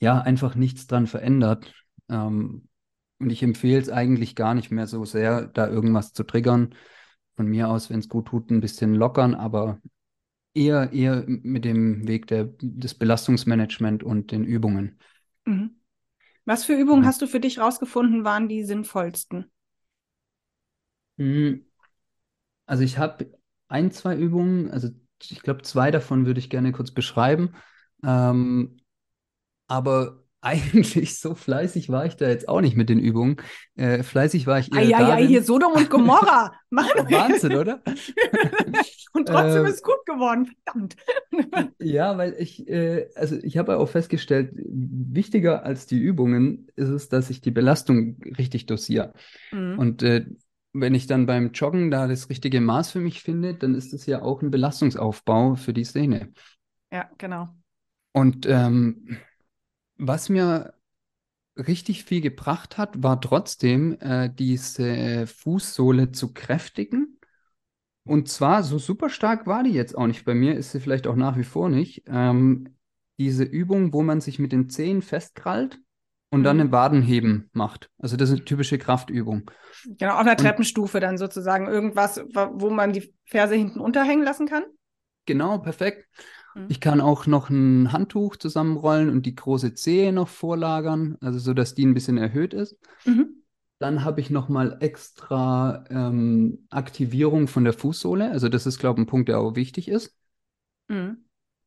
ja 0.00 0.20
einfach 0.20 0.54
nichts 0.54 0.86
dran 0.86 1.06
verändert. 1.06 1.72
Ähm, 2.10 2.68
und 3.18 3.30
ich 3.30 3.42
empfehle 3.42 3.80
es 3.80 3.88
eigentlich 3.88 4.34
gar 4.34 4.54
nicht 4.54 4.70
mehr 4.70 4.86
so 4.86 5.04
sehr, 5.04 5.46
da 5.46 5.68
irgendwas 5.68 6.12
zu 6.12 6.24
triggern. 6.24 6.74
Von 7.36 7.46
mir 7.48 7.68
aus, 7.68 7.90
wenn 7.90 8.00
es 8.00 8.08
gut 8.08 8.26
tut, 8.28 8.50
ein 8.50 8.60
bisschen 8.60 8.94
lockern, 8.94 9.34
aber 9.34 9.80
eher, 10.54 10.92
eher 10.92 11.24
mit 11.26 11.64
dem 11.64 12.08
Weg 12.08 12.26
der, 12.28 12.50
des 12.60 12.94
Belastungsmanagement 12.94 14.04
und 14.04 14.32
den 14.32 14.44
Übungen. 14.44 14.98
Mhm. 15.44 15.76
Was 16.46 16.64
für 16.66 16.74
Übungen 16.74 17.04
Ja. 17.04 17.06
hast 17.06 17.22
du 17.22 17.26
für 17.28 17.40
dich 17.40 17.58
rausgefunden, 17.60 18.24
waren 18.24 18.48
die 18.48 18.64
sinnvollsten? 18.64 19.50
Hm, 21.18 21.62
Also 22.66 22.82
ich 22.84 22.98
habe 22.98 23.32
ein, 23.68 23.90
zwei 23.90 24.16
Übungen, 24.16 24.70
also 24.70 24.88
ich 25.22 25.42
glaube, 25.42 25.62
zwei 25.62 25.90
davon 25.90 26.26
würde 26.26 26.40
ich 26.40 26.50
gerne 26.50 26.72
kurz 26.72 26.90
beschreiben. 26.90 27.54
Ähm, 28.04 28.78
aber 29.68 30.21
eigentlich 30.42 31.18
so 31.18 31.34
fleißig 31.34 31.88
war 31.88 32.04
ich 32.04 32.16
da 32.16 32.28
jetzt 32.28 32.48
auch 32.48 32.60
nicht 32.60 32.76
mit 32.76 32.88
den 32.88 32.98
Übungen. 32.98 33.36
Äh, 33.76 34.02
fleißig 34.02 34.46
war 34.46 34.58
ich 34.58 34.74
eher 34.74 34.98
Eieiei, 34.98 34.98
darin. 34.98 35.28
hier 35.28 35.42
Sodom 35.42 35.72
und 35.72 35.88
Gomorra. 35.88 36.52
Wahnsinn, 36.70 37.54
oder? 37.54 37.80
und 39.12 39.28
trotzdem 39.28 39.64
Ähm, 39.64 39.66
ist 39.66 39.84
gut 39.84 40.04
geworden. 40.04 40.50
Verdammt. 40.64 40.96
Ja, 41.80 42.18
weil 42.18 42.34
ich, 42.38 42.68
äh, 42.68 43.08
also 43.14 43.36
ich 43.36 43.56
habe 43.56 43.76
auch 43.78 43.88
festgestellt, 43.88 44.52
wichtiger 44.54 45.64
als 45.64 45.86
die 45.86 45.98
Übungen 45.98 46.68
ist 46.76 46.88
es, 46.88 47.08
dass 47.08 47.30
ich 47.30 47.40
die 47.40 47.50
Belastung 47.50 48.18
richtig 48.38 48.66
dosiere. 48.66 49.12
Mhm. 49.52 49.78
Und 49.78 50.02
äh, 50.02 50.26
wenn 50.72 50.94
ich 50.94 51.06
dann 51.06 51.26
beim 51.26 51.52
Joggen 51.52 51.90
da 51.90 52.08
das 52.08 52.30
richtige 52.30 52.60
Maß 52.60 52.90
für 52.90 53.00
mich 53.00 53.22
finde, 53.22 53.54
dann 53.54 53.74
ist 53.74 53.92
es 53.92 54.06
ja 54.06 54.22
auch 54.22 54.42
ein 54.42 54.50
Belastungsaufbau 54.50 55.54
für 55.54 55.72
die 55.72 55.84
Sehne. 55.84 56.32
Ja, 56.90 57.10
genau. 57.18 57.48
Und 58.12 58.46
ähm, 58.46 59.18
was 60.04 60.28
mir 60.28 60.74
richtig 61.56 62.04
viel 62.04 62.20
gebracht 62.20 62.78
hat, 62.78 63.02
war 63.02 63.20
trotzdem 63.20 63.96
äh, 64.00 64.30
diese 64.32 65.26
Fußsohle 65.26 66.10
zu 66.12 66.32
kräftigen. 66.32 67.18
Und 68.04 68.28
zwar, 68.28 68.62
so 68.62 68.78
super 68.78 69.08
stark 69.10 69.46
war 69.46 69.62
die 69.62 69.70
jetzt 69.72 69.96
auch 69.96 70.06
nicht. 70.06 70.24
Bei 70.24 70.34
mir 70.34 70.56
ist 70.56 70.72
sie 70.72 70.80
vielleicht 70.80 71.06
auch 71.06 71.14
nach 71.14 71.36
wie 71.36 71.44
vor 71.44 71.68
nicht. 71.68 72.02
Ähm, 72.06 72.76
diese 73.18 73.44
Übung, 73.44 73.92
wo 73.92 74.02
man 74.02 74.20
sich 74.20 74.38
mit 74.38 74.50
den 74.50 74.68
Zehen 74.70 75.02
festkrallt 75.02 75.78
und 76.30 76.42
dann 76.42 76.56
Mhm. 76.56 76.62
ein 76.62 76.72
Wadenheben 76.72 77.50
macht. 77.52 77.90
Also 77.98 78.16
das 78.16 78.30
ist 78.30 78.36
eine 78.36 78.44
typische 78.44 78.78
Kraftübung. 78.78 79.50
Genau, 79.84 80.14
auf 80.14 80.20
einer 80.20 80.30
Und- 80.32 80.40
Treppenstufe 80.40 80.98
dann 80.98 81.18
sozusagen 81.18 81.68
irgendwas, 81.68 82.16
wa- 82.32 82.50
wo 82.54 82.70
man 82.70 82.92
die 82.92 83.14
Ferse 83.26 83.54
hinten 83.54 83.78
unterhängen 83.78 84.24
lassen 84.24 84.46
kann. 84.48 84.64
Genau, 85.26 85.58
perfekt. 85.58 86.08
Mhm. 86.54 86.66
Ich 86.68 86.80
kann 86.80 87.00
auch 87.00 87.26
noch 87.26 87.50
ein 87.50 87.92
Handtuch 87.92 88.36
zusammenrollen 88.36 89.10
und 89.10 89.26
die 89.26 89.34
große 89.34 89.74
Zehe 89.74 90.12
noch 90.12 90.28
vorlagern, 90.28 91.16
also 91.20 91.38
so, 91.38 91.54
dass 91.54 91.74
die 91.74 91.86
ein 91.86 91.94
bisschen 91.94 92.18
erhöht 92.18 92.54
ist. 92.54 92.76
Mhm. 93.04 93.42
Dann 93.78 94.04
habe 94.04 94.20
ich 94.20 94.30
nochmal 94.30 94.78
extra 94.80 95.84
ähm, 95.90 96.66
Aktivierung 96.70 97.48
von 97.48 97.64
der 97.64 97.72
Fußsohle. 97.72 98.30
Also 98.30 98.48
das 98.48 98.66
ist, 98.66 98.78
glaube 98.78 99.00
ich, 99.00 99.06
ein 99.06 99.10
Punkt, 99.10 99.28
der 99.28 99.40
auch 99.40 99.56
wichtig 99.56 99.88
ist. 99.88 100.14
Mhm. 100.88 101.24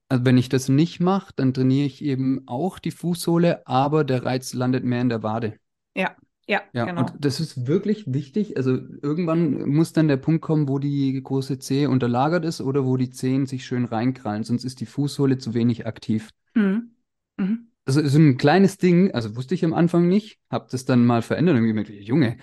Also 0.07 0.23
wenn 0.23 0.37
ich 0.37 0.49
das 0.49 0.69
nicht 0.69 0.99
mache, 0.99 1.33
dann 1.35 1.53
trainiere 1.53 1.87
ich 1.87 2.03
eben 2.03 2.47
auch 2.47 2.79
die 2.79 2.91
Fußsohle, 2.91 3.65
aber 3.67 4.03
der 4.03 4.23
Reiz 4.23 4.53
landet 4.53 4.83
mehr 4.85 5.01
in 5.01 5.09
der 5.09 5.23
Wade. 5.23 5.59
Ja, 5.95 6.15
ja, 6.47 6.61
Ja, 6.73 6.85
genau. 6.85 7.01
und 7.01 7.13
das 7.19 7.39
ist 7.39 7.67
wirklich 7.67 8.05
wichtig. 8.07 8.57
Also 8.57 8.77
irgendwann 9.01 9.67
muss 9.69 9.93
dann 9.93 10.07
der 10.07 10.17
Punkt 10.17 10.41
kommen, 10.41 10.67
wo 10.67 10.79
die 10.79 11.21
große 11.21 11.59
Zehe 11.59 11.89
unterlagert 11.89 12.45
ist 12.45 12.61
oder 12.61 12.85
wo 12.85 12.97
die 12.97 13.09
Zehen 13.09 13.45
sich 13.45 13.65
schön 13.65 13.85
reinkrallen, 13.85 14.43
sonst 14.43 14.63
ist 14.63 14.79
die 14.79 14.85
Fußsohle 14.85 15.37
zu 15.37 15.53
wenig 15.53 15.85
aktiv. 15.87 16.29
Mhm. 16.53 16.91
Mhm. 17.37 17.67
Also 17.87 18.03
so 18.07 18.17
ein 18.17 18.37
kleines 18.37 18.77
Ding, 18.77 19.11
also 19.13 19.35
wusste 19.35 19.53
ich 19.53 19.63
am 19.63 19.73
Anfang 19.75 20.07
nicht, 20.07 20.39
habe 20.49 20.67
das 20.71 20.85
dann 20.85 21.05
mal 21.05 21.21
verändert 21.21 21.55
und 21.57 21.65
gemerkt, 21.67 21.89
Junge, 21.91 22.37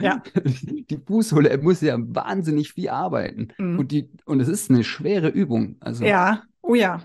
Ja. 0.00 0.22
die 0.44 0.98
Fußsohle 1.06 1.56
muss 1.58 1.80
ja 1.82 1.96
wahnsinnig 1.98 2.72
viel 2.72 2.88
arbeiten. 2.88 3.48
Mhm. 3.58 3.78
Und 3.78 3.92
die, 3.92 4.10
und 4.24 4.40
es 4.40 4.48
ist 4.48 4.70
eine 4.70 4.82
schwere 4.82 5.28
Übung. 5.28 5.76
Also, 5.78 6.04
Ja, 6.04 6.42
oh 6.62 6.74
ja. 6.74 7.00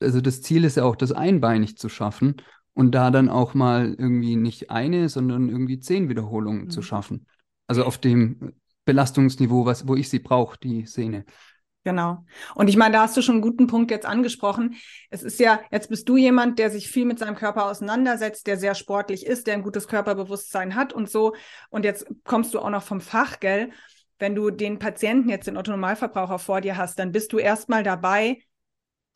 also 0.00 0.20
das 0.20 0.40
Ziel 0.42 0.64
ist 0.64 0.76
ja 0.76 0.84
auch, 0.84 0.94
das 0.96 1.10
einbeinig 1.12 1.76
zu 1.78 1.88
schaffen 1.88 2.36
und 2.80 2.92
da 2.92 3.10
dann 3.10 3.28
auch 3.28 3.52
mal 3.54 3.94
irgendwie 3.98 4.36
nicht 4.36 4.70
eine, 4.70 5.08
sondern 5.10 5.50
irgendwie 5.50 5.80
zehn 5.80 6.08
Wiederholungen 6.08 6.70
zu 6.70 6.80
Mhm. 6.80 6.84
schaffen. 6.84 7.26
Also 7.66 7.84
auf 7.84 7.98
dem 7.98 8.54
Belastungsniveau, 8.86 9.66
was, 9.66 9.86
wo 9.86 9.94
ich 9.96 10.08
sie 10.08 10.18
brauche, 10.18 10.58
die 10.58 10.86
Sehne. 10.86 11.26
Genau. 11.84 12.24
Und 12.54 12.68
ich 12.68 12.76
meine, 12.76 12.92
da 12.94 13.02
hast 13.02 13.16
du 13.16 13.22
schon 13.22 13.36
einen 13.36 13.42
guten 13.42 13.66
Punkt 13.66 13.90
jetzt 13.90 14.04
angesprochen. 14.04 14.76
Es 15.08 15.22
ist 15.22 15.40
ja, 15.40 15.60
jetzt 15.70 15.88
bist 15.88 16.08
du 16.08 16.16
jemand, 16.18 16.58
der 16.58 16.70
sich 16.70 16.88
viel 16.90 17.06
mit 17.06 17.18
seinem 17.18 17.36
Körper 17.36 17.66
auseinandersetzt, 17.66 18.46
der 18.46 18.58
sehr 18.58 18.74
sportlich 18.74 19.24
ist, 19.24 19.46
der 19.46 19.54
ein 19.54 19.62
gutes 19.62 19.88
Körperbewusstsein 19.88 20.74
hat 20.74 20.92
und 20.92 21.08
so. 21.08 21.34
Und 21.70 21.84
jetzt 21.86 22.06
kommst 22.24 22.52
du 22.52 22.60
auch 22.60 22.68
noch 22.70 22.82
vom 22.82 23.00
Fach, 23.00 23.40
gell? 23.40 23.70
Wenn 24.18 24.34
du 24.34 24.50
den 24.50 24.78
Patienten 24.78 25.30
jetzt, 25.30 25.46
den 25.46 25.56
Otto-Normalverbraucher 25.56 26.38
vor 26.38 26.60
dir 26.60 26.76
hast, 26.76 26.98
dann 26.98 27.12
bist 27.12 27.32
du 27.32 27.38
erstmal 27.38 27.82
dabei, 27.82 28.42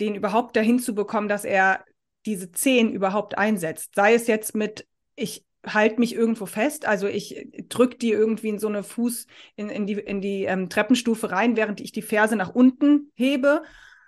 den 0.01 0.15
überhaupt 0.15 0.57
dahin 0.57 0.79
zu 0.79 0.95
bekommen, 0.95 1.29
dass 1.29 1.45
er 1.45 1.85
diese 2.27 2.53
Zehen 2.53 2.93
überhaupt 2.93 3.39
einsetzt. 3.39 3.95
Sei 3.95 4.15
es 4.15 4.27
jetzt 4.27 4.55
mit, 4.55 4.87
ich 5.17 5.45
halte 5.67 5.99
mich 5.99 6.15
irgendwo 6.15 6.47
fest, 6.47 6.87
also 6.87 7.07
ich 7.07 7.49
drücke 7.69 7.97
die 7.97 8.13
irgendwie 8.13 8.51
in 8.51 8.59
so 8.59 8.69
eine 8.69 8.83
Fuß, 8.83 9.27
in, 9.57 9.71
in 9.71 9.87
die, 9.87 9.95
in 9.95 10.21
die 10.21 10.45
ähm, 10.45 10.69
Treppenstufe 10.69 11.31
rein, 11.31 11.57
während 11.57 11.81
ich 11.81 11.93
die 11.93 12.03
Ferse 12.03 12.37
nach 12.37 12.55
unten 12.55 13.11
hebe. 13.15 13.63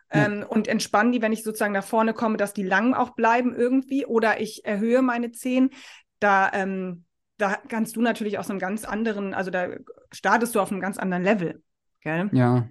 Ähm, 0.09 0.41
ja. 0.41 0.47
und 0.47 0.69
entspanne 0.69 1.11
die, 1.11 1.21
wenn 1.21 1.33
ich 1.33 1.43
sozusagen 1.43 1.73
nach 1.73 1.85
vorne 1.85 2.15
komme, 2.15 2.37
dass 2.37 2.55
die 2.55 2.63
lang 2.63 2.95
auch 2.95 3.11
bleiben 3.11 3.55
irgendwie. 3.55 4.07
Oder 4.07 4.41
ich 4.41 4.65
erhöhe 4.65 5.03
meine 5.03 5.33
Zehen. 5.33 5.71
Da, 6.21 6.49
ähm, 6.53 7.05
da 7.39 7.57
kannst 7.69 7.97
du 7.97 8.01
natürlich 8.01 8.39
aus 8.39 8.49
einem 8.49 8.61
ganz 8.61 8.85
anderen, 8.85 9.35
also 9.35 9.51
da 9.51 9.69
startest 10.13 10.55
du 10.55 10.61
auf 10.61 10.71
einem 10.71 10.81
ganz 10.81 10.97
anderen 10.97 11.25
Level. 11.25 11.61
Gell? 12.03 12.31
Ja, 12.33 12.69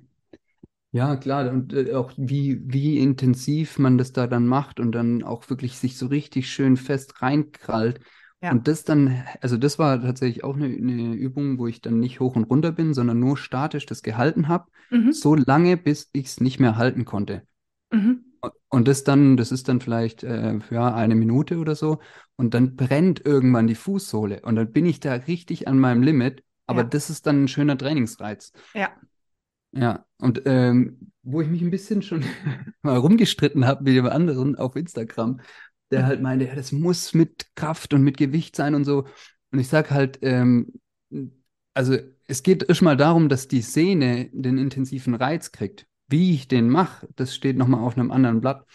ja, 0.96 1.18
klar. 1.18 1.52
Und 1.52 1.74
äh, 1.74 1.94
auch 1.94 2.14
wie, 2.16 2.62
wie 2.64 3.00
intensiv 3.00 3.80
man 3.80 3.98
das 3.98 4.14
da 4.14 4.28
dann 4.28 4.48
macht 4.48 4.80
und 4.80 4.94
dann 4.94 5.24
auch 5.24 5.50
wirklich 5.50 5.78
sich 5.78 5.98
so 5.98 6.06
richtig 6.06 6.50
schön 6.50 6.78
fest 6.78 7.22
reinkrallt. 7.22 8.00
Ja. 8.42 8.52
Und 8.52 8.70
das 8.70 8.86
dann, 8.86 9.22
also 9.42 9.58
das 9.58 9.78
war 9.78 10.02
tatsächlich 10.02 10.46
auch 10.46 10.56
eine, 10.56 10.68
eine, 10.68 11.14
Übung, 11.14 11.60
wo 11.60 11.68
ich 11.68 11.82
dann 11.82 12.00
nicht 12.00 12.22
hoch 12.22 12.38
und 12.38 12.46
runter 12.46 12.72
bin, 12.72 12.94
sondern 12.94 13.20
nur 13.20 13.36
statisch 13.36 13.86
das 13.86 14.04
gehalten 14.04 14.48
habe, 14.48 14.68
mhm. 14.90 15.12
so 15.12 15.36
lange, 15.36 15.76
bis 15.76 16.10
ich 16.14 16.28
es 16.28 16.40
nicht 16.40 16.62
mehr 16.62 16.78
halten 16.78 17.04
konnte. 17.04 17.42
Mhm. 17.92 18.24
Und 18.70 18.88
das 18.88 19.04
dann, 19.04 19.36
das 19.36 19.52
ist 19.52 19.68
dann 19.68 19.82
vielleicht 19.82 20.24
äh, 20.24 20.60
ja, 20.70 20.96
eine 20.96 21.16
Minute 21.16 21.58
oder 21.58 21.76
so. 21.76 22.00
Und 22.38 22.54
dann 22.54 22.78
brennt 22.78 23.26
irgendwann 23.26 23.68
die 23.68 23.76
Fußsohle. 23.76 24.44
Und 24.44 24.56
dann 24.56 24.72
bin 24.72 24.86
ich 24.86 25.02
da 25.02 25.14
richtig 25.14 25.68
an 25.68 25.78
meinem 25.78 26.04
Limit. 26.04 26.42
Aber 26.68 26.84
ja. 26.84 26.88
das 26.88 27.10
ist 27.10 27.28
dann 27.28 27.44
ein 27.44 27.48
schöner 27.50 27.78
Trainingsreiz. 27.78 28.54
Ja. 28.74 28.92
Ja, 29.76 30.06
und 30.20 30.44
ähm, 30.46 31.12
wo 31.24 31.42
ich 31.42 31.48
mich 31.48 31.62
ein 31.62 31.72
bisschen 31.72 32.02
schon 32.02 32.24
mal 32.82 32.98
rumgestritten 32.98 33.66
habe 33.66 33.84
mit 33.84 33.96
dem 33.96 34.06
anderen 34.06 34.56
auf 34.56 34.76
Instagram, 34.76 35.42
der 35.92 36.06
halt 36.06 36.22
meinte, 36.22 36.46
ja, 36.46 36.56
das 36.56 36.72
muss 36.72 37.14
mit 37.14 37.48
Kraft 37.56 37.94
und 37.94 38.02
mit 38.02 38.18
Gewicht 38.18 38.56
sein 38.56 38.76
und 38.76 38.86
so. 38.86 39.06
Und 39.52 39.60
ich 39.60 39.68
sage 39.68 39.92
halt, 39.92 40.20
ähm, 40.22 40.74
also 41.74 41.98
es 42.28 42.44
geht 42.44 42.68
erstmal 42.68 42.98
darum, 42.98 43.30
dass 43.30 43.48
die 43.48 43.62
Sehne 43.62 44.30
den 44.32 44.58
intensiven 44.58 45.14
Reiz 45.14 45.52
kriegt. 45.52 45.86
Wie 46.08 46.34
ich 46.34 46.48
den 46.48 46.70
mache, 46.70 47.08
das 47.16 47.36
steht 47.36 47.58
nochmal 47.58 47.82
auf 47.82 47.98
einem 47.98 48.12
anderen 48.12 48.42
Blatt. 48.42 48.66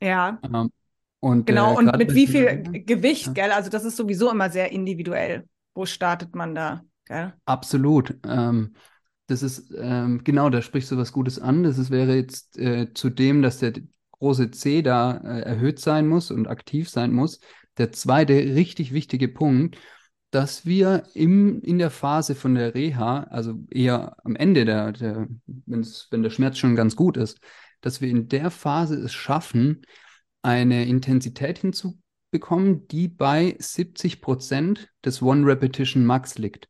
Ja. 0.00 0.38
Ähm, 0.42 0.70
und, 1.20 1.46
genau, 1.46 1.74
äh, 1.74 1.76
und 1.78 1.96
mit 1.96 2.14
wie 2.14 2.26
viel 2.26 2.62
Gewicht, 2.84 3.26
ja. 3.26 3.32
gell? 3.32 3.52
Also 3.52 3.70
das 3.70 3.84
ist 3.84 3.96
sowieso 3.96 4.30
immer 4.30 4.50
sehr 4.50 4.70
individuell. 4.70 5.48
Wo 5.74 5.84
startet 5.86 6.34
man 6.34 6.54
da, 6.54 6.82
gell? 7.04 7.34
Absolut. 7.44 8.16
Ähm, 8.24 8.74
das 9.28 9.42
ist, 9.42 9.70
ähm, 9.76 10.24
genau, 10.24 10.48
da 10.48 10.62
sprichst 10.62 10.90
du 10.90 10.96
was 10.96 11.12
Gutes 11.12 11.38
an. 11.38 11.62
Das 11.62 11.78
ist, 11.78 11.90
wäre 11.90 12.16
jetzt 12.16 12.58
äh, 12.58 12.92
zu 12.94 13.10
dem, 13.10 13.42
dass 13.42 13.58
der 13.58 13.74
große 14.12 14.50
C 14.50 14.82
da 14.82 15.18
äh, 15.18 15.42
erhöht 15.42 15.78
sein 15.78 16.08
muss 16.08 16.30
und 16.30 16.48
aktiv 16.48 16.88
sein 16.88 17.12
muss. 17.12 17.38
Der 17.76 17.92
zweite 17.92 18.32
richtig 18.32 18.92
wichtige 18.92 19.28
Punkt, 19.28 19.78
dass 20.30 20.64
wir 20.64 21.04
im, 21.14 21.60
in 21.60 21.78
der 21.78 21.90
Phase 21.90 22.34
von 22.34 22.54
der 22.54 22.74
Reha, 22.74 23.24
also 23.24 23.54
eher 23.70 24.16
am 24.24 24.34
Ende, 24.34 24.64
der, 24.64 24.92
der, 24.92 25.28
wenn 25.46 26.22
der 26.22 26.30
Schmerz 26.30 26.56
schon 26.56 26.74
ganz 26.74 26.96
gut 26.96 27.18
ist, 27.18 27.38
dass 27.82 28.00
wir 28.00 28.08
in 28.08 28.28
der 28.28 28.50
Phase 28.50 28.96
es 28.96 29.12
schaffen, 29.12 29.82
eine 30.40 30.86
Intensität 30.86 31.58
hinzubekommen, 31.58 32.88
die 32.88 33.08
bei 33.08 33.56
70 33.58 34.22
Prozent 34.22 34.88
des 35.04 35.20
One 35.20 35.46
Repetition 35.46 36.06
Max 36.06 36.38
liegt. 36.38 36.68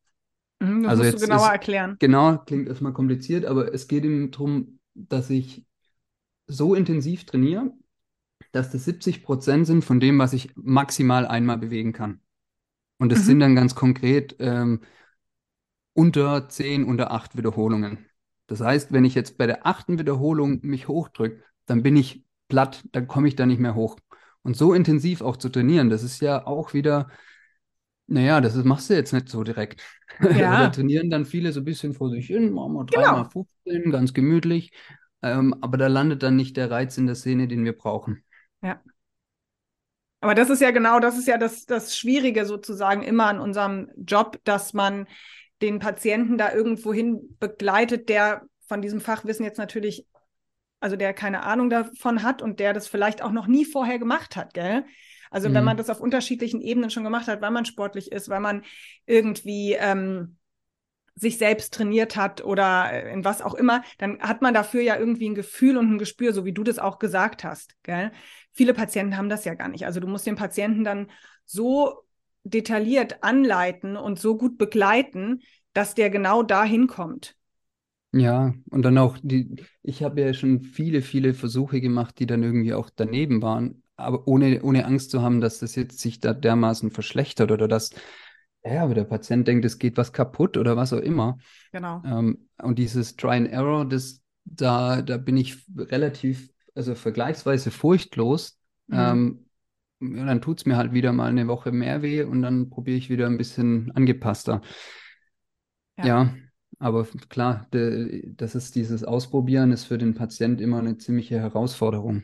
Mhm, 0.61 0.83
das 0.83 0.91
also 0.91 1.05
musst 1.05 1.17
du 1.17 1.27
genauer 1.27 1.47
ist, 1.47 1.53
erklären. 1.53 1.97
Genau, 1.99 2.39
klingt 2.39 2.69
erstmal 2.69 2.93
kompliziert, 2.93 3.45
aber 3.45 3.73
es 3.73 3.89
geht 3.89 4.05
ihm 4.05 4.31
darum, 4.31 4.81
dass 4.95 5.31
ich 5.31 5.65
so 6.47 6.75
intensiv 6.75 7.25
trainiere, 7.25 7.73
dass 8.53 8.71
das 8.71 8.85
70 8.85 9.23
Prozent 9.23 9.67
sind 9.67 9.85
von 9.85 10.01
dem, 10.01 10.19
was 10.19 10.33
ich 10.33 10.51
maximal 10.57 11.27
einmal 11.27 11.59
bewegen 11.59 11.93
kann. 11.93 12.21
Und 12.99 13.13
das 13.13 13.21
mhm. 13.21 13.25
sind 13.25 13.41
dann 13.41 13.55
ganz 13.55 13.75
konkret 13.75 14.37
ähm, 14.39 14.81
unter 15.93 16.49
10, 16.49 16.85
unter 16.85 17.13
8 17.13 17.37
Wiederholungen. 17.37 18.07
Das 18.47 18.61
heißt, 18.61 18.93
wenn 18.93 19.05
ich 19.05 19.15
jetzt 19.15 19.37
bei 19.37 19.47
der 19.47 19.67
achten 19.67 19.99
Wiederholung 19.99 20.61
mich 20.63 20.89
hochdrücke, 20.89 21.43
dann 21.67 21.83
bin 21.83 21.97
ich 21.97 22.25
platt, 22.49 22.83
dann 22.93 23.07
komme 23.07 23.29
ich 23.29 23.37
da 23.37 23.47
nicht 23.47 23.61
mehr 23.61 23.75
hoch. 23.75 23.99
Und 24.43 24.57
so 24.57 24.73
intensiv 24.73 25.21
auch 25.21 25.37
zu 25.37 25.51
trainieren, 25.51 25.91
das 25.91 26.03
ist 26.03 26.21
ja 26.21 26.47
auch 26.47 26.73
wieder 26.73 27.09
naja, 28.09 28.41
das 28.41 28.57
ist, 28.57 28.65
machst 28.65 28.89
du 28.91 28.95
jetzt 28.95 29.13
nicht 29.13 29.29
so 29.29 29.45
direkt. 29.45 29.83
Ja. 30.21 30.63
da 30.63 30.69
trainieren 30.71 31.11
dann 31.11 31.27
viele 31.27 31.53
so 31.53 31.61
ein 31.61 31.65
bisschen 31.65 31.95
vor 31.95 32.11
sich 32.11 32.27
hin, 32.27 32.53
machen 32.53 32.73
wir 32.73 32.85
dreimal 32.87 33.29
genau. 33.33 33.47
15, 33.65 33.93
ganz 33.93 34.15
gemütlich. 34.15 34.73
Ähm, 35.23 35.55
aber 35.61 35.77
da 35.77 35.87
landet 35.87 36.23
dann 36.23 36.35
nicht 36.35 36.57
der 36.57 36.71
Reiz 36.71 36.97
in 36.99 37.07
der 37.07 37.15
Szene, 37.15 37.47
den 37.47 37.65
wir 37.65 37.77
brauchen. 37.77 38.25
Ja. 38.63 38.81
Aber 40.21 40.35
das 40.35 40.51
ist 40.51 40.61
ja 40.61 40.73
genau, 40.73 40.99
das 40.99 41.17
ist 41.17 41.29
ja 41.29 41.39
das, 41.39 41.67
das 41.67 41.97
Schwierige 41.97 42.47
sozusagen 42.47 43.03
immer 43.03 43.27
an 43.27 43.39
unserem 43.39 43.91
Job, 43.97 44.41
dass 44.45 44.73
man 44.73 45.07
den 45.63 45.79
Patienten 45.79 46.39
da 46.39 46.53
irgendwo 46.53 46.93
hin 46.93 47.37
begleitet, 47.39 48.09
der 48.09 48.43
von 48.67 48.83
diesem 48.83 49.01
Fachwissen 49.01 49.45
jetzt 49.45 49.59
natürlich, 49.59 50.07
also 50.81 50.97
der 50.97 51.13
keine 51.13 51.43
Ahnung 51.43 51.71
davon 51.71 52.23
hat 52.23 52.43
und 52.43 52.59
der 52.59 52.73
das 52.73 52.89
vielleicht 52.89 53.23
auch 53.23 53.33
noch 53.33 53.47
nie 53.47 53.65
vorher 53.65 53.99
gemacht 53.99 54.37
hat, 54.37 54.55
gell? 54.55 54.85
Also 55.31 55.49
mhm. 55.49 55.55
wenn 55.55 55.65
man 55.65 55.77
das 55.77 55.91
auf 55.91 56.01
unterschiedlichen 56.01 56.61
Ebenen 56.61 56.91
schon 56.91 57.05
gemacht 57.05 57.29
hat, 57.29 57.41
weil 57.41 57.51
man 57.51 57.65
sportlich 57.65 58.13
ist, 58.13 58.29
weil 58.29 58.41
man 58.41 58.63
irgendwie 59.07 59.75
ähm, 59.75 60.37
sich 61.19 61.39
selbst 61.39 61.75
trainiert 61.75 62.17
hat 62.17 62.45
oder 62.45 62.93
äh, 62.93 63.13
in 63.13 63.25
was 63.25 63.43
auch 63.43 63.55
immer, 63.55 63.83
dann 63.99 64.21
hat 64.21 64.43
man 64.43 64.55
dafür 64.55 64.81
ja 64.81 64.97
irgendwie 64.97 65.29
ein 65.29 65.35
Gefühl 65.35 65.77
und 65.77 65.93
ein 65.93 65.99
Gespür, 65.99 66.33
so 66.33 66.45
wie 66.45 66.53
du 66.53 66.63
das 66.63 66.79
auch 66.79 66.99
gesagt 66.99 67.45
hast. 67.45 67.75
Gell? 67.83 68.13
Viele 68.53 68.75
Patienten 68.75 69.17
haben 69.17 69.29
das 69.29 69.45
ja 69.45 69.55
gar 69.55 69.69
nicht. 69.69 69.87
Also 69.87 70.01
du 70.01 70.07
musst 70.07 70.27
den 70.27 70.37
Patienten 70.37 70.85
dann 70.85 71.11
so 71.45 72.03
detailliert 72.45 73.23
anleiten 73.23 73.97
und 73.97 74.19
so 74.19 74.37
gut 74.37 74.59
begleiten, 74.59 75.41
dass 75.73 75.95
der 75.95 76.11
genau 76.11 76.43
dahin 76.43 76.87
kommt. 76.87 77.37
Ja, 78.13 78.55
und 78.71 78.83
dann 78.83 78.97
auch 78.97 79.19
die, 79.23 79.57
ich 79.83 80.03
habe 80.03 80.23
ja 80.23 80.33
schon 80.33 80.63
viele, 80.63 81.03
viele 81.03 81.35
Versuche 81.35 81.81
gemacht, 81.81 82.19
die 82.19 82.27
dann 82.27 82.43
irgendwie 82.43 82.73
auch 82.73 82.89
daneben 82.95 83.43
waren 83.43 83.83
aber 83.99 84.27
ohne, 84.27 84.63
ohne 84.63 84.87
Angst 84.87 85.11
zu 85.11 85.23
haben, 85.23 85.41
dass 85.41 85.59
das 85.59 85.75
jetzt 85.75 85.99
sich 85.99 86.21
da 86.21 86.33
dermaßen 86.33 86.91
verschlechtert 86.91 87.51
oder 87.51 87.69
dass, 87.69 87.91
ja, 88.65 88.85
aber 88.85 88.95
der 88.95 89.05
Patient 89.05 89.47
denkt, 89.47 89.65
es 89.65 89.79
geht 89.79 89.97
was 89.97 90.13
kaputt 90.13 90.57
oder 90.57 90.77
was 90.77 90.93
auch 90.93 91.01
immer. 91.01 91.39
Genau. 91.73 92.03
Ähm, 92.07 92.49
und 92.63 92.79
dieses 92.79 93.17
Try 93.17 93.37
and 93.37 93.51
Error, 93.51 93.87
das, 93.87 94.23
da, 94.45 95.03
da 95.03 95.17
bin 95.17 95.37
ich 95.37 95.59
relativ, 95.77 96.49
also 96.75 96.95
vergleichsweise 96.95 97.71
furchtlos. 97.71 98.59
Mhm. 98.87 98.97
Ähm, 100.01 100.17
ja, 100.17 100.25
dann 100.27 100.41
tut 100.41 100.59
es 100.61 100.67
mir 100.67 100.77
halt 100.77 100.93
wieder 100.93 101.13
mal 101.13 101.29
eine 101.29 101.49
Woche 101.49 101.73
mehr 101.73 102.03
weh 102.03 102.23
und 102.23 102.43
dann 102.43 102.71
probiere 102.71 102.97
ich 102.97 103.11
wieder 103.11 103.27
ein 103.27 103.37
bisschen 103.37 103.91
angepasster. 103.93 104.63
Ja. 105.99 106.07
ja. 106.07 106.35
Aber 106.79 107.05
klar, 107.29 107.67
de, 107.73 108.33
das 108.37 108.55
ist 108.55 108.77
dieses 108.77 109.03
Ausprobieren 109.03 109.73
ist 109.73 109.87
für 109.87 109.99
den 109.99 110.15
Patient 110.15 110.61
immer 110.61 110.79
eine 110.79 110.99
ziemliche 110.99 111.41
Herausforderung. 111.41 112.23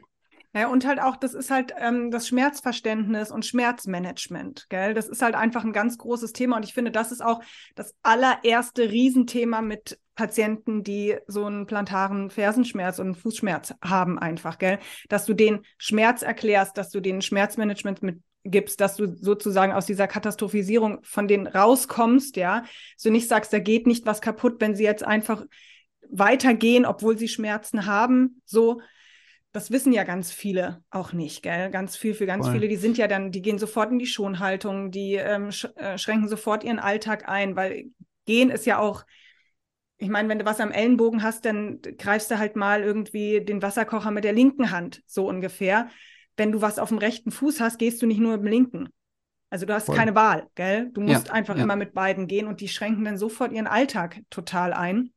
Ja, 0.54 0.68
und 0.68 0.86
halt 0.86 1.00
auch, 1.00 1.16
das 1.16 1.34
ist 1.34 1.50
halt 1.50 1.74
ähm, 1.76 2.12
das 2.12 2.28
Schmerzverständnis 2.28 3.32
und 3.32 3.44
Schmerzmanagement, 3.44 4.66
gell? 4.68 4.94
Das 4.94 5.08
ist 5.08 5.20
halt 5.20 5.34
einfach 5.34 5.64
ein 5.64 5.72
ganz 5.72 5.98
großes 5.98 6.32
Thema 6.32 6.56
und 6.56 6.64
ich 6.64 6.72
finde, 6.72 6.92
das 6.92 7.10
ist 7.10 7.24
auch 7.24 7.42
das 7.74 7.92
allererste 8.04 8.88
Riesenthema 8.88 9.62
mit 9.62 9.98
Patienten, 10.14 10.84
die 10.84 11.16
so 11.26 11.44
einen 11.44 11.66
plantaren 11.66 12.30
Fersenschmerz 12.30 13.00
und 13.00 13.16
Fußschmerz 13.16 13.74
haben 13.82 14.16
einfach, 14.16 14.58
gell? 14.58 14.78
Dass 15.08 15.26
du 15.26 15.34
den 15.34 15.64
Schmerz 15.76 16.22
erklärst, 16.22 16.78
dass 16.78 16.90
du 16.90 17.00
den 17.00 17.20
Schmerzmanagement 17.20 18.02
mitgibst, 18.04 18.80
dass 18.80 18.94
du 18.94 19.12
sozusagen 19.16 19.72
aus 19.72 19.86
dieser 19.86 20.06
Katastrophisierung 20.06 21.00
von 21.02 21.26
denen 21.26 21.48
rauskommst, 21.48 22.36
ja? 22.36 22.60
Dass 22.60 23.02
du 23.02 23.10
nicht 23.10 23.28
sagst, 23.28 23.52
da 23.52 23.58
geht 23.58 23.88
nicht 23.88 24.06
was 24.06 24.20
kaputt, 24.20 24.60
wenn 24.60 24.76
sie 24.76 24.84
jetzt 24.84 25.04
einfach 25.04 25.44
weitergehen, 26.10 26.86
obwohl 26.86 27.18
sie 27.18 27.26
Schmerzen 27.26 27.86
haben, 27.86 28.40
so, 28.44 28.80
das 29.54 29.70
wissen 29.70 29.92
ja 29.92 30.02
ganz 30.02 30.32
viele 30.32 30.82
auch 30.90 31.12
nicht, 31.12 31.44
gell? 31.44 31.70
Ganz 31.70 31.96
viel 31.96 32.14
für 32.14 32.26
ganz 32.26 32.46
Voll. 32.46 32.56
viele, 32.56 32.68
die 32.68 32.74
sind 32.74 32.98
ja 32.98 33.06
dann, 33.06 33.30
die 33.30 33.40
gehen 33.40 33.58
sofort 33.58 33.92
in 33.92 34.00
die 34.00 34.06
Schonhaltung, 34.06 34.90
die 34.90 35.14
ähm, 35.14 35.52
sch 35.52 35.68
äh, 35.76 35.96
schränken 35.96 36.28
sofort 36.28 36.64
ihren 36.64 36.80
Alltag 36.80 37.28
ein, 37.28 37.54
weil 37.54 37.84
gehen 38.26 38.50
ist 38.50 38.66
ja 38.66 38.80
auch, 38.80 39.04
ich 39.96 40.08
meine, 40.08 40.28
wenn 40.28 40.40
du 40.40 40.44
was 40.44 40.58
am 40.58 40.72
Ellenbogen 40.72 41.22
hast, 41.22 41.44
dann 41.44 41.80
greifst 41.98 42.32
du 42.32 42.38
halt 42.38 42.56
mal 42.56 42.82
irgendwie 42.82 43.44
den 43.44 43.62
Wasserkocher 43.62 44.10
mit 44.10 44.24
der 44.24 44.32
linken 44.32 44.72
Hand, 44.72 45.02
so 45.06 45.28
ungefähr. 45.28 45.88
Wenn 46.36 46.50
du 46.50 46.60
was 46.60 46.80
auf 46.80 46.88
dem 46.88 46.98
rechten 46.98 47.30
Fuß 47.30 47.60
hast, 47.60 47.78
gehst 47.78 48.02
du 48.02 48.06
nicht 48.06 48.18
nur 48.18 48.32
mit 48.32 48.40
dem 48.40 48.50
linken. 48.50 48.88
Also 49.50 49.66
du 49.66 49.72
hast 49.72 49.86
Voll. 49.86 49.94
keine 49.94 50.16
Wahl, 50.16 50.48
gell? 50.56 50.90
Du 50.94 51.00
musst 51.00 51.28
ja, 51.28 51.32
einfach 51.32 51.56
ja. 51.56 51.62
immer 51.62 51.76
mit 51.76 51.94
beiden 51.94 52.26
gehen 52.26 52.48
und 52.48 52.60
die 52.60 52.66
schränken 52.66 53.04
dann 53.04 53.18
sofort 53.18 53.52
ihren 53.52 53.68
Alltag 53.68 54.20
total 54.30 54.72
ein. 54.72 55.12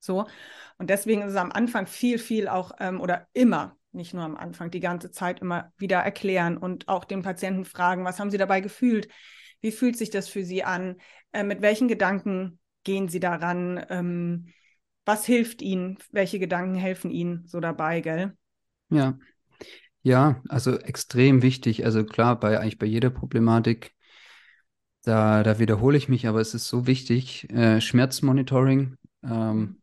So. 0.00 0.26
Und 0.78 0.90
deswegen 0.90 1.22
ist 1.22 1.30
es 1.30 1.36
am 1.36 1.52
Anfang 1.52 1.86
viel, 1.86 2.18
viel 2.18 2.48
auch 2.48 2.72
ähm, 2.80 3.00
oder 3.00 3.26
immer, 3.32 3.76
nicht 3.92 4.14
nur 4.14 4.22
am 4.22 4.36
Anfang, 4.36 4.70
die 4.70 4.80
ganze 4.80 5.10
Zeit 5.10 5.40
immer 5.40 5.72
wieder 5.76 5.98
erklären 5.98 6.56
und 6.56 6.88
auch 6.88 7.04
den 7.04 7.22
Patienten 7.22 7.64
fragen, 7.64 8.04
was 8.04 8.20
haben 8.20 8.30
sie 8.30 8.38
dabei 8.38 8.60
gefühlt? 8.60 9.08
Wie 9.60 9.72
fühlt 9.72 9.96
sich 9.96 10.10
das 10.10 10.28
für 10.28 10.44
sie 10.44 10.62
an? 10.64 10.96
Äh, 11.32 11.42
mit 11.42 11.62
welchen 11.62 11.88
Gedanken 11.88 12.58
gehen 12.84 13.08
sie 13.08 13.20
daran? 13.20 13.84
Ähm, 13.88 14.52
was 15.04 15.24
hilft 15.24 15.62
ihnen? 15.62 15.98
Welche 16.12 16.38
Gedanken 16.38 16.74
helfen 16.74 17.10
ihnen 17.10 17.46
so 17.46 17.60
dabei, 17.60 18.00
gell? 18.00 18.36
Ja. 18.90 19.18
Ja, 20.02 20.40
also 20.48 20.78
extrem 20.78 21.42
wichtig. 21.42 21.84
Also 21.84 22.04
klar, 22.04 22.38
bei 22.38 22.60
eigentlich 22.60 22.78
bei 22.78 22.86
jeder 22.86 23.10
Problematik, 23.10 23.94
da, 25.02 25.42
da 25.42 25.58
wiederhole 25.58 25.96
ich 25.98 26.08
mich, 26.08 26.26
aber 26.26 26.40
es 26.40 26.54
ist 26.54 26.68
so 26.68 26.86
wichtig. 26.86 27.50
Äh, 27.50 27.80
Schmerzmonitoring, 27.80 28.96
ähm, 29.24 29.76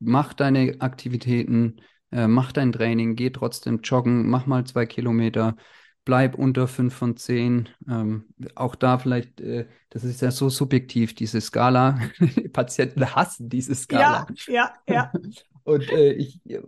mach 0.00 0.34
deine 0.34 0.80
Aktivitäten, 0.80 1.80
äh, 2.10 2.26
mach 2.26 2.52
dein 2.52 2.72
Training, 2.72 3.14
geh 3.14 3.30
trotzdem 3.30 3.80
joggen, 3.82 4.28
mach 4.28 4.46
mal 4.46 4.64
zwei 4.64 4.86
Kilometer, 4.86 5.56
bleib 6.04 6.34
unter 6.34 6.66
fünf 6.66 6.94
von 6.94 7.16
zehn. 7.16 7.68
Ähm, 7.88 8.24
auch 8.54 8.74
da 8.74 8.98
vielleicht, 8.98 9.40
äh, 9.40 9.66
das 9.90 10.04
ist 10.04 10.20
ja 10.20 10.30
so 10.30 10.48
subjektiv, 10.48 11.14
diese 11.14 11.40
Skala. 11.40 12.00
Patienten 12.52 13.14
hassen 13.14 13.48
diese 13.48 13.74
Skala. 13.74 14.26
Ja, 14.46 14.72
ja, 14.88 14.94
ja. 14.94 15.12
Und 15.62 15.88
äh, 15.90 16.12
ich, 16.14 16.40
äh, 16.46 16.60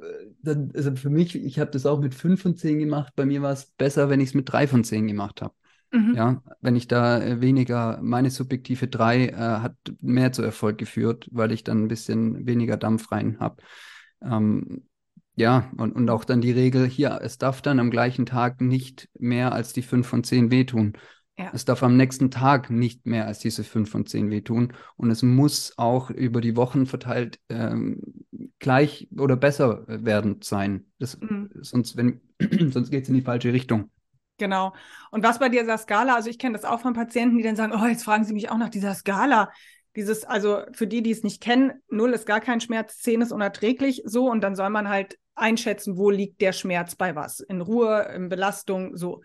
dann, 0.42 0.71
also 0.75 0.95
für 0.95 1.11
mich, 1.11 1.35
ich 1.35 1.59
habe 1.59 1.71
das 1.71 1.87
auch 1.87 1.99
mit 1.99 2.14
fünf 2.14 2.42
von 2.42 2.57
zehn 2.57 2.79
gemacht. 2.79 3.14
Bei 3.16 3.25
mir 3.25 3.42
war 3.42 3.53
es 3.53 3.66
besser, 3.66 4.11
wenn 4.11 4.21
ich 4.21 4.29
es 4.29 4.35
mit 4.35 4.53
drei 4.53 4.68
von 4.68 4.85
zehn 4.85 5.09
gemacht 5.09 5.42
habe. 5.42 5.55
Mhm. 5.92 6.14
Ja, 6.14 6.42
wenn 6.61 6.74
ich 6.74 6.88
da 6.88 7.20
äh, 7.22 7.40
weniger, 7.40 8.00
meine 8.02 8.31
subjektive 8.31 8.88
drei 8.88 9.26
äh, 9.26 9.37
hat 9.37 9.76
mehr 10.00 10.33
zu 10.33 10.42
Erfolg 10.42 10.78
geführt, 10.78 11.28
weil 11.31 11.52
ich 11.52 11.64
dann 11.64 11.85
ein 11.85 11.88
bisschen 11.88 12.46
weniger 12.46 12.78
Dampf 12.78 13.12
rein 13.12 13.38
habe. 13.40 13.62
Ähm, 14.22 14.85
ja, 15.37 15.70
und, 15.76 15.92
und 15.92 16.09
auch 16.11 16.24
dann 16.24 16.40
die 16.40 16.50
Regel 16.50 16.87
hier, 16.87 17.20
es 17.22 17.38
darf 17.38 17.62
dann 17.62 17.78
am 17.78 17.90
gleichen 17.90 18.26
Tag 18.26 18.61
nicht 18.61 19.09
mehr 19.18 19.52
als 19.52 19.72
die 19.72 19.83
fünf 19.83 20.07
von 20.07 20.24
zehn 20.24 20.50
wehtun. 20.50 20.94
Ja. 21.38 21.50
Es 21.55 21.64
darf 21.64 21.83
am 21.83 21.96
nächsten 21.96 22.31
Tag 22.31 22.70
nicht 22.70 23.07
mehr 23.07 23.26
als 23.26 23.38
diese 23.38 23.64
fünf 23.64 23.90
von 23.90 24.07
zehn 24.07 24.31
wehtun. 24.31 24.74
Und 24.96 25.11
es 25.11 25.22
muss 25.22 25.72
auch 25.76 26.11
über 26.11 26.40
die 26.40 26.57
Wochen 26.57 26.87
verteilt 26.87 27.38
ähm, 27.48 28.00
gleich 28.59 29.09
oder 29.18 29.37
besser 29.37 29.85
werden 29.87 30.40
sein. 30.42 30.87
Das, 30.98 31.18
mhm. 31.18 31.50
Sonst, 31.61 31.96
sonst 32.70 32.90
geht 32.90 33.05
es 33.05 33.09
in 33.09 33.14
die 33.14 33.22
falsche 33.22 33.52
Richtung. 33.52 33.90
Genau. 34.38 34.75
Und 35.11 35.23
was 35.23 35.38
bei 35.38 35.49
dieser 35.49 35.79
Skala, 35.79 36.14
also 36.14 36.31
ich 36.31 36.38
kenne 36.38 36.57
das 36.57 36.64
auch 36.64 36.81
von 36.81 36.95
Patienten, 36.95 37.37
die 37.38 37.45
dann 37.45 37.57
sagen, 37.57 37.73
oh, 37.75 37.87
jetzt 37.87 38.05
fragen 38.05 38.25
Sie 38.25 38.33
mich 38.33 38.51
auch 38.51 38.59
nach 38.59 38.71
dieser 38.71 38.95
Skala. 38.95 39.51
Dieses, 39.95 40.25
also 40.25 40.62
für 40.73 40.87
die, 40.87 41.03
die 41.03 41.11
es 41.11 41.23
nicht 41.23 41.42
kennen, 41.42 41.73
null 41.88 42.12
ist 42.12 42.27
gar 42.27 42.40
kein 42.40 42.61
Schmerz, 42.61 42.99
zehn 42.99 43.21
ist 43.21 43.31
unerträglich, 43.31 44.03
so 44.07 44.31
und 44.31 44.40
dann 44.40 44.57
soll 44.57 44.71
man 44.71 44.88
halt 44.88 45.18
einschätzen, 45.35 45.97
wo 45.99 46.11
liegt 46.11 46.40
der 46.40 46.53
Schmerz 46.53 46.95
bei 46.95 47.14
was. 47.14 47.40
In 47.40 47.61
Ruhe, 47.61 48.11
in 48.14 48.29
Belastung, 48.29 48.97
so. 48.97 49.23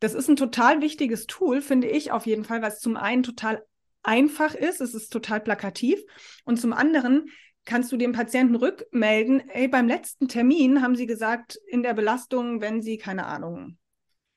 Das 0.00 0.14
ist 0.14 0.28
ein 0.28 0.36
total 0.36 0.80
wichtiges 0.80 1.26
Tool, 1.26 1.60
finde 1.60 1.88
ich 1.88 2.12
auf 2.12 2.26
jeden 2.26 2.44
Fall, 2.44 2.62
weil 2.62 2.72
es 2.72 2.80
zum 2.80 2.96
einen 2.96 3.22
total 3.22 3.62
einfach 4.02 4.54
ist, 4.54 4.80
es 4.80 4.94
ist 4.94 5.12
total 5.12 5.40
plakativ 5.40 6.00
und 6.44 6.60
zum 6.60 6.72
anderen 6.72 7.26
kannst 7.64 7.90
du 7.92 7.96
dem 7.96 8.12
Patienten 8.12 8.56
rückmelden, 8.56 9.48
ey, 9.48 9.68
beim 9.68 9.88
letzten 9.88 10.28
Termin 10.28 10.82
haben 10.82 10.96
sie 10.96 11.06
gesagt, 11.06 11.58
in 11.68 11.82
der 11.82 11.94
Belastung, 11.94 12.60
wenn 12.60 12.82
sie, 12.82 12.98
keine 12.98 13.26
Ahnung, 13.26 13.78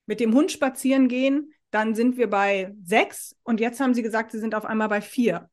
mit 0.07 0.19
dem 0.19 0.33
Hund 0.33 0.51
spazieren 0.51 1.07
gehen, 1.07 1.53
dann 1.69 1.93
sind 1.93 2.17
wir 2.17 2.29
bei 2.29 2.73
sechs 2.83 3.35
und 3.43 3.59
jetzt 3.59 3.79
haben 3.79 3.93
sie 3.93 4.01
gesagt, 4.01 4.31
sie 4.31 4.39
sind 4.39 4.55
auf 4.55 4.65
einmal 4.65 4.87
bei 4.87 5.01
vier. 5.01 5.49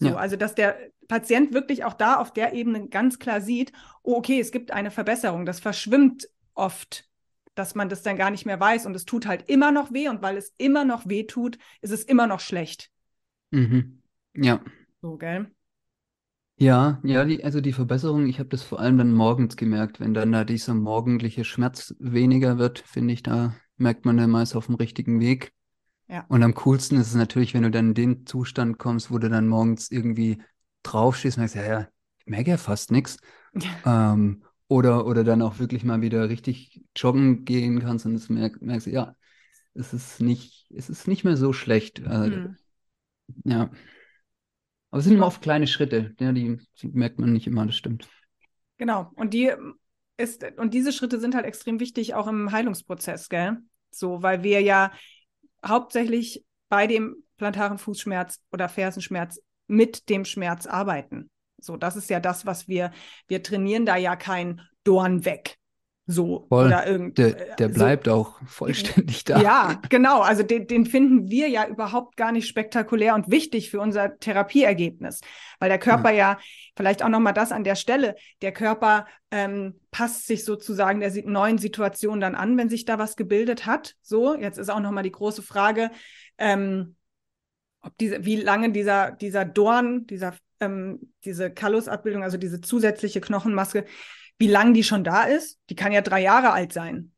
So, 0.00 0.08
ja. 0.08 0.16
Also, 0.16 0.36
dass 0.36 0.54
der 0.54 0.78
Patient 1.06 1.52
wirklich 1.52 1.84
auch 1.84 1.94
da 1.94 2.16
auf 2.16 2.32
der 2.32 2.52
Ebene 2.52 2.88
ganz 2.88 3.18
klar 3.18 3.40
sieht, 3.40 3.72
oh, 4.02 4.16
okay, 4.16 4.40
es 4.40 4.50
gibt 4.50 4.70
eine 4.70 4.90
Verbesserung. 4.90 5.46
Das 5.46 5.60
verschwimmt 5.60 6.28
oft, 6.54 7.08
dass 7.54 7.74
man 7.74 7.88
das 7.88 8.02
dann 8.02 8.16
gar 8.16 8.30
nicht 8.30 8.46
mehr 8.46 8.60
weiß 8.60 8.86
und 8.86 8.94
es 8.94 9.04
tut 9.04 9.26
halt 9.26 9.48
immer 9.48 9.72
noch 9.72 9.92
weh 9.92 10.08
und 10.08 10.22
weil 10.22 10.36
es 10.36 10.54
immer 10.58 10.84
noch 10.84 11.08
weh 11.08 11.24
tut, 11.24 11.58
ist 11.80 11.92
es 11.92 12.04
immer 12.04 12.26
noch 12.26 12.40
schlecht. 12.40 12.90
Mhm. 13.50 14.02
Ja. 14.34 14.60
So, 15.02 15.16
gell? 15.16 15.50
Ja, 16.60 17.00
ja, 17.04 17.24
die, 17.24 17.44
also 17.44 17.60
die 17.60 17.72
Verbesserung, 17.72 18.26
ich 18.26 18.40
habe 18.40 18.48
das 18.48 18.64
vor 18.64 18.80
allem 18.80 18.98
dann 18.98 19.12
morgens 19.12 19.56
gemerkt, 19.56 20.00
wenn 20.00 20.12
dann 20.12 20.32
da 20.32 20.44
dieser 20.44 20.74
morgendliche 20.74 21.44
Schmerz 21.44 21.94
weniger 22.00 22.58
wird, 22.58 22.80
finde 22.80 23.14
ich, 23.14 23.22
da 23.22 23.54
merkt 23.76 24.04
man 24.04 24.16
dann 24.16 24.30
meist 24.30 24.56
auf 24.56 24.66
dem 24.66 24.74
richtigen 24.74 25.20
Weg. 25.20 25.52
Ja. 26.08 26.24
Und 26.28 26.42
am 26.42 26.54
coolsten 26.54 26.96
ist 26.96 27.08
es 27.08 27.14
natürlich, 27.14 27.54
wenn 27.54 27.62
du 27.62 27.70
dann 27.70 27.88
in 27.88 27.94
den 27.94 28.26
Zustand 28.26 28.78
kommst, 28.78 29.12
wo 29.12 29.18
du 29.18 29.28
dann 29.28 29.46
morgens 29.46 29.90
irgendwie 29.90 30.42
draufstehst 30.82 31.36
und 31.36 31.42
merkst, 31.42 31.56
ja, 31.56 31.64
ja, 31.64 31.88
ich 32.18 32.26
merke 32.26 32.50
ja 32.50 32.56
fast 32.56 32.90
nichts. 32.92 33.18
Ähm, 33.84 34.44
oder, 34.68 35.06
oder 35.06 35.24
dann 35.24 35.40
auch 35.40 35.58
wirklich 35.58 35.82
mal 35.82 36.02
wieder 36.02 36.28
richtig 36.28 36.84
joggen 36.94 37.44
gehen 37.46 37.80
kannst 37.80 38.04
und 38.04 38.14
es 38.14 38.28
merk, 38.28 38.60
merkst, 38.60 38.86
ja, 38.86 39.16
es 39.74 39.94
ist 39.94 40.20
nicht, 40.20 40.70
es 40.70 40.90
ist 40.90 41.08
nicht 41.08 41.24
mehr 41.24 41.36
so 41.36 41.52
schlecht. 41.52 42.00
Äh, 42.00 42.28
mhm. 42.28 42.56
Ja. 43.44 43.70
Aber 44.90 44.98
es 44.98 45.04
sind 45.04 45.14
immer 45.14 45.26
oft 45.26 45.42
kleine 45.42 45.66
Schritte, 45.66 46.14
ja, 46.18 46.32
die, 46.32 46.58
die 46.80 46.88
merkt 46.88 47.18
man 47.18 47.32
nicht 47.32 47.46
immer, 47.46 47.66
das 47.66 47.76
stimmt. 47.76 48.08
Genau. 48.78 49.10
Und 49.16 49.34
die 49.34 49.52
ist, 50.16 50.44
und 50.56 50.74
diese 50.74 50.92
Schritte 50.92 51.20
sind 51.20 51.34
halt 51.34 51.44
extrem 51.44 51.80
wichtig 51.80 52.14
auch 52.14 52.26
im 52.26 52.52
Heilungsprozess, 52.52 53.28
gell? 53.28 53.58
So, 53.90 54.22
weil 54.22 54.42
wir 54.42 54.60
ja 54.60 54.92
hauptsächlich 55.64 56.44
bei 56.68 56.86
dem 56.86 57.16
plantaren 57.36 57.78
Fußschmerz 57.78 58.40
oder 58.52 58.68
Fersenschmerz 58.68 59.40
mit 59.66 60.08
dem 60.08 60.24
Schmerz 60.24 60.66
arbeiten. 60.66 61.30
So, 61.60 61.76
das 61.76 61.96
ist 61.96 62.10
ja 62.10 62.20
das, 62.20 62.46
was 62.46 62.68
wir, 62.68 62.92
wir 63.26 63.42
trainieren 63.42 63.86
da 63.86 63.96
ja 63.96 64.16
kein 64.16 64.60
Dorn 64.84 65.24
weg. 65.24 65.58
So 66.10 66.46
Voll. 66.48 66.68
oder 66.68 66.86
irgend, 66.86 67.18
der, 67.18 67.54
der 67.56 67.68
bleibt 67.68 68.06
so. 68.06 68.12
auch 68.12 68.40
vollständig 68.46 69.24
da. 69.24 69.42
Ja, 69.42 69.78
genau. 69.90 70.22
Also 70.22 70.42
den, 70.42 70.66
den 70.66 70.86
finden 70.86 71.28
wir 71.28 71.50
ja 71.50 71.66
überhaupt 71.68 72.16
gar 72.16 72.32
nicht 72.32 72.48
spektakulär 72.48 73.14
und 73.14 73.30
wichtig 73.30 73.70
für 73.70 73.78
unser 73.78 74.18
Therapieergebnis, 74.18 75.20
weil 75.60 75.68
der 75.68 75.78
Körper 75.78 76.10
ja, 76.10 76.32
ja 76.32 76.38
vielleicht 76.74 77.02
auch 77.02 77.10
noch 77.10 77.20
mal 77.20 77.32
das 77.32 77.52
an 77.52 77.62
der 77.62 77.74
Stelle. 77.74 78.14
Der 78.40 78.52
Körper 78.52 79.06
ähm, 79.30 79.80
passt 79.90 80.26
sich 80.26 80.46
sozusagen 80.46 81.00
der 81.00 81.12
neuen 81.26 81.58
Situation 81.58 82.20
dann 82.20 82.34
an, 82.34 82.56
wenn 82.56 82.70
sich 82.70 82.86
da 82.86 82.98
was 82.98 83.14
gebildet 83.14 83.66
hat. 83.66 83.94
So, 84.00 84.34
jetzt 84.34 84.56
ist 84.56 84.70
auch 84.70 84.80
noch 84.80 84.92
mal 84.92 85.02
die 85.02 85.12
große 85.12 85.42
Frage, 85.42 85.90
ähm, 86.38 86.96
ob 87.82 87.98
diese, 87.98 88.24
wie 88.24 88.36
lange 88.36 88.72
dieser 88.72 89.10
dieser 89.10 89.44
Dorn, 89.44 90.06
dieser 90.06 90.32
ähm, 90.60 91.12
diese 91.24 91.50
Kallusabbildung, 91.50 92.22
also 92.22 92.38
diese 92.38 92.62
zusätzliche 92.62 93.20
Knochenmaske, 93.20 93.84
wie 94.38 94.48
lang 94.48 94.74
die 94.74 94.84
schon 94.84 95.04
da 95.04 95.24
ist. 95.24 95.58
Die 95.68 95.74
kann 95.74 95.92
ja 95.92 96.00
drei 96.00 96.22
Jahre 96.22 96.52
alt 96.52 96.72
sein. 96.72 97.12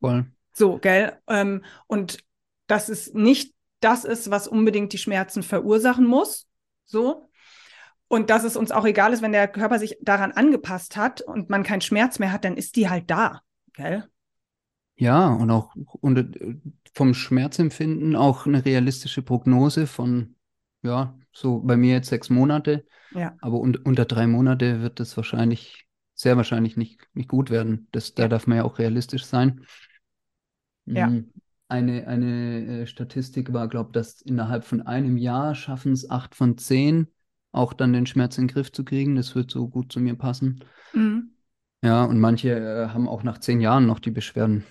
Voll. 0.00 0.26
So, 0.52 0.78
gell? 0.78 1.18
Ähm, 1.28 1.64
und 1.86 2.18
dass 2.66 2.88
es 2.88 3.12
nicht 3.14 3.54
das 3.80 4.04
ist, 4.04 4.30
was 4.30 4.46
unbedingt 4.46 4.92
die 4.92 4.98
Schmerzen 4.98 5.42
verursachen 5.42 6.06
muss. 6.06 6.46
So. 6.84 7.28
Und 8.08 8.30
dass 8.30 8.44
es 8.44 8.56
uns 8.56 8.72
auch 8.72 8.84
egal 8.84 9.12
ist, 9.12 9.22
wenn 9.22 9.32
der 9.32 9.48
Körper 9.48 9.78
sich 9.78 9.96
daran 10.02 10.32
angepasst 10.32 10.96
hat 10.96 11.20
und 11.20 11.48
man 11.48 11.62
keinen 11.62 11.80
Schmerz 11.80 12.18
mehr 12.18 12.32
hat, 12.32 12.44
dann 12.44 12.56
ist 12.56 12.76
die 12.76 12.88
halt 12.88 13.10
da. 13.10 13.42
Gell? 13.72 14.08
Ja, 14.96 15.28
und 15.28 15.50
auch 15.50 15.74
und 16.00 16.18
äh, 16.18 16.56
vom 16.92 17.14
Schmerzempfinden 17.14 18.16
auch 18.16 18.46
eine 18.46 18.64
realistische 18.64 19.22
Prognose 19.22 19.86
von, 19.86 20.34
ja, 20.82 21.16
so 21.32 21.60
bei 21.60 21.76
mir 21.76 21.94
jetzt 21.94 22.08
sechs 22.08 22.30
Monate. 22.30 22.84
Ja. 23.12 23.36
Aber 23.40 23.60
un 23.60 23.76
unter 23.76 24.04
drei 24.04 24.26
Monate 24.26 24.82
wird 24.82 25.00
das 25.00 25.16
wahrscheinlich 25.16 25.86
sehr 26.20 26.36
wahrscheinlich 26.36 26.76
nicht, 26.76 27.00
nicht 27.14 27.28
gut 27.28 27.50
werden. 27.50 27.88
Das, 27.92 28.14
da 28.14 28.28
darf 28.28 28.46
man 28.46 28.58
ja 28.58 28.64
auch 28.64 28.78
realistisch 28.78 29.24
sein. 29.24 29.64
Ja. 30.84 31.08
Mm, 31.08 31.32
eine, 31.68 32.06
eine 32.06 32.82
äh, 32.82 32.86
Statistik 32.86 33.52
war, 33.52 33.68
glaube 33.68 33.88
ich, 33.90 33.92
dass 33.92 34.20
innerhalb 34.22 34.64
von 34.64 34.82
einem 34.82 35.16
Jahr 35.16 35.54
schaffen 35.54 35.92
es 35.92 36.10
acht 36.10 36.34
von 36.34 36.58
zehn, 36.58 37.08
auch 37.52 37.72
dann 37.72 37.92
den 37.92 38.06
Schmerz 38.06 38.36
in 38.38 38.46
den 38.46 38.54
Griff 38.54 38.72
zu 38.72 38.84
kriegen. 38.84 39.16
Das 39.16 39.34
wird 39.34 39.50
so 39.50 39.68
gut 39.68 39.92
zu 39.92 40.00
mir 40.00 40.14
passen. 40.14 40.64
Mhm. 40.92 41.30
Ja, 41.82 42.04
und 42.04 42.20
manche 42.20 42.50
äh, 42.50 42.88
haben 42.88 43.08
auch 43.08 43.22
nach 43.22 43.38
zehn 43.38 43.60
Jahren 43.60 43.86
noch 43.86 44.00
die 44.00 44.10
Beschwerden. 44.10 44.66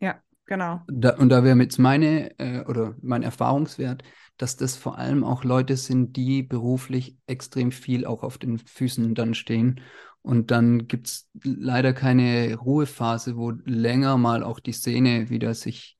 Ja, 0.00 0.22
genau. 0.46 0.82
Da, 0.86 1.16
und 1.16 1.28
da 1.28 1.44
wäre 1.44 1.58
jetzt 1.58 1.78
meine 1.78 2.38
äh, 2.38 2.64
oder 2.64 2.94
mein 3.02 3.22
Erfahrungswert, 3.22 4.02
dass 4.38 4.56
das 4.56 4.76
vor 4.76 4.96
allem 4.96 5.24
auch 5.24 5.44
Leute 5.44 5.76
sind, 5.76 6.16
die 6.16 6.42
beruflich 6.42 7.18
extrem 7.26 7.72
viel 7.72 8.06
auch 8.06 8.22
auf 8.22 8.38
den 8.38 8.58
Füßen 8.58 9.14
dann 9.14 9.34
stehen 9.34 9.80
und 10.28 10.50
dann 10.50 10.88
gibt 10.88 11.06
es 11.06 11.30
leider 11.42 11.94
keine 11.94 12.54
Ruhephase, 12.54 13.38
wo 13.38 13.52
länger 13.64 14.18
mal 14.18 14.42
auch 14.44 14.60
die 14.60 14.74
Sehne 14.74 15.30
wieder 15.30 15.54
sich 15.54 15.96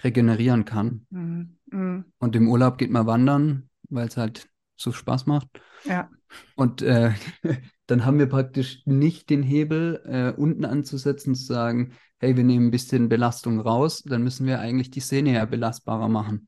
regenerieren 0.00 0.64
kann. 0.64 1.08
Mhm. 1.10 1.56
Mhm. 1.72 2.04
Und 2.18 2.36
im 2.36 2.48
Urlaub 2.48 2.78
geht 2.78 2.92
man 2.92 3.08
wandern, 3.08 3.68
weil 3.88 4.06
es 4.06 4.16
halt 4.16 4.48
so 4.76 4.92
Spaß 4.92 5.26
macht. 5.26 5.48
Ja. 5.82 6.08
Und 6.54 6.82
äh, 6.82 7.14
dann 7.86 8.04
haben 8.04 8.20
wir 8.20 8.28
praktisch 8.28 8.80
nicht 8.84 9.28
den 9.28 9.42
Hebel, 9.42 10.00
äh, 10.04 10.40
unten 10.40 10.64
anzusetzen, 10.64 11.34
zu 11.34 11.44
sagen, 11.44 11.94
hey, 12.18 12.36
wir 12.36 12.44
nehmen 12.44 12.68
ein 12.68 12.70
bisschen 12.70 13.08
Belastung 13.08 13.58
raus, 13.58 14.04
dann 14.04 14.22
müssen 14.22 14.46
wir 14.46 14.60
eigentlich 14.60 14.92
die 14.92 15.00
Sehne 15.00 15.32
ja 15.32 15.46
belastbarer 15.46 16.08
machen. 16.08 16.46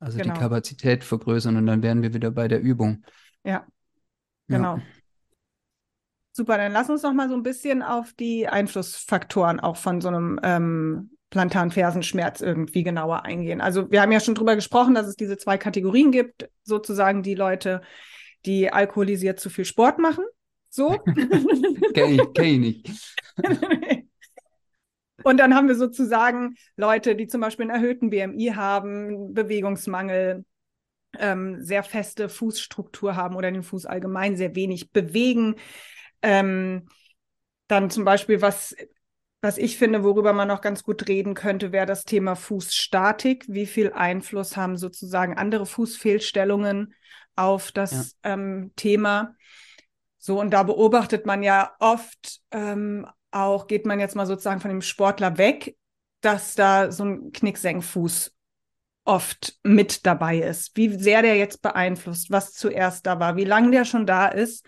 Also 0.00 0.18
genau. 0.18 0.34
die 0.34 0.40
Kapazität 0.40 1.02
vergrößern 1.02 1.56
und 1.56 1.64
dann 1.64 1.82
wären 1.82 2.02
wir 2.02 2.12
wieder 2.12 2.30
bei 2.30 2.46
der 2.46 2.60
Übung. 2.60 3.06
Ja, 3.42 3.66
genau. 4.48 4.76
Ja. 4.76 4.82
Super, 6.38 6.56
dann 6.56 6.70
lass 6.70 6.88
uns 6.88 7.02
noch 7.02 7.12
mal 7.12 7.28
so 7.28 7.34
ein 7.34 7.42
bisschen 7.42 7.82
auf 7.82 8.12
die 8.12 8.46
Einflussfaktoren 8.46 9.58
auch 9.58 9.76
von 9.76 10.00
so 10.00 10.06
einem 10.06 10.38
ähm, 10.44 11.10
Plantarfersenschmerz 11.30 12.42
irgendwie 12.42 12.84
genauer 12.84 13.24
eingehen. 13.24 13.60
Also 13.60 13.90
wir 13.90 14.00
haben 14.00 14.12
ja 14.12 14.20
schon 14.20 14.36
drüber 14.36 14.54
gesprochen, 14.54 14.94
dass 14.94 15.08
es 15.08 15.16
diese 15.16 15.36
zwei 15.36 15.58
Kategorien 15.58 16.12
gibt, 16.12 16.48
sozusagen 16.62 17.24
die 17.24 17.34
Leute, 17.34 17.80
die 18.46 18.72
alkoholisiert 18.72 19.40
zu 19.40 19.50
viel 19.50 19.64
Sport 19.64 19.98
machen. 19.98 20.24
So. 20.70 20.90
Kenn 21.94 22.12
ich, 22.12 22.32
kenn 22.34 22.62
ich 22.62 22.84
nicht. 22.84 22.90
Und 25.24 25.38
dann 25.38 25.56
haben 25.56 25.66
wir 25.66 25.74
sozusagen 25.74 26.54
Leute, 26.76 27.16
die 27.16 27.26
zum 27.26 27.40
Beispiel 27.40 27.68
einen 27.68 27.82
erhöhten 27.82 28.10
BMI 28.10 28.52
haben, 28.54 29.34
Bewegungsmangel, 29.34 30.44
ähm, 31.18 31.64
sehr 31.64 31.82
feste 31.82 32.28
Fußstruktur 32.28 33.16
haben 33.16 33.34
oder 33.34 33.50
den 33.50 33.64
Fuß 33.64 33.86
allgemein 33.86 34.36
sehr 34.36 34.54
wenig 34.54 34.92
bewegen. 34.92 35.56
Ähm, 36.22 36.88
dann 37.68 37.90
zum 37.90 38.04
Beispiel, 38.04 38.40
was, 38.40 38.74
was 39.40 39.58
ich 39.58 39.78
finde, 39.78 40.02
worüber 40.02 40.32
man 40.32 40.48
noch 40.48 40.60
ganz 40.60 40.82
gut 40.82 41.06
reden 41.08 41.34
könnte, 41.34 41.70
wäre 41.70 41.86
das 41.86 42.04
Thema 42.04 42.34
Fußstatik. 42.34 43.44
Wie 43.48 43.66
viel 43.66 43.92
Einfluss 43.92 44.56
haben 44.56 44.76
sozusagen 44.76 45.36
andere 45.36 45.66
Fußfehlstellungen 45.66 46.94
auf 47.36 47.70
das 47.70 48.16
ja. 48.24 48.32
ähm, 48.32 48.72
Thema? 48.74 49.36
So, 50.18 50.40
und 50.40 50.50
da 50.50 50.64
beobachtet 50.64 51.26
man 51.26 51.42
ja 51.42 51.72
oft 51.78 52.40
ähm, 52.50 53.06
auch, 53.30 53.66
geht 53.66 53.86
man 53.86 54.00
jetzt 54.00 54.16
mal 54.16 54.26
sozusagen 54.26 54.60
von 54.60 54.70
dem 54.70 54.82
Sportler 54.82 55.38
weg, 55.38 55.76
dass 56.20 56.54
da 56.54 56.90
so 56.90 57.04
ein 57.04 57.32
Knicksenkfuß 57.32 58.34
oft 59.04 59.58
mit 59.62 60.04
dabei 60.04 60.38
ist. 60.38 60.76
Wie 60.76 60.88
sehr 60.98 61.22
der 61.22 61.36
jetzt 61.36 61.62
beeinflusst, 61.62 62.30
was 62.30 62.52
zuerst 62.52 63.06
da 63.06 63.20
war, 63.20 63.36
wie 63.36 63.44
lange 63.44 63.70
der 63.70 63.84
schon 63.84 64.06
da 64.06 64.26
ist 64.28 64.66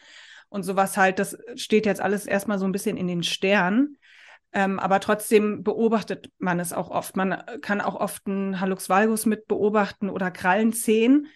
und 0.51 0.63
sowas 0.63 0.99
halt, 0.99 1.19
das 1.19 1.39
steht 1.55 1.87
jetzt 1.87 2.03
alles 2.03 2.27
erstmal 2.27 2.59
so 2.59 2.67
ein 2.67 2.73
bisschen 2.73 2.99
in 2.99 3.09
den 3.09 3.23
Sternen. 3.23 3.97
Ähm, 4.53 4.79
aber 4.79 5.01
trotzdem 5.01 5.63
beobachtet 5.63 6.31
man 6.39 6.61
es 6.61 6.73
auch 6.73 6.91
oft. 6.91 7.17
Man 7.17 7.43
kann 7.63 7.81
auch 7.81 7.95
oft 7.95 8.27
einen 8.27 8.61
Hallux 8.61 8.89
valgus 8.89 9.25
mit 9.25 9.47
beobachten 9.47 10.11
oder 10.11 10.31
Krallenzehen 10.31 11.29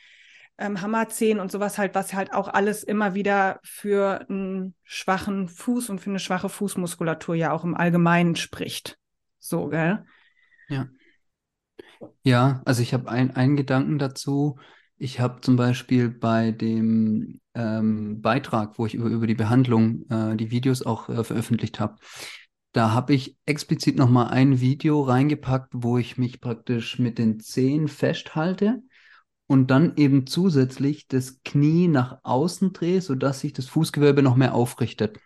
ähm, 0.58 0.80
Hammerzehen 0.80 1.40
und 1.40 1.50
sowas 1.50 1.78
halt, 1.78 1.94
was 1.94 2.14
halt 2.14 2.32
auch 2.32 2.48
alles 2.48 2.82
immer 2.84 3.14
wieder 3.14 3.58
für 3.62 4.26
einen 4.28 4.74
schwachen 4.84 5.48
Fuß 5.48 5.90
und 5.90 6.00
für 6.00 6.10
eine 6.10 6.20
schwache 6.20 6.48
Fußmuskulatur 6.48 7.34
ja 7.34 7.52
auch 7.52 7.64
im 7.64 7.74
Allgemeinen 7.74 8.36
spricht. 8.36 8.98
So, 9.38 9.68
gell? 9.68 10.04
Ja. 10.68 10.88
Ja, 12.22 12.62
also 12.64 12.82
ich 12.82 12.94
habe 12.94 13.10
ein, 13.10 13.34
einen 13.34 13.56
Gedanken 13.56 13.98
dazu. 13.98 14.58
Ich 15.04 15.20
habe 15.20 15.42
zum 15.42 15.56
Beispiel 15.56 16.08
bei 16.08 16.50
dem 16.50 17.42
ähm, 17.54 18.22
Beitrag, 18.22 18.78
wo 18.78 18.86
ich 18.86 18.94
über, 18.94 19.10
über 19.10 19.26
die 19.26 19.34
Behandlung 19.34 20.08
äh, 20.08 20.34
die 20.34 20.50
Videos 20.50 20.80
auch 20.80 21.10
äh, 21.10 21.22
veröffentlicht 21.22 21.78
habe, 21.78 21.96
da 22.72 22.92
habe 22.92 23.12
ich 23.12 23.36
explizit 23.44 23.98
nochmal 23.98 24.28
ein 24.28 24.62
Video 24.62 25.02
reingepackt, 25.02 25.74
wo 25.74 25.98
ich 25.98 26.16
mich 26.16 26.40
praktisch 26.40 26.98
mit 26.98 27.18
den 27.18 27.38
Zehen 27.38 27.88
festhalte 27.88 28.82
und 29.46 29.70
dann 29.70 29.92
eben 29.96 30.26
zusätzlich 30.26 31.06
das 31.06 31.42
Knie 31.44 31.86
nach 31.86 32.20
außen 32.22 32.72
drehe, 32.72 33.02
sodass 33.02 33.40
sich 33.40 33.52
das 33.52 33.66
Fußgewölbe 33.66 34.22
noch 34.22 34.36
mehr 34.36 34.54
aufrichtet. 34.54 35.18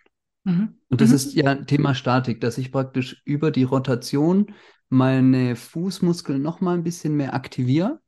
Mhm. 0.43 0.75
Und 0.89 1.01
das 1.01 1.11
mhm. 1.11 1.15
ist 1.15 1.35
ja 1.35 1.55
Thema 1.55 1.95
Statik, 1.95 2.41
dass 2.41 2.59
ich 2.59 2.73
praktisch 2.73 3.23
über 3.25 3.53
die 3.53 3.63
Rotation 3.63 4.53
meine 4.89 5.55
Fußmuskeln 5.55 6.43
noch 6.43 6.61
mal 6.61 6.75
ein 6.75 6.83
bisschen 6.83 7.15
mehr 7.15 7.33
aktiviere 7.33 8.01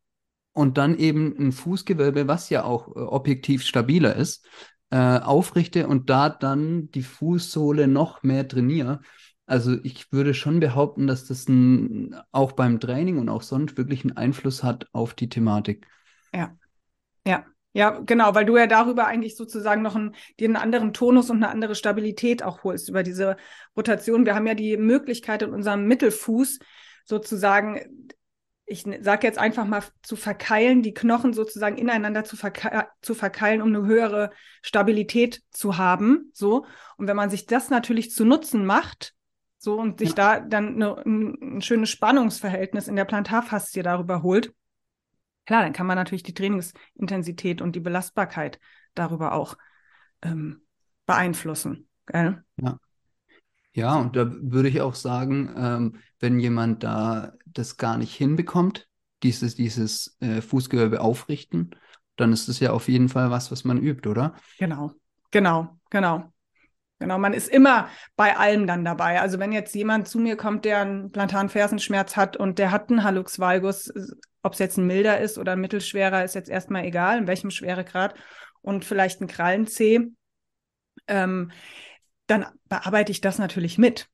und 0.60 0.76
dann 0.76 0.96
eben 0.98 1.34
ein 1.38 1.52
Fußgewölbe, 1.52 2.28
was 2.28 2.50
ja 2.50 2.64
auch 2.64 2.88
äh, 2.88 3.00
objektiv 3.00 3.64
stabiler 3.64 4.14
ist, 4.14 4.46
äh, 4.90 4.96
aufrichte 4.96 5.88
und 5.88 6.10
da 6.10 6.28
dann 6.28 6.90
die 6.90 7.02
Fußsohle 7.02 7.88
noch 7.88 8.22
mehr 8.22 8.46
trainiere. 8.46 9.00
Also 9.46 9.76
ich 9.82 10.12
würde 10.12 10.34
schon 10.34 10.60
behaupten, 10.60 11.06
dass 11.06 11.26
das 11.26 11.48
ein, 11.48 12.14
auch 12.30 12.52
beim 12.52 12.78
Training 12.78 13.18
und 13.18 13.28
auch 13.28 13.42
sonst 13.42 13.78
wirklich 13.78 14.04
einen 14.04 14.16
Einfluss 14.16 14.62
hat 14.62 14.86
auf 14.92 15.14
die 15.14 15.28
Thematik. 15.28 15.86
Ja, 16.34 16.54
ja, 17.26 17.44
ja, 17.72 17.98
genau, 18.00 18.34
weil 18.34 18.44
du 18.44 18.56
ja 18.56 18.66
darüber 18.66 19.06
eigentlich 19.06 19.36
sozusagen 19.36 19.80
noch 19.80 19.96
einen, 19.96 20.14
dir 20.38 20.46
einen 20.46 20.56
anderen 20.56 20.92
Tonus 20.92 21.30
und 21.30 21.38
eine 21.38 21.48
andere 21.48 21.74
Stabilität 21.74 22.42
auch 22.42 22.64
holst 22.64 22.88
über 22.88 23.02
diese 23.02 23.36
Rotation. 23.76 24.26
Wir 24.26 24.34
haben 24.34 24.46
ja 24.46 24.54
die 24.54 24.76
Möglichkeit 24.76 25.42
in 25.42 25.54
unserem 25.54 25.86
Mittelfuß 25.86 26.58
sozusagen, 27.04 28.08
ich 28.70 28.84
sage 29.00 29.26
jetzt 29.26 29.38
einfach 29.38 29.66
mal 29.66 29.82
zu 30.02 30.16
verkeilen, 30.16 30.82
die 30.82 30.94
Knochen 30.94 31.32
sozusagen 31.32 31.76
ineinander 31.76 32.24
zu, 32.24 32.36
verke 32.36 32.86
zu 33.02 33.14
verkeilen, 33.14 33.62
um 33.62 33.68
eine 33.68 33.86
höhere 33.86 34.30
Stabilität 34.62 35.42
zu 35.50 35.76
haben. 35.76 36.30
So. 36.32 36.66
Und 36.96 37.06
wenn 37.06 37.16
man 37.16 37.30
sich 37.30 37.46
das 37.46 37.70
natürlich 37.70 38.10
zu 38.10 38.24
Nutzen 38.24 38.64
macht, 38.64 39.14
so 39.58 39.78
und 39.78 39.98
sich 39.98 40.10
ja. 40.10 40.38
da 40.38 40.40
dann 40.40 40.76
eine, 40.76 40.96
ein, 41.04 41.56
ein 41.56 41.62
schönes 41.62 41.90
Spannungsverhältnis 41.90 42.88
in 42.88 42.96
der 42.96 43.04
Plantarfaszie 43.04 43.82
darüber 43.82 44.22
holt, 44.22 44.54
Klar, 45.50 45.62
dann 45.62 45.72
kann 45.72 45.86
man 45.88 45.96
natürlich 45.96 46.22
die 46.22 46.32
Trainingsintensität 46.32 47.60
und 47.60 47.74
die 47.74 47.80
Belastbarkeit 47.80 48.60
darüber 48.94 49.32
auch 49.32 49.56
ähm, 50.22 50.62
beeinflussen. 51.06 51.88
Gell? 52.06 52.44
Ja. 52.56 52.78
Ja, 53.72 53.96
und 53.96 54.16
da 54.16 54.30
würde 54.40 54.68
ich 54.68 54.80
auch 54.80 54.94
sagen, 54.94 55.54
ähm, 55.56 55.96
wenn 56.18 56.40
jemand 56.40 56.82
da 56.82 57.32
das 57.46 57.76
gar 57.76 57.98
nicht 57.98 58.14
hinbekommt, 58.14 58.88
dieses, 59.22 59.54
dieses 59.54 60.16
äh, 60.20 60.40
Fußgewölbe 60.40 61.00
aufrichten, 61.00 61.70
dann 62.16 62.32
ist 62.32 62.48
das 62.48 62.60
ja 62.60 62.72
auf 62.72 62.88
jeden 62.88 63.08
Fall 63.08 63.30
was, 63.30 63.50
was 63.50 63.64
man 63.64 63.78
übt, 63.78 64.08
oder? 64.08 64.34
Genau, 64.58 64.92
genau, 65.30 65.78
genau. 65.90 66.32
Genau, 66.98 67.18
man 67.18 67.32
ist 67.32 67.48
immer 67.48 67.88
bei 68.14 68.36
allem 68.36 68.66
dann 68.66 68.84
dabei. 68.84 69.22
Also 69.22 69.38
wenn 69.38 69.52
jetzt 69.52 69.74
jemand 69.74 70.06
zu 70.06 70.18
mir 70.18 70.36
kommt, 70.36 70.66
der 70.66 70.80
einen 70.80 71.10
Plantarfersenschmerz 71.10 72.14
hat 72.14 72.36
und 72.36 72.58
der 72.58 72.72
hat 72.72 72.90
einen 72.90 73.04
Hallux 73.04 73.38
valgus, 73.38 73.90
ob 74.42 74.52
es 74.52 74.58
jetzt 74.58 74.76
ein 74.76 74.86
milder 74.86 75.18
ist 75.18 75.38
oder 75.38 75.52
ein 75.52 75.60
mittelschwerer, 75.60 76.24
ist 76.24 76.34
jetzt 76.34 76.50
erstmal 76.50 76.84
egal, 76.84 77.16
in 77.16 77.26
welchem 77.26 77.50
Schweregrad, 77.50 78.14
und 78.60 78.84
vielleicht 78.84 79.22
ein 79.22 79.28
Krallenzeh, 79.28 80.08
ähm, 81.06 81.50
dann 82.30 82.46
bearbeite 82.68 83.12
ich 83.12 83.20
das 83.20 83.38
natürlich 83.38 83.76
mit. 83.78 84.08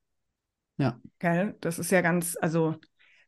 Ja. 0.78 1.00
Gell? 1.18 1.56
Das 1.60 1.78
ist 1.78 1.90
ja 1.90 2.00
ganz, 2.00 2.36
also 2.40 2.76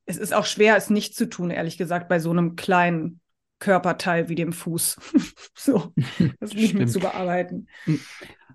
es 0.05 0.17
ist 0.17 0.33
auch 0.33 0.47
schwer, 0.47 0.77
es 0.77 0.91
nicht 0.91 1.15
zu 1.15 1.29
tun, 1.29 1.51
ehrlich 1.51 1.77
gesagt, 1.77 2.09
bei 2.09 2.19
so 2.19 2.31
einem 2.31 2.57
kleinen 2.57 3.21
Körperteil 3.59 4.29
wie 4.29 4.35
dem 4.35 4.53
Fuß. 4.53 4.97
so, 5.55 5.93
das 6.41 6.55
nicht 6.55 6.75
mit 6.75 6.91
zu 6.91 7.01
bearbeiten. 7.01 7.67
Hm. 7.85 8.01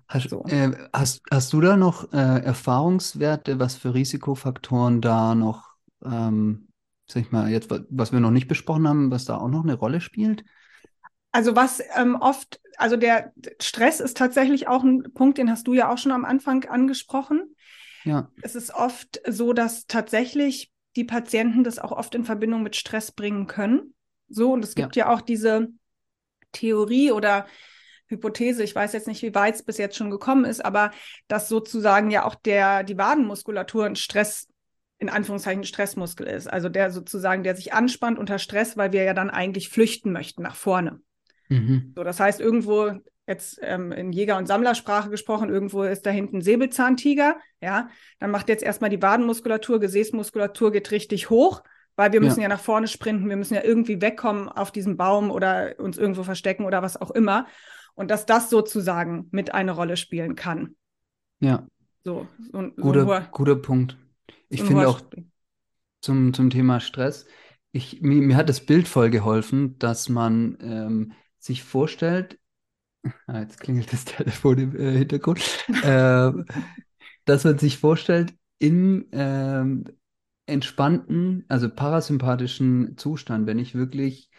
Hast, 0.08 0.30
so. 0.30 0.44
äh, 0.46 0.72
hast, 0.92 1.22
hast 1.30 1.52
du 1.52 1.60
da 1.60 1.76
noch 1.76 2.12
äh, 2.12 2.16
Erfahrungswerte, 2.16 3.58
was 3.58 3.76
für 3.76 3.94
Risikofaktoren 3.94 5.00
da 5.00 5.34
noch, 5.34 5.74
ähm, 6.04 6.68
sag 7.06 7.22
ich 7.22 7.32
mal, 7.32 7.50
jetzt, 7.50 7.70
was 7.88 8.12
wir 8.12 8.20
noch 8.20 8.30
nicht 8.30 8.48
besprochen 8.48 8.88
haben, 8.88 9.10
was 9.10 9.24
da 9.24 9.38
auch 9.38 9.48
noch 9.48 9.62
eine 9.62 9.74
Rolle 9.74 10.00
spielt? 10.00 10.44
Also 11.34 11.56
was 11.56 11.82
ähm, 11.96 12.14
oft, 12.14 12.60
also 12.76 12.96
der 12.96 13.32
Stress 13.60 13.98
ist 13.98 14.16
tatsächlich 14.16 14.68
auch 14.68 14.84
ein 14.84 15.12
Punkt, 15.14 15.36
den 15.36 15.50
hast 15.50 15.66
du 15.66 15.74
ja 15.74 15.92
auch 15.92 15.98
schon 15.98 16.12
am 16.12 16.24
Anfang 16.24 16.64
angesprochen. 16.66 17.56
Ja. 18.04 18.30
Es 18.40 18.54
ist 18.54 18.72
oft 18.72 19.20
so, 19.26 19.52
dass 19.52 19.88
tatsächlich 19.88 20.70
die 20.94 21.02
Patienten 21.02 21.64
das 21.64 21.80
auch 21.80 21.90
oft 21.90 22.14
in 22.14 22.24
Verbindung 22.24 22.62
mit 22.62 22.76
Stress 22.76 23.10
bringen 23.10 23.48
können. 23.48 23.94
So, 24.28 24.52
und 24.52 24.62
es 24.62 24.76
gibt 24.76 24.94
ja, 24.94 25.06
ja 25.06 25.12
auch 25.12 25.22
diese 25.22 25.70
Theorie 26.52 27.10
oder 27.10 27.46
Hypothese, 28.06 28.62
ich 28.62 28.76
weiß 28.76 28.92
jetzt 28.92 29.08
nicht, 29.08 29.22
wie 29.22 29.34
weit 29.34 29.56
es 29.56 29.64
bis 29.64 29.76
jetzt 29.76 29.96
schon 29.96 30.12
gekommen 30.12 30.44
ist, 30.44 30.64
aber 30.64 30.92
dass 31.26 31.48
sozusagen 31.48 32.12
ja 32.12 32.24
auch 32.26 32.36
der, 32.36 32.84
die 32.84 32.96
Wadenmuskulatur 32.96 33.86
ein 33.86 33.96
Stress, 33.96 34.46
in 34.98 35.08
Anführungszeichen 35.08 35.64
Stressmuskel 35.64 36.28
ist. 36.28 36.46
Also 36.46 36.68
der 36.68 36.92
sozusagen, 36.92 37.42
der 37.42 37.56
sich 37.56 37.72
anspannt 37.72 38.20
unter 38.20 38.38
Stress, 38.38 38.76
weil 38.76 38.92
wir 38.92 39.02
ja 39.02 39.14
dann 39.14 39.30
eigentlich 39.30 39.68
flüchten 39.68 40.12
möchten 40.12 40.42
nach 40.42 40.54
vorne. 40.54 41.00
Mhm. 41.48 41.92
So, 41.96 42.04
das 42.04 42.20
heißt, 42.20 42.40
irgendwo, 42.40 42.92
jetzt 43.26 43.58
ähm, 43.62 43.92
in 43.92 44.12
Jäger- 44.12 44.38
und 44.38 44.46
Sammlersprache 44.46 45.10
gesprochen, 45.10 45.48
irgendwo 45.48 45.82
ist 45.82 46.06
da 46.06 46.10
hinten 46.10 46.38
ein 46.38 46.42
Säbelzahntiger, 46.42 47.36
ja, 47.60 47.88
dann 48.18 48.30
macht 48.30 48.48
jetzt 48.48 48.62
erstmal 48.62 48.90
die 48.90 49.02
Wadenmuskulatur, 49.02 49.80
Gesäßmuskulatur 49.80 50.72
geht 50.72 50.90
richtig 50.90 51.30
hoch, 51.30 51.62
weil 51.96 52.12
wir 52.12 52.20
müssen 52.20 52.40
ja. 52.40 52.44
ja 52.44 52.48
nach 52.48 52.60
vorne 52.60 52.88
sprinten, 52.88 53.28
wir 53.28 53.36
müssen 53.36 53.54
ja 53.54 53.62
irgendwie 53.62 54.00
wegkommen 54.00 54.48
auf 54.48 54.72
diesem 54.72 54.96
Baum 54.96 55.30
oder 55.30 55.74
uns 55.78 55.96
irgendwo 55.96 56.22
verstecken 56.22 56.64
oder 56.64 56.82
was 56.82 57.00
auch 57.00 57.10
immer 57.10 57.46
und 57.94 58.10
dass 58.10 58.26
das 58.26 58.50
sozusagen 58.50 59.28
mit 59.30 59.54
eine 59.54 59.72
Rolle 59.72 59.96
spielen 59.96 60.34
kann. 60.34 60.74
Ja. 61.40 61.66
So, 62.02 62.26
so, 62.52 62.70
guter, 62.70 63.06
so 63.06 63.30
guter 63.30 63.56
Punkt. 63.56 63.96
Ich 64.48 64.60
so 64.60 64.66
finde 64.66 64.88
auch 64.88 65.00
zum, 66.00 66.34
zum 66.34 66.50
Thema 66.50 66.80
Stress, 66.80 67.26
ich, 67.72 68.02
mir, 68.02 68.20
mir 68.22 68.36
hat 68.36 68.48
das 68.48 68.60
Bild 68.60 68.86
voll 68.86 69.10
geholfen, 69.10 69.78
dass 69.78 70.08
man 70.08 70.58
ähm, 70.60 71.12
sich 71.44 71.62
vorstellt, 71.62 72.38
ah, 73.26 73.40
jetzt 73.40 73.60
klingelt 73.60 73.92
das 73.92 74.04
Telefon 74.04 74.58
im 74.58 74.76
äh, 74.76 74.98
Hintergrund, 74.98 75.40
äh, 75.82 76.32
dass 77.24 77.44
man 77.44 77.58
sich 77.58 77.78
vorstellt, 77.78 78.34
im 78.58 79.06
ähm, 79.12 79.84
entspannten, 80.46 81.44
also 81.48 81.68
parasympathischen 81.68 82.96
Zustand, 82.96 83.46
wenn 83.46 83.58
ich 83.58 83.74
wirklich 83.74 84.30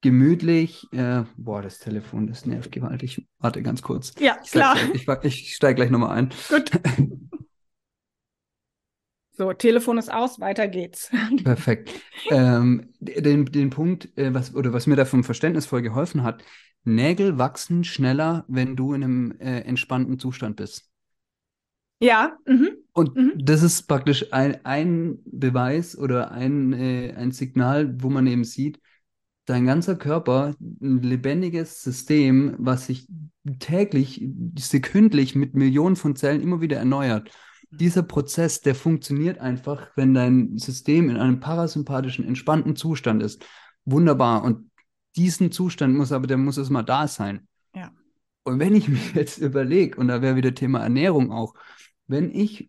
gemütlich. 0.00 0.86
Äh, 0.92 1.24
boah, 1.36 1.62
das 1.62 1.78
Telefon, 1.78 2.26
das 2.26 2.46
nervt 2.46 2.72
gewaltig. 2.72 3.26
Warte 3.38 3.62
ganz 3.62 3.82
kurz. 3.82 4.14
Ja, 4.18 4.38
ich 4.42 4.50
klar. 4.50 4.76
ich, 4.94 5.06
ich 5.24 5.54
steige 5.56 5.76
gleich 5.76 5.90
nochmal 5.90 6.16
ein. 6.16 6.30
Gut. 6.48 6.70
So, 9.40 9.54
Telefon 9.54 9.96
ist 9.96 10.12
aus, 10.12 10.38
weiter 10.38 10.68
geht's. 10.68 11.10
Perfekt. 11.44 11.98
Ähm, 12.28 12.90
den, 12.98 13.46
den 13.46 13.70
Punkt, 13.70 14.10
äh, 14.18 14.34
was, 14.34 14.54
oder 14.54 14.74
was 14.74 14.86
mir 14.86 14.96
da 14.96 15.06
vom 15.06 15.24
Verständnis 15.24 15.64
voll 15.64 15.80
geholfen 15.80 16.24
hat, 16.24 16.44
Nägel 16.84 17.38
wachsen 17.38 17.82
schneller, 17.82 18.44
wenn 18.48 18.76
du 18.76 18.92
in 18.92 19.02
einem 19.02 19.34
äh, 19.40 19.60
entspannten 19.60 20.18
Zustand 20.18 20.56
bist. 20.56 20.90
Ja, 22.00 22.36
mhm. 22.44 22.68
Und 22.92 23.16
mhm. 23.16 23.32
das 23.36 23.62
ist 23.62 23.88
praktisch 23.88 24.30
ein, 24.30 24.62
ein 24.66 25.20
Beweis 25.24 25.96
oder 25.96 26.32
ein, 26.32 26.74
äh, 26.74 27.14
ein 27.16 27.32
Signal, 27.32 27.94
wo 28.02 28.10
man 28.10 28.26
eben 28.26 28.44
sieht, 28.44 28.78
dein 29.46 29.64
ganzer 29.64 29.96
Körper, 29.96 30.54
ein 30.60 31.00
lebendiges 31.00 31.82
System, 31.82 32.56
was 32.58 32.88
sich 32.88 33.08
täglich, 33.58 34.22
sekündlich 34.58 35.34
mit 35.34 35.54
Millionen 35.54 35.96
von 35.96 36.14
Zellen 36.14 36.42
immer 36.42 36.60
wieder 36.60 36.76
erneuert. 36.76 37.30
Dieser 37.70 38.02
Prozess, 38.02 38.60
der 38.60 38.74
funktioniert 38.74 39.38
einfach, 39.38 39.88
wenn 39.96 40.14
dein 40.14 40.58
System 40.58 41.08
in 41.08 41.16
einem 41.16 41.40
parasympathischen, 41.40 42.26
entspannten 42.26 42.76
Zustand 42.76 43.22
ist. 43.22 43.44
Wunderbar. 43.84 44.42
Und 44.42 44.70
diesen 45.16 45.52
Zustand 45.52 45.94
muss 45.94 46.12
aber, 46.12 46.26
der 46.26 46.36
muss 46.36 46.58
erstmal 46.58 46.84
da 46.84 47.06
sein. 47.06 47.46
Ja. 47.74 47.92
Und 48.42 48.58
wenn 48.58 48.74
ich 48.74 48.88
mir 48.88 48.98
jetzt 49.14 49.38
überlege, 49.38 49.98
und 49.98 50.08
da 50.08 50.22
wäre 50.22 50.36
wieder 50.36 50.54
Thema 50.54 50.80
Ernährung 50.80 51.30
auch, 51.30 51.54
wenn 52.06 52.34
ich 52.34 52.68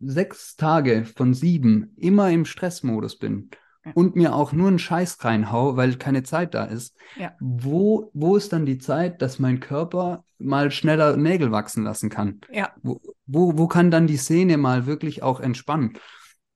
sechs 0.00 0.56
Tage 0.56 1.04
von 1.04 1.32
sieben 1.34 1.94
immer 1.96 2.30
im 2.30 2.44
Stressmodus 2.44 3.18
bin 3.18 3.50
ja. 3.84 3.92
und 3.94 4.16
mir 4.16 4.34
auch 4.34 4.52
nur 4.52 4.68
einen 4.68 4.78
Scheiß 4.78 5.24
reinhau, 5.24 5.76
weil 5.76 5.96
keine 5.96 6.22
Zeit 6.22 6.54
da 6.54 6.64
ist, 6.64 6.96
ja. 7.16 7.32
wo, 7.40 8.10
wo 8.14 8.36
ist 8.36 8.52
dann 8.52 8.66
die 8.66 8.78
Zeit, 8.78 9.22
dass 9.22 9.38
mein 9.38 9.60
Körper 9.60 10.24
mal 10.38 10.70
schneller 10.70 11.16
Nägel 11.16 11.52
wachsen 11.52 11.84
lassen 11.84 12.10
kann? 12.10 12.40
Ja. 12.50 12.72
Wo, 12.82 13.00
wo, 13.26 13.58
wo 13.58 13.66
kann 13.66 13.90
dann 13.90 14.06
die 14.06 14.16
Sehne 14.16 14.56
mal 14.56 14.86
wirklich 14.86 15.22
auch 15.22 15.40
entspannen? 15.40 15.94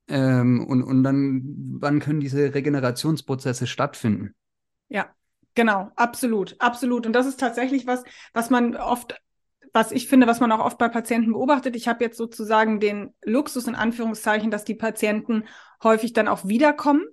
Ähm, 0.08 0.64
und, 0.66 0.82
und 0.82 1.02
dann, 1.02 1.42
wann 1.80 2.00
können 2.00 2.20
diese 2.20 2.54
Regenerationsprozesse 2.54 3.66
stattfinden? 3.66 4.34
Ja, 4.88 5.06
genau, 5.54 5.90
absolut, 5.96 6.56
absolut. 6.60 7.06
Und 7.06 7.12
das 7.12 7.26
ist 7.26 7.40
tatsächlich 7.40 7.86
was, 7.86 8.04
was 8.32 8.50
man 8.50 8.76
oft 8.76 9.20
was 9.72 9.92
ich 9.92 10.08
finde, 10.08 10.26
was 10.26 10.40
man 10.40 10.50
auch 10.52 10.64
oft 10.64 10.78
bei 10.78 10.88
Patienten 10.88 11.32
beobachtet. 11.32 11.76
Ich 11.76 11.86
habe 11.86 12.02
jetzt 12.02 12.16
sozusagen 12.16 12.80
den 12.80 13.12
Luxus 13.22 13.66
in 13.66 13.74
Anführungszeichen, 13.74 14.50
dass 14.50 14.64
die 14.64 14.74
Patienten 14.74 15.44
häufig 15.82 16.14
dann 16.14 16.28
auch 16.28 16.46
wiederkommen, 16.46 17.04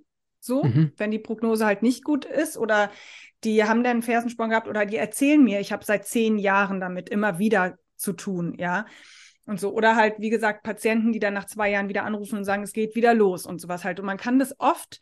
so, 0.44 0.64
mhm. 0.64 0.92
wenn 0.96 1.10
die 1.10 1.18
Prognose 1.18 1.64
halt 1.64 1.82
nicht 1.82 2.04
gut 2.04 2.24
ist 2.24 2.56
oder 2.56 2.90
die 3.44 3.64
haben 3.64 3.82
dann 3.82 3.92
einen 3.92 4.02
Fersensporn 4.02 4.50
gehabt 4.50 4.68
oder 4.68 4.86
die 4.86 4.96
erzählen 4.96 5.42
mir, 5.42 5.60
ich 5.60 5.72
habe 5.72 5.84
seit 5.84 6.06
zehn 6.06 6.38
Jahren 6.38 6.80
damit 6.80 7.08
immer 7.08 7.38
wieder 7.38 7.78
zu 7.96 8.12
tun, 8.12 8.54
ja. 8.58 8.86
Und 9.46 9.60
so, 9.60 9.72
oder 9.72 9.94
halt, 9.96 10.14
wie 10.18 10.30
gesagt, 10.30 10.62
Patienten, 10.62 11.12
die 11.12 11.18
dann 11.18 11.34
nach 11.34 11.44
zwei 11.44 11.70
Jahren 11.70 11.88
wieder 11.88 12.04
anrufen 12.04 12.38
und 12.38 12.44
sagen, 12.44 12.62
es 12.62 12.72
geht 12.72 12.94
wieder 12.94 13.12
los 13.12 13.44
und 13.44 13.60
sowas 13.60 13.84
halt. 13.84 14.00
Und 14.00 14.06
man 14.06 14.16
kann 14.16 14.38
das 14.38 14.58
oft 14.58 15.00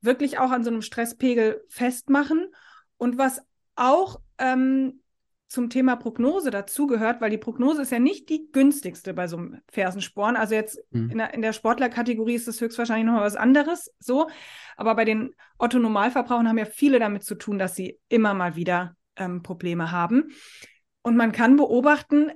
wirklich 0.00 0.38
auch 0.38 0.50
an 0.50 0.64
so 0.64 0.70
einem 0.70 0.82
Stresspegel 0.82 1.62
festmachen. 1.68 2.48
Und 2.96 3.16
was 3.16 3.42
auch 3.76 4.20
ähm, 4.38 5.02
zum 5.48 5.70
Thema 5.70 5.96
Prognose 5.96 6.50
dazugehört, 6.50 7.20
weil 7.20 7.30
die 7.30 7.38
Prognose 7.38 7.82
ist 7.82 7.92
ja 7.92 8.00
nicht 8.00 8.28
die 8.28 8.50
günstigste 8.50 9.14
bei 9.14 9.28
so 9.28 9.36
einem 9.36 9.60
Fersensporn. 9.68 10.36
Also 10.36 10.54
jetzt 10.54 10.78
mhm. 10.90 11.10
in 11.10 11.18
der, 11.18 11.34
in 11.34 11.42
der 11.42 11.52
Sportlerkategorie 11.52 12.34
ist 12.34 12.48
es 12.48 12.60
höchstwahrscheinlich 12.60 13.06
noch 13.06 13.14
mal 13.14 13.22
was 13.22 13.36
anderes, 13.36 13.92
so. 13.98 14.28
Aber 14.76 14.94
bei 14.96 15.04
den 15.04 15.34
Otto-Normalverbrauchern 15.58 16.48
haben 16.48 16.58
ja 16.58 16.64
viele 16.64 16.98
damit 16.98 17.22
zu 17.24 17.36
tun, 17.36 17.58
dass 17.58 17.76
sie 17.76 17.98
immer 18.08 18.34
mal 18.34 18.56
wieder 18.56 18.96
ähm, 19.16 19.42
Probleme 19.42 19.92
haben. 19.92 20.32
Und 21.02 21.16
man 21.16 21.30
kann 21.30 21.56
beobachten, 21.56 22.32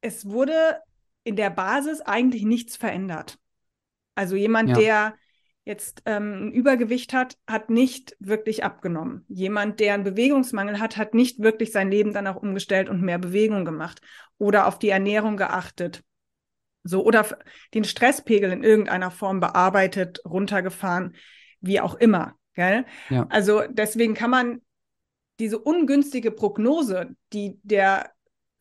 es 0.00 0.28
wurde 0.28 0.80
in 1.22 1.36
der 1.36 1.50
Basis 1.50 2.00
eigentlich 2.00 2.42
nichts 2.42 2.76
verändert. 2.76 3.38
Also 4.16 4.34
jemand, 4.34 4.70
ja. 4.70 4.76
der 4.76 5.14
jetzt 5.64 6.02
ähm, 6.06 6.48
ein 6.48 6.52
Übergewicht 6.52 7.12
hat, 7.12 7.36
hat 7.46 7.70
nicht 7.70 8.16
wirklich 8.18 8.64
abgenommen. 8.64 9.24
Jemand, 9.28 9.78
der 9.80 9.94
einen 9.94 10.04
Bewegungsmangel 10.04 10.80
hat, 10.80 10.96
hat 10.96 11.14
nicht 11.14 11.40
wirklich 11.40 11.70
sein 11.70 11.90
Leben 11.90 12.12
dann 12.12 12.26
auch 12.26 12.36
umgestellt 12.36 12.88
und 12.88 13.02
mehr 13.02 13.18
Bewegung 13.18 13.64
gemacht 13.64 14.00
oder 14.38 14.66
auf 14.66 14.78
die 14.78 14.88
Ernährung 14.88 15.36
geachtet. 15.36 16.02
So, 16.84 17.04
oder 17.04 17.26
den 17.74 17.84
Stresspegel 17.84 18.50
in 18.50 18.64
irgendeiner 18.64 19.12
Form 19.12 19.38
bearbeitet, 19.38 20.20
runtergefahren, 20.24 21.14
wie 21.60 21.80
auch 21.80 21.94
immer. 21.94 22.34
Gell? 22.54 22.84
Ja. 23.08 23.26
Also 23.30 23.62
deswegen 23.68 24.14
kann 24.14 24.30
man 24.30 24.62
diese 25.38 25.58
ungünstige 25.58 26.32
Prognose, 26.32 27.14
die 27.32 27.58
der 27.62 28.12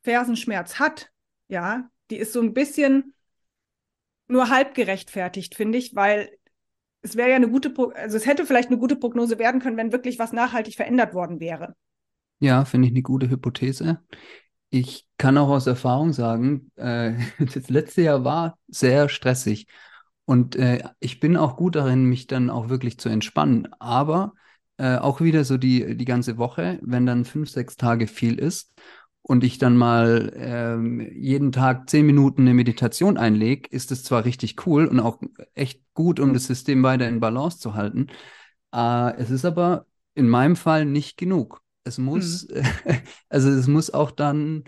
Fersenschmerz 0.03 0.79
hat, 0.79 1.09
ja, 1.47 1.89
die 2.09 2.17
ist 2.17 2.33
so 2.33 2.41
ein 2.41 2.53
bisschen 2.53 3.13
nur 4.27 4.49
halb 4.49 4.75
gerechtfertigt, 4.75 5.55
finde 5.55 5.77
ich, 5.77 5.95
weil 5.95 6.31
es 7.01 7.15
wäre 7.15 7.29
ja 7.29 7.35
eine 7.35 7.49
gute, 7.49 7.73
also 7.95 8.17
es 8.17 8.25
hätte 8.25 8.45
vielleicht 8.45 8.69
eine 8.69 8.77
gute 8.77 8.95
Prognose 8.95 9.39
werden 9.39 9.61
können, 9.61 9.77
wenn 9.77 9.91
wirklich 9.91 10.19
was 10.19 10.33
nachhaltig 10.33 10.75
verändert 10.75 11.13
worden 11.13 11.39
wäre. 11.39 11.75
Ja, 12.39 12.65
finde 12.65 12.87
ich 12.87 12.93
eine 12.93 13.01
gute 13.01 13.29
Hypothese. 13.29 13.99
Ich 14.69 15.07
kann 15.17 15.37
auch 15.37 15.49
aus 15.49 15.67
Erfahrung 15.67 16.13
sagen, 16.13 16.71
äh, 16.75 17.13
das 17.39 17.69
letzte 17.69 18.03
Jahr 18.03 18.23
war 18.23 18.57
sehr 18.67 19.09
stressig 19.09 19.67
und 20.25 20.55
äh, 20.55 20.83
ich 20.99 21.19
bin 21.19 21.37
auch 21.37 21.57
gut 21.57 21.75
darin, 21.75 22.05
mich 22.05 22.27
dann 22.27 22.49
auch 22.49 22.69
wirklich 22.69 22.97
zu 22.99 23.09
entspannen. 23.09 23.67
Aber 23.79 24.33
äh, 24.77 24.97
auch 24.97 25.21
wieder 25.21 25.43
so 25.43 25.57
die, 25.57 25.97
die 25.97 26.05
ganze 26.05 26.37
Woche, 26.37 26.79
wenn 26.81 27.05
dann 27.05 27.25
fünf, 27.25 27.49
sechs 27.49 27.75
Tage 27.77 28.07
viel 28.07 28.39
ist 28.39 28.73
und 29.23 29.43
ich 29.43 29.57
dann 29.57 29.77
mal 29.77 30.33
ähm, 30.35 30.99
jeden 31.13 31.51
Tag 31.51 31.89
zehn 31.89 32.05
Minuten 32.05 32.41
eine 32.41 32.53
Meditation 32.53 33.17
einlege, 33.17 33.69
ist 33.69 33.91
es 33.91 34.03
zwar 34.03 34.25
richtig 34.25 34.65
cool 34.65 34.85
und 34.87 34.99
auch 34.99 35.21
echt 35.53 35.81
gut, 35.93 36.19
um 36.19 36.33
das 36.33 36.47
System 36.47 36.81
weiter 36.83 37.07
in 37.07 37.19
Balance 37.19 37.59
zu 37.59 37.75
halten. 37.75 38.07
Äh, 38.73 39.15
es 39.17 39.29
ist 39.29 39.45
aber 39.45 39.85
in 40.15 40.27
meinem 40.27 40.55
Fall 40.55 40.85
nicht 40.85 41.17
genug. 41.17 41.61
Es 41.83 41.97
muss, 41.97 42.47
mhm. 42.47 42.63
also 43.29 43.49
es 43.49 43.67
muss 43.67 43.91
auch 43.91 44.11
dann 44.11 44.63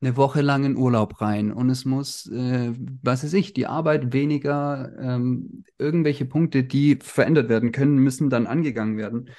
eine 0.00 0.16
Woche 0.16 0.42
lang 0.42 0.64
in 0.64 0.76
Urlaub 0.76 1.20
rein 1.22 1.50
und 1.50 1.70
es 1.70 1.86
muss, 1.86 2.26
äh, 2.26 2.72
was 3.02 3.24
weiß 3.24 3.32
ich, 3.32 3.54
die 3.54 3.66
Arbeit 3.66 4.12
weniger, 4.12 4.92
ähm, 5.00 5.64
irgendwelche 5.78 6.26
Punkte, 6.26 6.62
die 6.62 6.98
verändert 7.00 7.48
werden 7.48 7.72
können, 7.72 7.96
müssen 7.96 8.28
dann 8.28 8.46
angegangen 8.46 8.98
werden. 8.98 9.30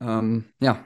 Ähm, 0.00 0.46
ja. 0.58 0.84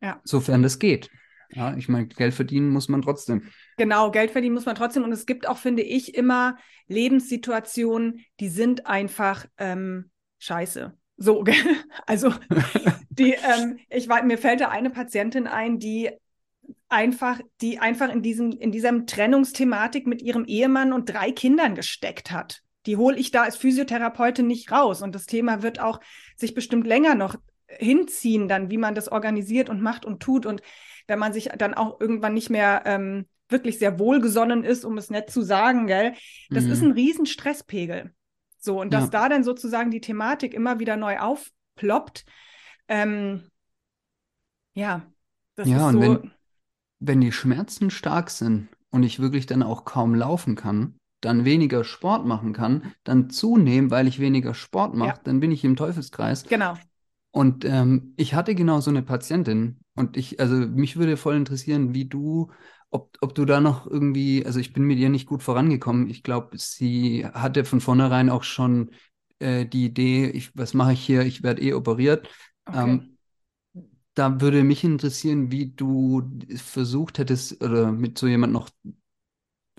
ja, 0.00 0.20
sofern 0.24 0.62
das 0.62 0.78
geht. 0.78 1.10
Ja, 1.54 1.76
ich 1.76 1.88
meine, 1.88 2.06
Geld 2.06 2.34
verdienen 2.34 2.70
muss 2.70 2.88
man 2.88 3.02
trotzdem. 3.02 3.48
Genau, 3.76 4.10
Geld 4.10 4.30
verdienen 4.30 4.54
muss 4.54 4.66
man 4.66 4.74
trotzdem. 4.74 5.04
Und 5.04 5.12
es 5.12 5.26
gibt 5.26 5.46
auch, 5.46 5.58
finde 5.58 5.82
ich, 5.82 6.14
immer 6.14 6.56
Lebenssituationen, 6.88 8.24
die 8.40 8.48
sind 8.48 8.86
einfach 8.86 9.46
ähm, 9.58 10.10
scheiße. 10.38 10.96
So, 11.16 11.44
also 12.06 12.32
die, 13.10 13.32
ähm, 13.32 13.78
ich 13.88 14.08
war, 14.08 14.22
mir 14.22 14.38
fällt 14.38 14.60
da 14.60 14.68
eine 14.68 14.90
Patientin 14.90 15.46
ein, 15.46 15.78
die 15.78 16.10
einfach, 16.88 17.40
die 17.60 17.78
einfach 17.78 18.10
in 18.10 18.22
diesem, 18.22 18.52
in 18.52 18.72
diesem 18.72 19.06
Trennungsthematik 19.06 20.06
mit 20.06 20.22
ihrem 20.22 20.44
Ehemann 20.44 20.92
und 20.92 21.06
drei 21.06 21.32
Kindern 21.32 21.74
gesteckt 21.74 22.30
hat. 22.30 22.62
Die 22.86 22.96
hole 22.96 23.16
ich 23.16 23.30
da 23.30 23.42
als 23.42 23.56
Physiotherapeutin 23.56 24.46
nicht 24.46 24.72
raus. 24.72 25.02
Und 25.02 25.14
das 25.14 25.26
Thema 25.26 25.62
wird 25.62 25.80
auch 25.80 26.00
sich 26.36 26.54
bestimmt 26.54 26.86
länger 26.86 27.14
noch 27.14 27.36
hinziehen, 27.68 28.48
dann, 28.48 28.70
wie 28.70 28.76
man 28.76 28.94
das 28.94 29.10
organisiert 29.10 29.70
und 29.70 29.80
macht 29.80 30.04
und 30.04 30.20
tut. 30.20 30.46
Und 30.46 30.62
wenn 31.06 31.18
man 31.18 31.32
sich 31.32 31.50
dann 31.58 31.74
auch 31.74 32.00
irgendwann 32.00 32.34
nicht 32.34 32.50
mehr 32.50 32.82
ähm, 32.86 33.26
wirklich 33.48 33.78
sehr 33.78 33.98
wohlgesonnen 33.98 34.64
ist, 34.64 34.84
um 34.84 34.98
es 34.98 35.10
nett 35.10 35.30
zu 35.30 35.42
sagen, 35.42 35.86
gell, 35.86 36.14
das 36.50 36.64
mhm. 36.64 36.72
ist 36.72 36.82
ein 36.82 36.92
riesen 36.92 37.26
Stresspegel. 37.26 38.12
So, 38.58 38.80
und 38.80 38.92
dass 38.92 39.04
ja. 39.04 39.10
da 39.10 39.28
dann 39.28 39.44
sozusagen 39.44 39.90
die 39.90 40.00
Thematik 40.00 40.54
immer 40.54 40.78
wieder 40.78 40.96
neu 40.96 41.18
aufploppt, 41.18 42.24
ähm, 42.88 43.50
ja, 44.74 45.02
das 45.56 45.68
ja, 45.68 45.88
ist 45.88 45.92
so. 45.92 45.98
Und 45.98 46.22
wenn, 46.22 46.32
wenn 47.00 47.20
die 47.20 47.32
Schmerzen 47.32 47.90
stark 47.90 48.30
sind 48.30 48.68
und 48.90 49.02
ich 49.02 49.20
wirklich 49.20 49.46
dann 49.46 49.62
auch 49.62 49.84
kaum 49.84 50.14
laufen 50.14 50.54
kann, 50.54 50.96
dann 51.20 51.44
weniger 51.44 51.84
Sport 51.84 52.26
machen 52.26 52.52
kann, 52.52 52.92
dann 53.04 53.30
zunehmen, 53.30 53.90
weil 53.90 54.08
ich 54.08 54.18
weniger 54.18 54.54
Sport 54.54 54.94
mache, 54.94 55.16
ja. 55.16 55.20
dann 55.24 55.40
bin 55.40 55.50
ich 55.50 55.64
im 55.64 55.76
Teufelskreis. 55.76 56.44
Genau. 56.44 56.76
Und 57.32 57.64
ähm, 57.64 58.12
ich 58.16 58.34
hatte 58.34 58.54
genau 58.54 58.80
so 58.80 58.90
eine 58.90 59.02
Patientin 59.02 59.80
und 59.94 60.16
ich, 60.16 60.38
also 60.38 60.54
mich 60.54 60.96
würde 60.96 61.16
voll 61.16 61.34
interessieren, 61.34 61.94
wie 61.94 62.04
du, 62.04 62.50
ob, 62.90 63.16
ob 63.22 63.34
du 63.34 63.46
da 63.46 63.60
noch 63.60 63.86
irgendwie, 63.86 64.44
also 64.44 64.60
ich 64.60 64.74
bin 64.74 64.84
mit 64.84 64.98
ihr 64.98 65.08
nicht 65.08 65.26
gut 65.26 65.42
vorangekommen. 65.42 66.10
Ich 66.10 66.22
glaube, 66.22 66.58
sie 66.58 67.26
hatte 67.26 67.64
von 67.64 67.80
vornherein 67.80 68.28
auch 68.28 68.42
schon 68.42 68.90
äh, 69.38 69.64
die 69.64 69.86
Idee, 69.86 70.28
ich, 70.28 70.56
was 70.56 70.74
mache 70.74 70.92
ich 70.92 71.00
hier, 71.00 71.22
ich 71.22 71.42
werde 71.42 71.62
eh 71.62 71.72
operiert. 71.72 72.28
Okay. 72.66 72.78
Ähm, 72.82 73.18
da 74.14 74.42
würde 74.42 74.62
mich 74.62 74.84
interessieren, 74.84 75.50
wie 75.50 75.72
du 75.72 76.22
versucht 76.56 77.18
hättest 77.18 77.62
oder 77.64 77.92
mit 77.92 78.18
so 78.18 78.26
jemand 78.26 78.52
noch 78.52 78.68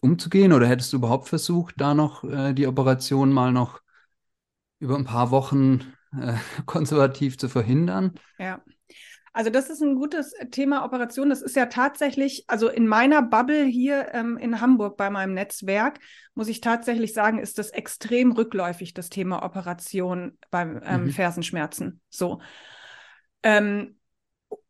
umzugehen 0.01 0.53
oder 0.53 0.67
hättest 0.67 0.91
du 0.91 0.97
überhaupt 0.97 1.29
versucht, 1.29 1.75
da 1.77 1.93
noch 1.93 2.23
äh, 2.23 2.53
die 2.53 2.65
Operation 2.65 3.31
mal 3.31 3.51
noch 3.51 3.81
über 4.79 4.97
ein 4.97 5.05
paar 5.05 5.31
Wochen 5.31 5.93
äh, 6.19 6.33
konservativ 6.65 7.37
zu 7.37 7.49
verhindern. 7.49 8.13
Ja. 8.37 8.63
Also 9.35 9.49
das 9.49 9.71
ist 9.71 9.81
ein 9.81 9.95
gutes 9.95 10.33
Thema 10.51 10.85
Operation. 10.85 11.29
Das 11.29 11.41
ist 11.41 11.55
ja 11.55 11.65
tatsächlich, 11.65 12.43
also 12.47 12.69
in 12.69 12.87
meiner 12.87 13.23
Bubble 13.23 13.65
hier 13.65 14.13
ähm, 14.13 14.37
in 14.37 14.61
Hamburg 14.61 14.95
bei 14.95 15.09
meinem 15.09 15.33
Netzwerk, 15.33 15.99
muss 16.35 16.47
ich 16.47 16.61
tatsächlich 16.61 17.13
sagen, 17.13 17.39
ist 17.39 17.57
das 17.57 17.71
extrem 17.71 18.31
rückläufig, 18.31 18.93
das 18.93 19.09
Thema 19.09 19.43
Operation 19.43 20.37
beim 20.51 20.79
ähm, 20.85 21.05
mhm. 21.05 21.09
Fersenschmerzen. 21.09 21.99
So. 22.09 22.41
Ähm, 23.41 23.97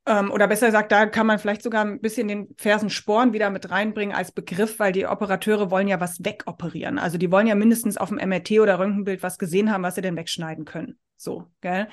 Ähm, 0.06 0.32
oder 0.32 0.48
besser 0.50 0.66
gesagt, 0.66 0.92
da 0.92 1.06
kann 1.06 1.28
man 1.28 1.40
vielleicht 1.40 1.64
sogar 1.64 1.86
ein 1.86 2.02
bisschen 2.02 2.28
den 2.28 2.54
Fersensporn 2.58 3.32
wieder 3.32 3.50
mit 3.50 3.70
reinbringen 3.70 4.14
als 4.14 4.34
Begriff, 4.34 4.78
weil 4.78 4.92
die 4.92 5.08
Operateure 5.08 5.72
wollen 5.72 5.88
ja 5.88 6.02
was 6.02 6.24
wegoperieren. 6.26 7.00
Also 7.00 7.18
die 7.18 7.32
wollen 7.32 7.48
ja 7.48 7.56
mindestens 7.56 7.96
auf 7.96 8.10
dem 8.10 8.18
MRT 8.18 8.60
oder 8.60 8.80
Röntgenbild 8.80 9.24
was 9.24 9.38
gesehen 9.38 9.72
haben, 9.72 9.84
was 9.84 9.96
sie 9.96 10.02
denn 10.02 10.18
wegschneiden 10.18 10.66
können. 10.66 11.00
So, 11.24 11.48
gell? 11.62 11.88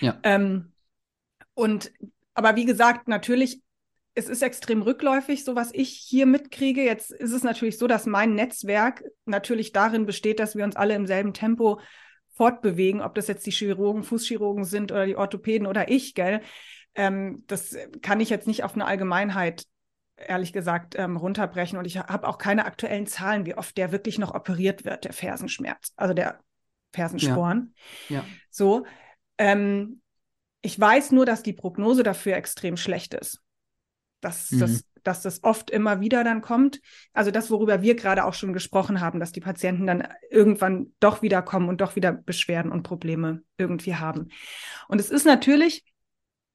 Ja. 0.00 0.18
Ähm, 0.22 0.72
und 1.54 1.92
aber 2.34 2.56
wie 2.56 2.64
gesagt, 2.64 3.08
natürlich, 3.08 3.62
es 4.14 4.28
ist 4.28 4.42
extrem 4.42 4.82
rückläufig, 4.82 5.44
so 5.44 5.56
was 5.56 5.72
ich 5.72 5.90
hier 5.90 6.26
mitkriege. 6.26 6.84
Jetzt 6.84 7.10
ist 7.10 7.32
es 7.32 7.42
natürlich 7.42 7.78
so, 7.78 7.86
dass 7.86 8.06
mein 8.06 8.34
Netzwerk 8.34 9.04
natürlich 9.24 9.72
darin 9.72 10.06
besteht, 10.06 10.38
dass 10.38 10.56
wir 10.56 10.64
uns 10.64 10.76
alle 10.76 10.94
im 10.94 11.06
selben 11.06 11.32
Tempo 11.32 11.80
fortbewegen, 12.34 13.00
ob 13.00 13.14
das 13.14 13.28
jetzt 13.28 13.46
die 13.46 13.52
Chirurgen, 13.52 14.02
Fußchirurgen 14.02 14.64
sind 14.64 14.92
oder 14.92 15.06
die 15.06 15.16
Orthopäden 15.16 15.66
oder 15.66 15.88
ich, 15.90 16.14
gell? 16.14 16.40
Ähm, 16.96 17.44
das 17.46 17.76
kann 18.02 18.20
ich 18.20 18.30
jetzt 18.30 18.46
nicht 18.46 18.64
auf 18.64 18.74
eine 18.74 18.86
Allgemeinheit 18.86 19.64
ehrlich 20.16 20.52
gesagt 20.52 20.94
ähm, 20.96 21.16
runterbrechen 21.16 21.78
und 21.78 21.86
ich 21.86 21.98
habe 21.98 22.28
auch 22.28 22.38
keine 22.38 22.66
aktuellen 22.66 23.06
Zahlen, 23.06 23.46
wie 23.46 23.56
oft 23.56 23.76
der 23.76 23.90
wirklich 23.90 24.18
noch 24.18 24.34
operiert 24.34 24.84
wird, 24.84 25.04
der 25.04 25.12
Fersenschmerz, 25.12 25.92
also 25.96 26.14
der 26.14 26.38
Fersensporn. 26.94 27.74
Ja. 28.08 28.18
ja. 28.18 28.24
So, 28.50 28.86
ähm, 29.38 30.00
ich 30.62 30.78
weiß 30.78 31.12
nur, 31.12 31.26
dass 31.26 31.42
die 31.42 31.52
Prognose 31.52 32.02
dafür 32.02 32.36
extrem 32.36 32.76
schlecht 32.76 33.14
ist. 33.14 33.40
Dass, 34.20 34.50
mhm. 34.50 34.60
das, 34.60 34.84
dass 35.02 35.22
das 35.22 35.44
oft 35.44 35.70
immer 35.70 36.00
wieder 36.00 36.24
dann 36.24 36.40
kommt. 36.40 36.80
Also 37.12 37.30
das, 37.30 37.50
worüber 37.50 37.82
wir 37.82 37.94
gerade 37.94 38.24
auch 38.24 38.32
schon 38.32 38.52
gesprochen 38.54 39.00
haben, 39.00 39.20
dass 39.20 39.32
die 39.32 39.40
Patienten 39.40 39.86
dann 39.86 40.08
irgendwann 40.30 40.92
doch 41.00 41.20
wieder 41.20 41.42
kommen 41.42 41.68
und 41.68 41.80
doch 41.80 41.96
wieder 41.96 42.12
Beschwerden 42.12 42.72
und 42.72 42.84
Probleme 42.84 43.42
irgendwie 43.58 43.96
haben. 43.96 44.28
Und 44.88 45.00
es 45.00 45.10
ist 45.10 45.26
natürlich, 45.26 45.84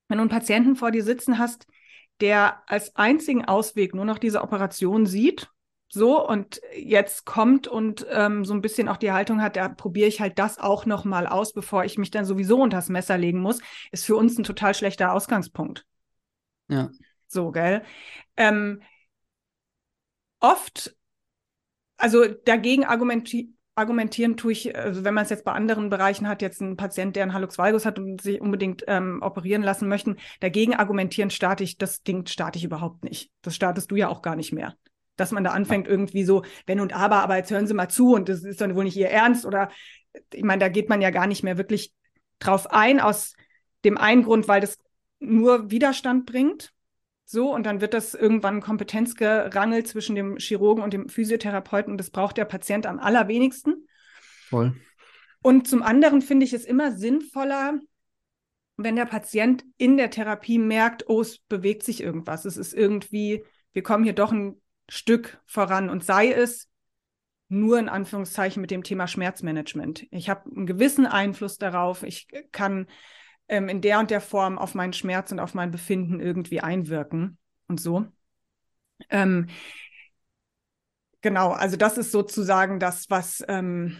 wenn 0.08 0.18
du 0.18 0.24
einen 0.24 0.32
Patienten 0.32 0.76
vor 0.76 0.90
dir 0.92 1.04
sitzen 1.04 1.38
hast, 1.38 1.68
der 2.22 2.64
als 2.68 2.96
einzigen 2.96 3.46
Ausweg 3.46 3.94
nur 3.94 4.06
noch 4.06 4.18
diese 4.18 4.42
Operation 4.42 5.06
sieht 5.06 5.50
so 5.90 6.26
und 6.26 6.62
jetzt 6.78 7.26
kommt 7.26 7.68
und 7.68 8.06
ähm, 8.12 8.46
so 8.46 8.54
ein 8.54 8.62
bisschen 8.62 8.88
auch 8.88 8.98
die 8.98 9.12
Haltung 9.12 9.42
hat, 9.42 9.56
da 9.56 9.70
probiere 9.70 10.08
ich 10.08 10.22
halt 10.22 10.38
das 10.38 10.60
auch 10.60 10.86
noch 10.86 11.04
mal 11.04 11.28
aus, 11.28 11.52
bevor 11.52 11.84
ich 11.84 11.98
mich 11.98 12.12
dann 12.12 12.26
sowieso 12.26 12.62
unters 12.62 12.90
Messer 12.90 13.18
legen 13.18 13.40
muss, 13.40 13.60
ist 13.92 14.06
für 14.06 14.16
uns 14.16 14.38
ein 14.38 14.44
total 14.44 14.76
schlechter 14.76 15.14
Ausgangspunkt. 15.14 15.86
Ja. 16.68 16.92
So, 17.28 17.52
gell? 17.52 17.84
Ähm, 18.38 18.82
oft, 20.40 20.96
also 21.98 22.26
dagegen 22.28 22.86
argumenti 22.86 23.56
argumentieren 23.76 24.36
tue 24.36 24.52
ich, 24.52 24.76
also 24.76 25.06
wenn 25.06 25.14
man 25.14 25.24
es 25.24 25.30
jetzt 25.30 25.46
bei 25.46 25.54
anderen 25.54 25.90
Bereichen 25.90 26.28
hat, 26.28 26.42
jetzt 26.42 26.60
ein 26.60 26.76
Patient, 26.76 27.16
der 27.16 27.24
einen 27.24 27.34
Hallux 27.34 27.58
valgus 27.58 27.86
hat 27.86 27.98
und 27.98 28.22
sich 28.22 28.42
unbedingt 28.42 28.84
ähm, 28.88 29.22
operieren 29.22 29.64
lassen 29.64 29.88
möchten, 29.88 30.18
dagegen 30.42 30.76
argumentieren 30.76 31.30
starte 31.30 31.64
ich, 31.64 31.78
das 31.78 32.04
Ding 32.04 32.26
starte 32.26 32.60
ich 32.60 32.66
überhaupt 32.66 33.06
nicht. 33.06 33.32
Das 33.42 33.56
startest 33.56 33.90
du 33.90 33.96
ja 33.96 34.10
auch 34.10 34.22
gar 34.22 34.36
nicht 34.36 34.52
mehr 34.52 34.76
dass 35.20 35.32
man 35.32 35.44
da 35.44 35.52
anfängt 35.52 35.88
irgendwie 35.88 36.24
so, 36.24 36.44
wenn 36.66 36.80
und 36.80 36.94
aber, 36.94 37.18
aber 37.18 37.38
jetzt 37.38 37.52
hören 37.52 37.68
Sie 37.68 37.74
mal 37.74 37.90
zu 37.90 38.14
und 38.14 38.30
das 38.30 38.44
ist 38.44 38.62
dann 38.62 38.76
wohl 38.76 38.84
nicht 38.84 38.98
Ihr 38.98 39.10
Ernst 39.10 39.46
oder 39.46 39.70
ich 40.34 40.44
meine, 40.44 40.60
da 40.60 40.70
geht 40.70 40.90
man 40.90 41.02
ja 41.02 41.10
gar 41.10 41.28
nicht 41.28 41.44
mehr 41.44 41.58
wirklich 41.58 41.94
drauf 42.40 42.72
ein, 42.72 43.00
aus 43.00 43.34
dem 43.84 43.98
einen 43.98 44.24
Grund, 44.24 44.48
weil 44.48 44.62
das 44.62 44.78
nur 45.20 45.72
Widerstand 45.72 46.26
bringt. 46.26 46.74
So, 47.26 47.54
und 47.54 47.66
dann 47.66 47.80
wird 47.80 47.94
das 47.94 48.16
irgendwann 48.16 48.56
ein 48.56 48.62
Kompetenzgerangel 48.62 49.86
zwischen 49.86 50.16
dem 50.16 50.38
Chirurgen 50.38 50.84
und 50.84 50.94
dem 50.94 51.10
Physiotherapeuten. 51.10 51.92
Und 51.92 52.00
das 52.00 52.10
braucht 52.10 52.38
der 52.38 52.46
Patient 52.46 52.88
am 52.88 52.98
allerwenigsten. 52.98 53.88
Voll. 54.48 54.76
Und 55.42 55.68
zum 55.68 55.84
anderen 55.84 56.22
finde 56.22 56.46
ich 56.46 56.54
es 56.54 56.66
immer 56.66 56.92
sinnvoller, 56.92 57.80
wenn 58.78 58.96
der 58.96 59.06
Patient 59.06 59.64
in 59.78 59.98
der 59.98 60.10
Therapie 60.10 60.58
merkt, 60.58 61.08
oh, 61.08 61.22
es 61.22 61.38
bewegt 61.38 61.84
sich 61.84 62.02
irgendwas. 62.02 62.46
Es 62.46 62.58
ist 62.58 62.74
irgendwie, 62.74 63.44
wir 63.74 63.84
kommen 63.84 64.04
hier 64.04 64.14
doch 64.14 64.32
ein 64.32 64.60
Stück 64.90 65.42
voran 65.46 65.90
und 65.90 66.04
sei 66.04 66.32
es 66.32 66.68
nur 67.48 67.80
in 67.80 67.90
Anführungszeichen 67.90 68.62
mit 68.62 68.72
dem 68.72 68.84
Thema 68.84 69.08
Schmerzmanagement. 69.08 70.06
Ich 70.12 70.30
habe 70.30 70.50
einen 70.56 70.68
gewissen 70.68 71.08
Einfluss 71.08 71.58
darauf. 71.58 72.04
Ich 72.04 72.28
kann 72.52 72.88
ähm, 73.48 73.70
in 73.70 73.82
der 73.82 74.00
und 74.00 74.12
der 74.12 74.22
Form 74.22 74.58
auf 74.60 74.76
meinen 74.76 74.94
Schmerz 74.94 75.32
und 75.32 75.40
auf 75.40 75.56
mein 75.56 75.72
Befinden 75.72 76.20
irgendwie 76.20 76.62
einwirken 76.62 77.38
und 77.68 77.82
so. 77.82 78.06
Ähm, 79.10 79.48
genau, 81.22 81.52
also 81.52 81.76
das 81.76 81.98
ist 81.98 82.12
sozusagen 82.12 82.80
das, 82.80 83.10
was 83.10 83.44
ähm, 83.48 83.98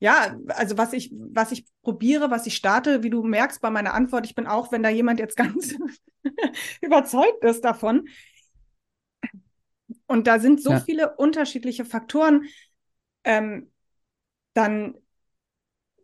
ja, 0.00 0.36
also 0.48 0.78
was 0.78 0.92
ich, 0.92 1.12
was 1.12 1.50
ich 1.50 1.66
probiere, 1.82 2.30
was 2.30 2.46
ich 2.46 2.54
starte, 2.54 3.02
wie 3.02 3.10
du 3.10 3.22
merkst 3.24 3.60
bei 3.60 3.70
meiner 3.70 3.94
Antwort, 3.94 4.26
ich 4.26 4.34
bin 4.34 4.46
auch, 4.46 4.70
wenn 4.70 4.82
da 4.82 4.90
jemand 4.90 5.18
jetzt 5.18 5.36
ganz 5.36 5.74
überzeugt 6.80 7.42
ist 7.44 7.64
davon, 7.64 8.06
und 10.08 10.26
da 10.26 10.40
sind 10.40 10.60
so 10.60 10.70
ja. 10.70 10.80
viele 10.80 11.14
unterschiedliche 11.16 11.84
Faktoren, 11.84 12.46
ähm, 13.24 13.70
dann, 14.54 14.94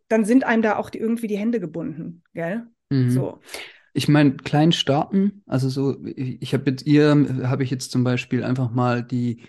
dann 0.07 0.23
sind 0.23 0.45
einem 0.45 0.61
da 0.61 0.77
auch 0.77 0.89
die, 0.89 0.99
irgendwie 0.99 1.27
die 1.27 1.37
Hände 1.37 1.59
gebunden, 1.59 2.23
gell? 2.33 2.67
Mhm. 2.89 3.09
So. 3.09 3.41
Ich 3.93 4.07
meine, 4.07 4.35
klein 4.37 4.71
starten, 4.71 5.43
also 5.47 5.69
so, 5.69 6.05
ich, 6.05 6.41
ich 6.41 6.53
habe 6.53 6.69
jetzt 6.69 6.85
ihr, 6.85 7.15
habe 7.43 7.63
ich 7.63 7.71
jetzt 7.71 7.91
zum 7.91 8.03
Beispiel 8.03 8.43
einfach 8.43 8.71
mal 8.71 9.03
die, 9.03 9.43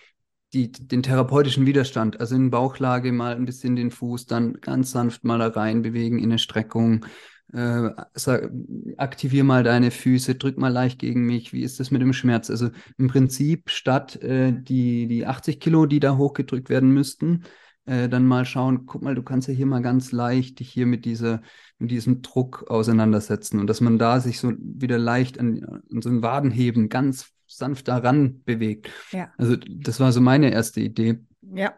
die, 0.53 0.73
den 0.73 1.03
therapeutischen 1.03 1.67
Widerstand, 1.67 2.19
also 2.19 2.35
in 2.35 2.51
Bauchlage 2.51 3.13
mal 3.13 3.35
ein 3.35 3.45
bisschen 3.45 3.77
den 3.77 3.91
Fuß, 3.91 4.27
dann 4.27 4.55
ganz 4.55 4.91
sanft 4.91 5.25
mal 5.25 5.39
da 5.39 5.49
rein 5.49 5.83
bewegen 5.83 6.19
in 6.19 6.27
eine 6.27 6.39
Streckung, 6.39 7.05
äh, 7.53 7.91
sag, 8.15 8.51
aktivier 8.97 9.45
mal 9.45 9.63
deine 9.63 9.91
Füße, 9.91 10.35
drück 10.35 10.59
mal 10.59 10.73
leicht 10.73 10.99
gegen 10.99 11.25
mich, 11.25 11.53
wie 11.53 11.63
ist 11.63 11.81
das 11.81 11.91
mit 11.91 12.03
dem 12.03 12.13
Schmerz? 12.13 12.51
Also 12.51 12.71
im 12.99 13.09
Prinzip 13.09 13.71
statt 13.71 14.17
äh, 14.23 14.53
die, 14.53 15.07
die 15.07 15.27
80 15.27 15.61
Kilo, 15.61 15.87
die 15.87 16.01
da 16.01 16.17
hochgedrückt 16.17 16.69
werden 16.69 16.91
müssten, 16.91 17.45
äh, 17.87 18.09
dann 18.09 18.27
mal 18.27 18.45
schauen, 18.45 18.87
guck 18.87 19.03
mal, 19.03 19.15
du 19.15 19.23
kannst 19.23 19.49
ja 19.49 19.55
hier 19.55 19.67
mal 19.67 19.83
ganz 19.83 20.11
leicht 20.13 20.59
dich 20.59 20.71
hier 20.71 20.87
mit 20.87 21.05
dieser, 21.05 21.41
mit 21.79 21.91
diesem 21.91 22.21
Druck 22.23 22.65
auseinandersetzen 22.69 23.61
und 23.61 23.69
dass 23.69 23.81
man 23.81 23.99
da 23.99 24.21
sich 24.21 24.41
so 24.41 24.53
wieder 24.59 24.99
leicht 24.99 25.39
an, 25.39 25.83
an 25.93 26.03
so 26.03 26.09
einen 26.09 26.23
Wadenheben 26.23 26.89
ganz 26.89 27.33
sanft 27.47 27.87
daran 27.89 28.43
bewegt. 28.45 28.91
Ja. 29.13 29.33
Also 29.39 29.57
das 29.57 30.01
war 30.01 30.11
so 30.11 30.21
meine 30.21 30.53
erste 30.53 30.81
Idee. 30.81 31.21
Ja. 31.43 31.75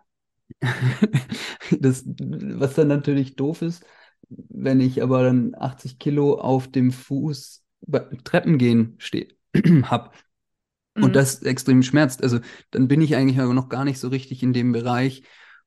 das, 1.79 2.05
was 2.07 2.75
dann 2.75 2.89
natürlich 2.89 3.37
doof 3.37 3.61
ist, 3.61 3.85
wenn 4.29 4.81
ich 4.81 5.03
aber 5.03 5.23
dann 5.23 5.55
80 5.57 5.99
Kilo 5.99 6.39
auf 6.39 6.69
dem 6.69 6.93
Fuß 6.93 7.65
Treppen 8.25 8.59
gehen 8.59 8.97
stehe, 8.99 9.29
habe 9.85 10.11
und 10.95 11.11
mhm. 11.11 11.13
das 11.13 11.43
extrem 11.43 11.83
schmerzt, 11.83 12.23
also 12.23 12.41
dann 12.71 12.89
bin 12.89 13.01
ich 13.01 13.17
eigentlich 13.17 13.39
aber 13.39 13.55
noch 13.55 13.69
gar 13.69 13.85
nicht 13.85 13.99
so 13.99 14.09
richtig 14.09 14.43
in 14.43 14.53
dem 14.53 14.73
Bereich, 14.73 15.23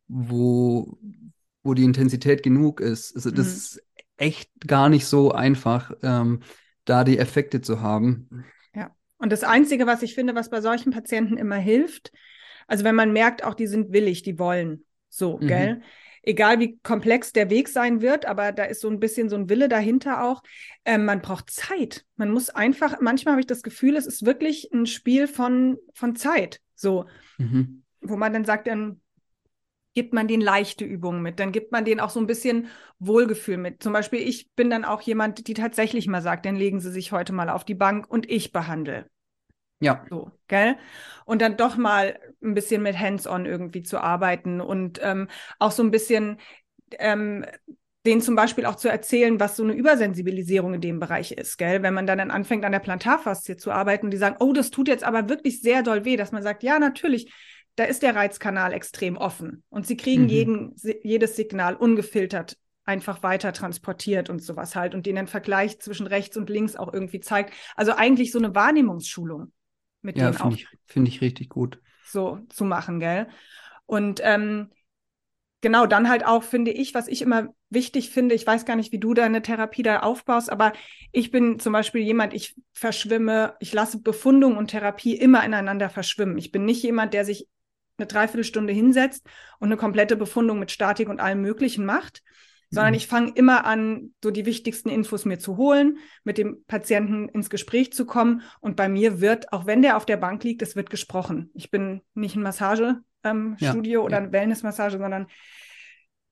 wo, 0.08 1.00
wo 1.64 1.74
die 1.74 1.86
Intensität 1.86 2.44
genug 2.44 2.82
ist. 2.82 3.16
Also 3.16 3.32
das 3.32 3.48
mhm. 3.48 3.54
ist 3.54 3.84
echt 4.18 4.52
gar 4.68 4.90
nicht 4.90 5.06
so 5.06 5.32
einfach, 5.32 5.92
ähm, 6.04 6.42
da 6.86 7.04
die 7.04 7.18
Effekte 7.18 7.62
zu 7.62 7.82
haben. 7.82 8.46
Ja, 8.76 8.96
und 9.18 9.32
das 9.32 9.44
Einzige, 9.44 9.88
was 9.88 10.04
ich 10.04 10.14
finde, 10.14 10.36
was 10.36 10.50
bei 10.50 10.62
solchen 10.62 10.92
Patienten 10.92 11.38
immer 11.38 11.56
hilft, 11.56 12.12
also 12.68 12.84
wenn 12.84 12.96
man 12.96 13.14
merkt, 13.14 13.44
auch 13.44 13.54
die 13.54 13.68
sind 13.68 13.92
willig, 13.92 14.24
die 14.24 14.38
wollen, 14.38 14.86
so, 15.10 15.38
mhm. 15.38 15.48
gell? 15.48 15.82
Egal 16.24 16.60
wie 16.60 16.78
komplex 16.84 17.34
der 17.34 17.50
Weg 17.50 17.68
sein 17.68 18.02
wird, 18.02 18.26
aber 18.26 18.52
da 18.52 18.64
ist 18.66 18.82
so 18.82 18.90
ein 18.90 19.00
bisschen 19.00 19.30
so 19.30 19.36
ein 19.36 19.50
Wille 19.50 19.70
dahinter 19.70 20.24
auch. 20.24 20.44
Ähm, 20.86 21.06
man 21.06 21.22
braucht 21.22 21.50
Zeit. 21.50 22.06
Man 22.16 22.32
muss 22.32 22.50
einfach, 22.50 23.00
manchmal 23.02 23.34
habe 23.34 23.42
ich 23.42 23.48
das 23.48 23.64
Gefühl, 23.64 23.96
es 23.96 24.06
ist 24.06 24.26
wirklich 24.26 24.72
ein 24.74 24.86
Spiel 24.86 25.28
von, 25.28 25.78
von 25.94 26.16
Zeit. 26.16 26.62
So, 26.76 27.06
mhm. 27.38 27.84
wo 28.02 28.18
man 28.18 28.34
dann 28.34 28.46
sagt, 28.46 28.68
dann 28.68 29.02
gibt 29.94 30.14
man 30.14 30.28
den 30.28 30.42
leichte 30.42 30.86
Übungen 30.86 31.22
mit, 31.22 31.40
dann 31.40 31.52
gibt 31.52 31.72
man 31.72 31.84
denen 31.84 32.00
auch 32.00 32.10
so 32.10 32.20
ein 32.20 32.28
bisschen 32.28 32.68
Wohlgefühl 33.00 33.58
mit. 33.58 33.84
Zum 33.84 33.92
Beispiel, 33.92 34.22
ich 34.22 34.52
bin 34.54 34.70
dann 34.70 34.86
auch 34.86 35.02
jemand, 35.02 35.48
die 35.48 35.54
tatsächlich 35.54 36.08
mal 36.08 36.22
sagt, 36.22 36.46
dann 36.46 36.56
legen 36.56 36.80
Sie 36.80 36.92
sich 36.92 37.12
heute 37.12 37.34
mal 37.34 37.50
auf 37.50 37.66
die 37.66 37.76
Bank 37.76 38.10
und 38.10 38.30
ich 38.30 38.52
behandle. 38.52 39.10
Ja. 39.82 40.06
So, 40.10 40.32
gell? 40.48 40.78
Und 41.26 41.42
dann 41.42 41.58
doch 41.58 41.76
mal 41.76 42.18
ein 42.42 42.54
bisschen 42.54 42.82
mit 42.82 42.98
Hands-on 42.98 43.46
irgendwie 43.46 43.84
zu 43.84 44.00
arbeiten 44.00 44.62
und 44.62 45.00
ähm, 45.04 45.28
auch 45.60 45.72
so 45.72 45.84
ein 45.84 45.92
bisschen 45.92 46.38
ähm, 47.00 47.46
denen 48.06 48.22
zum 48.22 48.36
Beispiel 48.36 48.66
auch 48.66 48.76
zu 48.76 48.90
erzählen, 48.90 49.40
was 49.40 49.56
so 49.56 49.64
eine 49.64 49.74
Übersensibilisierung 49.74 50.76
in 50.76 50.82
dem 50.82 51.00
Bereich 51.00 51.34
ist, 51.34 51.58
gell? 51.58 51.84
Wenn 51.84 51.94
man 51.94 52.08
dann, 52.08 52.18
dann 52.18 52.32
anfängt, 52.32 52.66
an 52.66 52.72
der 52.72 52.80
Plantarfaszie 52.80 53.58
zu 53.58 53.72
arbeiten 53.72 54.08
und 54.08 54.12
die 54.12 54.18
sagen, 54.18 54.38
oh, 54.40 54.54
das 54.54 54.72
tut 54.72 54.88
jetzt 54.88 55.04
aber 55.04 55.30
wirklich 55.30 55.62
sehr 55.62 55.84
doll 55.84 56.06
weh, 56.06 56.16
dass 56.16 56.32
man 56.32 56.42
sagt, 56.42 56.64
ja, 56.64 56.80
natürlich, 56.80 57.32
da 57.76 57.84
ist 57.84 58.02
der 58.02 58.16
Reizkanal 58.16 58.74
extrem 58.74 59.18
offen 59.18 59.64
und 59.70 59.86
sie 59.86 59.98
kriegen 59.98 60.24
mhm. 60.24 60.30
jeden, 60.30 60.76
jedes 61.04 61.36
Signal 61.36 61.76
ungefiltert 61.76 62.58
einfach 62.84 63.22
weiter 63.22 63.54
transportiert 63.54 64.30
und 64.30 64.42
sowas 64.42 64.76
halt 64.76 64.96
und 64.96 65.06
denen 65.06 65.28
Vergleich 65.28 65.80
zwischen 65.80 66.08
rechts 66.08 66.36
und 66.36 66.50
links 66.50 66.76
auch 66.76 66.92
irgendwie 66.92 67.20
zeigt. 67.20 67.54
Also 67.76 67.94
eigentlich 67.94 68.32
so 68.32 68.40
eine 68.40 68.56
Wahrnehmungsschulung 68.56 69.52
mit 70.02 70.18
ja, 70.18 70.32
denen 70.32 70.42
auch. 70.42 70.54
Ich, 70.54 70.68
Finde 70.86 71.10
ich 71.10 71.22
richtig 71.22 71.50
gut. 71.50 71.80
So 72.06 72.40
zu 72.50 72.66
machen, 72.66 73.00
gell? 73.00 73.28
Und 73.86 74.22
ähm, 74.24 74.72
genau, 75.62 75.86
dann 75.86 76.10
halt 76.10 76.26
auch, 76.26 76.44
finde 76.44 76.72
ich, 76.72 76.94
was 76.94 77.08
ich 77.08 77.22
immer 77.22 77.54
wichtig 77.70 78.10
finde, 78.10 78.36
ich 78.36 78.46
weiß 78.46 78.66
gar 78.66 78.76
nicht, 78.76 78.92
wie 78.92 79.00
du 79.00 79.14
deine 79.14 79.42
Therapie 79.42 79.84
da 79.84 80.02
aufbaust, 80.02 80.52
aber 80.52 80.74
ich 81.12 81.32
bin 81.32 81.60
zum 81.60 81.74
Beispiel 81.74 82.02
jemand, 82.02 82.34
ich 82.34 82.56
verschwimme, 82.74 83.56
ich 83.60 83.74
lasse 83.74 84.02
Befundung 84.02 84.58
und 84.58 84.68
Therapie 84.68 85.16
immer 85.16 85.44
ineinander 85.44 85.90
verschwimmen. 85.90 86.38
Ich 86.38 86.52
bin 86.52 86.66
nicht 86.66 86.84
jemand, 86.84 87.14
der 87.14 87.26
sich 87.26 87.48
eine 87.98 88.08
Dreiviertelstunde 88.08 88.74
hinsetzt 88.74 89.26
und 89.60 89.68
eine 89.68 89.78
komplette 89.78 90.18
Befundung 90.18 90.60
mit 90.60 90.72
Statik 90.72 91.08
und 91.08 91.20
allem 91.20 91.42
Möglichen 91.42 91.86
macht, 91.86 92.24
sondern 92.72 92.94
mhm. 92.94 92.98
ich 92.98 93.08
fange 93.08 93.32
immer 93.36 93.66
an, 93.66 94.14
so 94.24 94.32
die 94.32 94.46
wichtigsten 94.46 94.90
Infos 94.90 95.26
mir 95.26 95.38
zu 95.38 95.58
holen, 95.58 95.98
mit 96.24 96.38
dem 96.38 96.64
Patienten 96.66 97.28
ins 97.30 97.50
Gespräch 97.50 97.92
zu 97.92 98.06
kommen. 98.06 98.42
Und 98.62 98.78
bei 98.78 98.88
mir 98.88 99.20
wird, 99.20 99.52
auch 99.52 99.66
wenn 99.66 99.82
der 99.82 99.98
auf 99.98 100.06
der 100.06 100.18
Bank 100.18 100.44
liegt, 100.44 100.62
es 100.62 100.76
wird 100.76 100.90
gesprochen. 100.90 101.52
Ich 101.54 101.70
bin 101.70 102.02
nicht 102.14 102.38
ein 102.38 102.44
Massagestudio 102.44 103.04
ähm, 103.24 103.58
ja, 103.60 104.00
oder 104.00 104.18
ja. 104.18 104.18
eine 104.24 104.32
Wellnessmassage, 104.32 104.98
sondern 104.98 105.28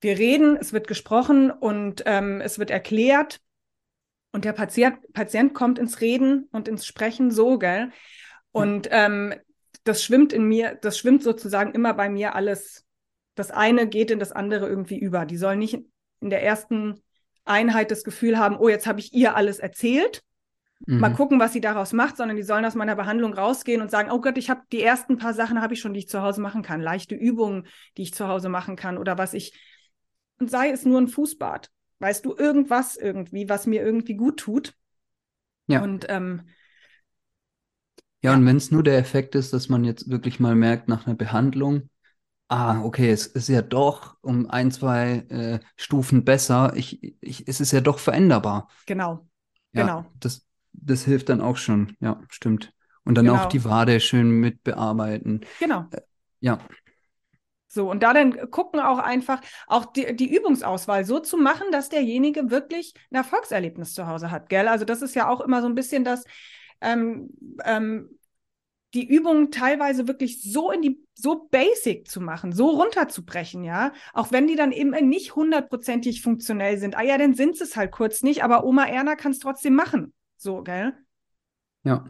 wir 0.00 0.18
reden, 0.18 0.56
es 0.56 0.72
wird 0.72 0.88
gesprochen 0.88 1.50
und 1.50 2.02
ähm, 2.06 2.40
es 2.40 2.58
wird 2.58 2.70
erklärt. 2.70 3.40
Und 4.32 4.46
der 4.46 4.52
Patient, 4.52 4.98
Patient 5.12 5.52
kommt 5.52 5.78
ins 5.78 6.00
Reden 6.00 6.48
und 6.52 6.68
ins 6.68 6.86
Sprechen 6.86 7.30
so, 7.30 7.58
gell? 7.58 7.90
Und 8.52 8.88
ähm, 8.90 9.34
das 9.84 10.02
schwimmt 10.02 10.32
in 10.32 10.44
mir, 10.44 10.78
das 10.80 10.98
schwimmt 10.98 11.22
sozusagen 11.22 11.72
immer 11.72 11.92
bei 11.92 12.08
mir 12.08 12.34
alles. 12.34 12.86
Das 13.34 13.50
eine 13.50 13.86
geht 13.86 14.10
in 14.10 14.18
das 14.18 14.32
andere 14.32 14.68
irgendwie 14.68 14.98
über. 14.98 15.26
Die 15.26 15.36
sollen 15.36 15.58
nicht 15.58 15.84
in 16.20 16.30
der 16.30 16.42
ersten 16.42 17.00
Einheit 17.44 17.90
das 17.90 18.04
Gefühl 18.04 18.38
haben, 18.38 18.56
oh, 18.56 18.68
jetzt 18.68 18.86
habe 18.86 19.00
ich 19.00 19.12
ihr 19.12 19.34
alles 19.36 19.58
erzählt. 19.58 20.22
Mhm. 20.86 20.98
Mal 20.98 21.12
gucken, 21.12 21.40
was 21.40 21.52
sie 21.52 21.60
daraus 21.60 21.92
macht, 21.92 22.16
sondern 22.16 22.36
die 22.36 22.42
sollen 22.42 22.64
aus 22.64 22.74
meiner 22.74 22.96
Behandlung 22.96 23.34
rausgehen 23.34 23.82
und 23.82 23.90
sagen, 23.90 24.10
oh 24.10 24.20
Gott, 24.20 24.38
ich 24.38 24.48
habe 24.50 24.62
die 24.72 24.82
ersten 24.82 25.18
paar 25.18 25.34
Sachen 25.34 25.60
habe 25.60 25.74
ich 25.74 25.80
schon, 25.80 25.92
die 25.92 26.00
ich 26.00 26.08
zu 26.08 26.22
Hause 26.22 26.40
machen 26.40 26.62
kann, 26.62 26.80
leichte 26.80 27.14
Übungen, 27.14 27.66
die 27.96 28.02
ich 28.02 28.14
zu 28.14 28.28
Hause 28.28 28.48
machen 28.48 28.76
kann 28.76 28.96
oder 28.96 29.18
was 29.18 29.34
ich 29.34 29.52
und 30.40 30.50
sei 30.50 30.70
es 30.70 30.86
nur 30.86 30.98
ein 31.00 31.08
Fußbad, 31.08 31.70
weißt 31.98 32.24
du, 32.24 32.34
irgendwas 32.34 32.96
irgendwie, 32.96 33.48
was 33.48 33.66
mir 33.66 33.82
irgendwie 33.82 34.14
gut 34.14 34.38
tut. 34.38 34.74
Ja. 35.66 35.82
Und 35.82 36.06
ähm, 36.08 36.48
ja, 38.22 38.30
ja, 38.30 38.36
und 38.36 38.44
wenn 38.46 38.56
es 38.56 38.70
nur 38.70 38.82
der 38.82 38.98
Effekt 38.98 39.34
ist, 39.34 39.52
dass 39.52 39.68
man 39.68 39.84
jetzt 39.84 40.10
wirklich 40.10 40.40
mal 40.40 40.54
merkt 40.54 40.88
nach 40.88 41.06
einer 41.06 41.14
Behandlung, 41.14 41.88
ah, 42.50 42.82
okay, 42.82 43.10
es 43.10 43.26
ist 43.26 43.48
ja 43.48 43.62
doch 43.62 44.16
um 44.22 44.50
ein, 44.50 44.72
zwei 44.72 45.24
äh, 45.28 45.60
Stufen 45.76 46.24
besser. 46.24 46.72
Ich, 46.74 47.16
ich, 47.20 47.46
es 47.46 47.60
ist 47.60 47.70
ja 47.70 47.80
doch 47.80 48.00
veränderbar. 48.00 48.68
Genau. 48.86 49.28
Ja, 49.72 49.82
genau. 49.82 50.06
Das, 50.18 50.46
das 50.72 51.04
hilft 51.04 51.28
dann 51.28 51.40
auch 51.40 51.56
schon. 51.56 51.96
Ja, 52.00 52.20
stimmt. 52.28 52.74
Und 53.04 53.14
dann 53.14 53.26
genau. 53.26 53.38
auch 53.38 53.46
die 53.46 53.64
Wade 53.64 54.00
schön 54.00 54.30
mitbearbeiten. 54.30 55.46
Genau. 55.60 55.86
Äh, 55.92 56.00
ja. 56.40 56.58
So, 57.68 57.88
und 57.88 58.02
da 58.02 58.12
dann 58.12 58.50
gucken 58.50 58.80
auch 58.80 58.98
einfach, 58.98 59.40
auch 59.68 59.86
die, 59.86 60.16
die 60.16 60.34
Übungsauswahl 60.34 61.04
so 61.04 61.20
zu 61.20 61.36
machen, 61.36 61.70
dass 61.70 61.88
derjenige 61.88 62.50
wirklich 62.50 62.94
ein 63.12 63.14
Erfolgserlebnis 63.14 63.94
zu 63.94 64.08
Hause 64.08 64.32
hat, 64.32 64.48
gell? 64.48 64.66
Also 64.66 64.84
das 64.84 65.02
ist 65.02 65.14
ja 65.14 65.28
auch 65.28 65.40
immer 65.40 65.62
so 65.62 65.68
ein 65.68 65.76
bisschen 65.76 66.02
das, 66.02 66.24
ähm, 66.80 67.28
ähm, 67.64 68.10
die 68.94 69.06
Übungen 69.06 69.50
teilweise 69.50 70.08
wirklich 70.08 70.42
so 70.42 70.70
in 70.72 70.82
die, 70.82 71.00
so 71.14 71.48
basic 71.50 72.08
zu 72.08 72.20
machen, 72.20 72.52
so 72.52 72.70
runterzubrechen, 72.70 73.62
ja. 73.62 73.92
Auch 74.12 74.32
wenn 74.32 74.46
die 74.46 74.56
dann 74.56 74.72
eben 74.72 74.90
nicht 75.08 75.36
hundertprozentig 75.36 76.22
funktionell 76.22 76.78
sind. 76.78 76.96
Ah 76.96 77.02
ja, 77.02 77.16
dann 77.16 77.34
sind 77.34 77.60
es 77.60 77.76
halt 77.76 77.92
kurz 77.92 78.22
nicht, 78.22 78.42
aber 78.42 78.64
Oma 78.64 78.86
Erna 78.86 79.14
kann 79.14 79.32
es 79.32 79.38
trotzdem 79.38 79.74
machen. 79.74 80.12
So, 80.36 80.62
gell? 80.62 80.94
Ja. 81.84 82.04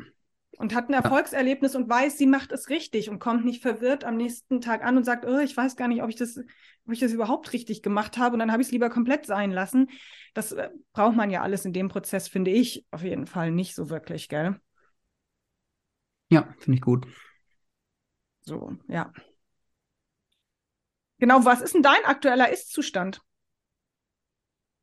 Und 0.56 0.74
hat 0.74 0.88
ein 0.88 0.94
Erfolgserlebnis 0.94 1.74
und 1.74 1.88
weiß, 1.88 2.18
sie 2.18 2.26
macht 2.26 2.52
es 2.52 2.68
richtig 2.68 3.08
und 3.08 3.18
kommt 3.18 3.44
nicht 3.44 3.62
verwirrt 3.62 4.04
am 4.04 4.16
nächsten 4.16 4.60
Tag 4.60 4.84
an 4.84 4.96
und 4.96 5.04
sagt, 5.04 5.24
oh, 5.26 5.38
ich 5.38 5.56
weiß 5.56 5.76
gar 5.76 5.88
nicht, 5.88 6.02
ob 6.02 6.10
ich 6.10 6.16
das, 6.16 6.36
ob 6.36 6.92
ich 6.92 7.00
das 7.00 7.12
überhaupt 7.12 7.52
richtig 7.52 7.82
gemacht 7.82 8.18
habe 8.18 8.34
und 8.34 8.40
dann 8.40 8.52
habe 8.52 8.60
ich 8.60 8.68
es 8.68 8.72
lieber 8.72 8.90
komplett 8.90 9.26
sein 9.26 9.52
lassen. 9.52 9.88
Das 10.34 10.52
äh, 10.52 10.70
braucht 10.92 11.16
man 11.16 11.30
ja 11.30 11.42
alles 11.42 11.64
in 11.64 11.72
dem 11.72 11.88
Prozess, 11.88 12.28
finde 12.28 12.50
ich, 12.50 12.86
auf 12.90 13.02
jeden 13.02 13.26
Fall 13.26 13.52
nicht 13.52 13.74
so 13.74 13.90
wirklich, 13.90 14.28
gell? 14.28 14.60
Ja, 16.30 16.48
finde 16.58 16.76
ich 16.76 16.80
gut. 16.82 17.06
So, 18.46 18.76
ja. 18.88 19.12
Genau, 21.18 21.44
was 21.44 21.60
ist 21.60 21.74
denn 21.74 21.82
dein 21.84 22.04
aktueller 22.04 22.50
Ist-Zustand? 22.50 23.20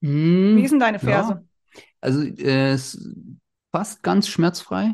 Hm, 0.02 0.58
Wie 0.58 0.64
ist 0.64 0.72
denn 0.72 0.80
deine 0.80 1.00
Ferse? 1.00 1.34
Ja. 1.34 1.44
Also 2.02 2.22
äh, 2.24 2.72
es 2.74 2.98
fast 3.72 4.04
ganz 4.04 4.28
schmerzfrei. 4.28 4.94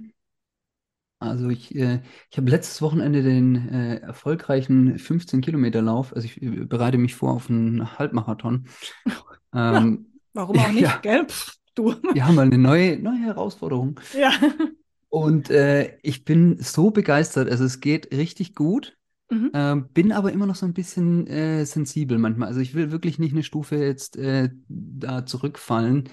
Also 1.20 1.50
ich, 1.50 1.74
äh, 1.76 2.02
ich 2.30 2.38
habe 2.38 2.50
letztes 2.50 2.82
Wochenende 2.82 3.24
den 3.24 3.70
äh, 3.70 3.96
erfolgreichen 4.00 5.00
15-Kilometer-Lauf, 5.00 6.14
also 6.14 6.26
ich 6.26 6.42
äh, 6.42 6.50
bereite 6.66 6.98
mich 6.98 7.16
vor 7.16 7.32
auf 7.34 7.50
einen 7.50 7.98
Halbmarathon. 7.98 8.68
Ähm, 9.56 10.08
ja, 10.34 10.42
warum 10.42 10.58
auch 10.58 10.68
nicht, 10.72 10.84
ja, 10.84 10.98
gell? 11.04 11.28
Pff, 11.28 11.58
du. 11.76 11.94
Ja, 12.12 12.32
mal 12.32 12.48
eine 12.48 12.58
neue, 12.58 12.98
neue 13.00 13.20
Herausforderung. 13.20 14.00
Ja. 14.12 14.32
Und 15.14 15.52
äh, 15.52 15.96
ich 16.02 16.26
bin 16.26 16.58
so 16.58 16.90
begeistert. 16.90 17.48
Also 17.48 17.66
es 17.66 17.82
geht 17.82 18.12
richtig 18.12 18.56
gut. 18.56 18.98
Mhm. 19.30 19.52
Äh, 19.54 19.76
bin 19.94 20.12
aber 20.12 20.32
immer 20.32 20.48
noch 20.48 20.56
so 20.56 20.66
ein 20.66 20.74
bisschen 20.74 21.28
äh, 21.28 21.68
sensibel 21.68 22.18
manchmal. 22.18 22.48
Also 22.48 22.62
ich 22.62 22.74
will 22.74 22.92
wirklich 22.92 23.20
nicht 23.20 23.34
eine 23.34 23.44
Stufe 23.44 23.76
jetzt 23.76 24.18
äh, 24.18 24.50
da 24.68 25.24
zurückfallen, 25.24 26.10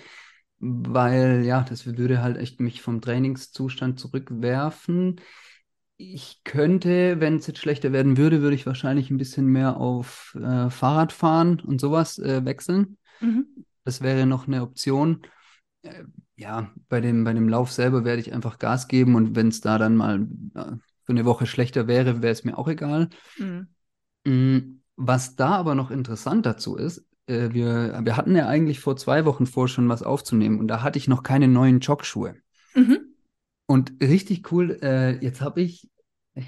weil 0.58 1.44
ja, 1.46 1.62
das 1.62 1.86
würde 1.86 2.20
halt 2.20 2.36
echt 2.36 2.60
mich 2.60 2.82
vom 2.82 3.00
Trainingszustand 3.00 3.98
zurückwerfen. 3.98 5.18
Ich 5.96 6.42
könnte, 6.44 7.20
wenn 7.20 7.36
es 7.36 7.46
jetzt 7.46 7.60
schlechter 7.60 7.92
werden 7.92 8.18
würde, 8.18 8.42
würde 8.42 8.54
ich 8.54 8.66
wahrscheinlich 8.66 9.08
ein 9.08 9.16
bisschen 9.16 9.46
mehr 9.46 9.78
auf 9.78 10.36
äh, 10.38 10.68
Fahrrad 10.68 11.14
fahren 11.14 11.58
und 11.60 11.80
sowas 11.80 12.18
äh, 12.18 12.44
wechseln. 12.44 12.98
Mhm. 13.20 13.46
Das 13.82 14.02
wäre 14.02 14.26
noch 14.26 14.46
eine 14.46 14.60
Option 14.60 15.22
ja, 16.40 16.70
bei 16.88 17.02
dem, 17.02 17.22
bei 17.24 17.34
dem 17.34 17.50
Lauf 17.50 17.70
selber 17.70 18.04
werde 18.04 18.22
ich 18.22 18.32
einfach 18.32 18.58
Gas 18.58 18.88
geben 18.88 19.14
und 19.14 19.36
wenn 19.36 19.48
es 19.48 19.60
da 19.60 19.76
dann 19.76 19.94
mal 19.94 20.26
für 21.04 21.12
eine 21.12 21.26
Woche 21.26 21.44
schlechter 21.44 21.86
wäre, 21.86 22.22
wäre 22.22 22.32
es 22.32 22.44
mir 22.44 22.56
auch 22.56 22.66
egal. 22.66 23.10
Mhm. 23.36 23.68
Mm, 24.24 24.58
was 24.96 25.36
da 25.36 25.50
aber 25.50 25.74
noch 25.74 25.90
interessant 25.90 26.46
dazu 26.46 26.76
ist, 26.76 27.06
äh, 27.26 27.50
wir, 27.52 28.00
wir 28.02 28.16
hatten 28.16 28.34
ja 28.34 28.48
eigentlich 28.48 28.80
vor 28.80 28.96
zwei 28.96 29.26
Wochen 29.26 29.46
vor, 29.46 29.68
schon 29.68 29.90
was 29.90 30.02
aufzunehmen 30.02 30.58
und 30.58 30.68
da 30.68 30.82
hatte 30.82 30.98
ich 30.98 31.08
noch 31.08 31.22
keine 31.22 31.46
neuen 31.46 31.80
Jogschuhe. 31.80 32.36
Mhm. 32.74 33.00
Und 33.66 33.92
richtig 34.02 34.50
cool, 34.50 34.78
äh, 34.82 35.22
jetzt 35.22 35.42
habe 35.42 35.60
ich, 35.60 35.90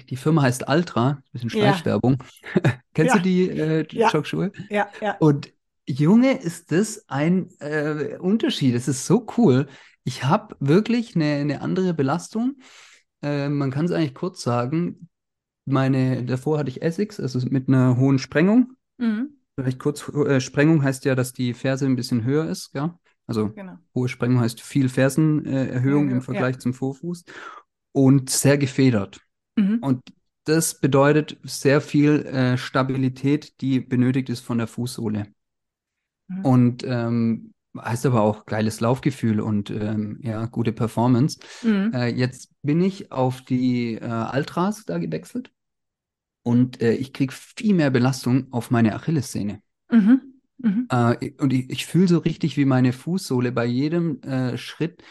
die 0.09 0.17
Firma 0.17 0.41
heißt 0.41 0.67
Altra, 0.67 1.21
bisschen 1.31 1.51
Schleichwerbung. 1.51 2.17
Ja. 2.63 2.73
Kennst 2.95 3.15
ja. 3.15 3.21
du 3.21 3.23
die 3.23 3.49
äh, 3.49 3.87
Jogschuhe? 3.89 4.51
Ja, 4.69 4.87
ja. 5.01 5.17
Und 5.17 5.51
Junge, 5.87 6.39
ist 6.41 6.71
das 6.71 7.07
ein 7.09 7.49
äh, 7.59 8.17
Unterschied. 8.19 8.75
Es 8.75 8.87
ist 8.87 9.05
so 9.05 9.25
cool. 9.37 9.67
Ich 10.03 10.23
habe 10.23 10.55
wirklich 10.59 11.15
eine, 11.15 11.35
eine 11.35 11.61
andere 11.61 11.93
Belastung. 11.93 12.57
Äh, 13.21 13.49
man 13.49 13.71
kann 13.71 13.85
es 13.85 13.91
eigentlich 13.91 14.13
kurz 14.13 14.41
sagen. 14.41 15.09
Meine, 15.65 16.23
davor 16.23 16.57
hatte 16.57 16.69
ich 16.69 16.81
Essex, 16.81 17.19
also 17.19 17.39
mit 17.49 17.67
einer 17.67 17.97
hohen 17.97 18.19
Sprengung. 18.19 18.73
Mhm. 18.97 19.37
Vielleicht 19.55 19.79
kurz, 19.79 20.07
äh, 20.09 20.41
Sprengung 20.41 20.83
heißt 20.83 21.05
ja, 21.05 21.15
dass 21.15 21.33
die 21.33 21.53
Ferse 21.53 21.85
ein 21.85 21.95
bisschen 21.95 22.23
höher 22.23 22.49
ist, 22.49 22.71
ja. 22.73 22.99
Also 23.25 23.51
genau. 23.51 23.77
hohe 23.95 24.09
Sprengung 24.09 24.41
heißt 24.41 24.59
viel 24.61 24.89
Fersenerhöhung 24.89 26.09
ja, 26.09 26.15
im 26.15 26.21
Vergleich 26.21 26.55
ja. 26.55 26.59
zum 26.59 26.73
Vorfuß 26.73 27.23
und 27.93 28.29
sehr 28.29 28.57
gefedert. 28.57 29.21
Mhm. 29.55 29.79
Und 29.81 30.01
das 30.43 30.79
bedeutet 30.79 31.37
sehr 31.43 31.79
viel 31.79 32.25
äh, 32.25 32.57
Stabilität, 32.57 33.61
die 33.61 33.79
benötigt 33.79 34.29
ist 34.29 34.41
von 34.41 34.57
der 34.57 34.67
Fußsohle. 34.67 35.27
Mhm. 36.37 36.45
Und 36.45 36.83
ähm, 36.85 37.53
heißt 37.77 38.05
aber 38.05 38.21
auch 38.21 38.45
geiles 38.45 38.79
Laufgefühl 38.79 39.39
und 39.39 39.69
ähm, 39.69 40.19
ja, 40.21 40.45
gute 40.45 40.71
Performance. 40.71 41.39
Mhm. 41.63 41.91
Äh, 41.93 42.07
jetzt 42.09 42.51
bin 42.61 42.81
ich 42.81 43.11
auf 43.11 43.41
die 43.41 43.95
äh, 43.95 44.05
Altras 44.05 44.85
da 44.85 44.97
gewechselt 44.99 45.51
und 46.43 46.81
äh, 46.81 46.93
ich 46.93 47.13
kriege 47.13 47.33
viel 47.33 47.73
mehr 47.73 47.89
Belastung 47.89 48.47
auf 48.51 48.69
meine 48.69 48.93
Achillessehne. 48.93 49.61
Mhm. 49.89 50.21
Mhm. 50.59 50.87
Äh, 50.89 51.31
und 51.39 51.51
ich, 51.51 51.69
ich 51.69 51.85
fühle 51.85 52.07
so 52.07 52.19
richtig, 52.19 52.57
wie 52.57 52.65
meine 52.65 52.93
Fußsohle 52.93 53.51
bei 53.51 53.65
jedem 53.65 54.21
äh, 54.21 54.57
Schritt 54.57 55.03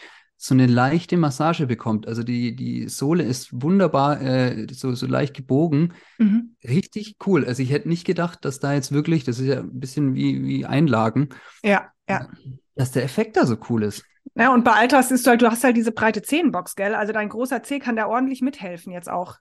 so 0.43 0.53
eine 0.53 0.67
leichte 0.67 1.15
Massage 1.15 1.67
bekommt. 1.67 2.05
Also 2.05 2.21
die, 2.21 2.53
die 2.53 2.89
Sohle 2.89 3.23
ist 3.23 3.61
wunderbar, 3.61 4.21
äh, 4.21 4.67
so, 4.73 4.93
so 4.93 5.07
leicht 5.07 5.33
gebogen. 5.33 5.93
Mhm. 6.17 6.57
Richtig 6.67 7.15
cool. 7.25 7.45
Also 7.45 7.63
ich 7.63 7.71
hätte 7.71 7.87
nicht 7.87 8.05
gedacht, 8.05 8.43
dass 8.43 8.59
da 8.59 8.73
jetzt 8.73 8.91
wirklich, 8.91 9.23
das 9.23 9.39
ist 9.39 9.47
ja 9.47 9.61
ein 9.61 9.79
bisschen 9.79 10.15
wie, 10.15 10.43
wie 10.43 10.65
Einlagen. 10.65 11.29
Ja, 11.63 11.93
ja. 12.09 12.27
Dass 12.75 12.91
der 12.91 13.05
Effekt 13.05 13.37
da 13.37 13.45
so 13.45 13.55
cool 13.69 13.83
ist. 13.83 14.03
Ja, 14.35 14.53
und 14.53 14.65
bei 14.65 14.73
Alters 14.73 15.11
ist 15.11 15.25
du 15.25 15.29
halt, 15.29 15.41
du 15.41 15.49
hast 15.49 15.63
halt 15.63 15.77
diese 15.77 15.93
breite 15.93 16.21
Zehenbox, 16.21 16.75
gell? 16.75 16.93
Also 16.93 17.13
dein 17.13 17.29
großer 17.29 17.63
Zeh 17.63 17.79
kann 17.79 17.95
da 17.95 18.07
ordentlich 18.07 18.41
mithelfen 18.41 18.91
jetzt 18.91 19.09
auch. 19.09 19.37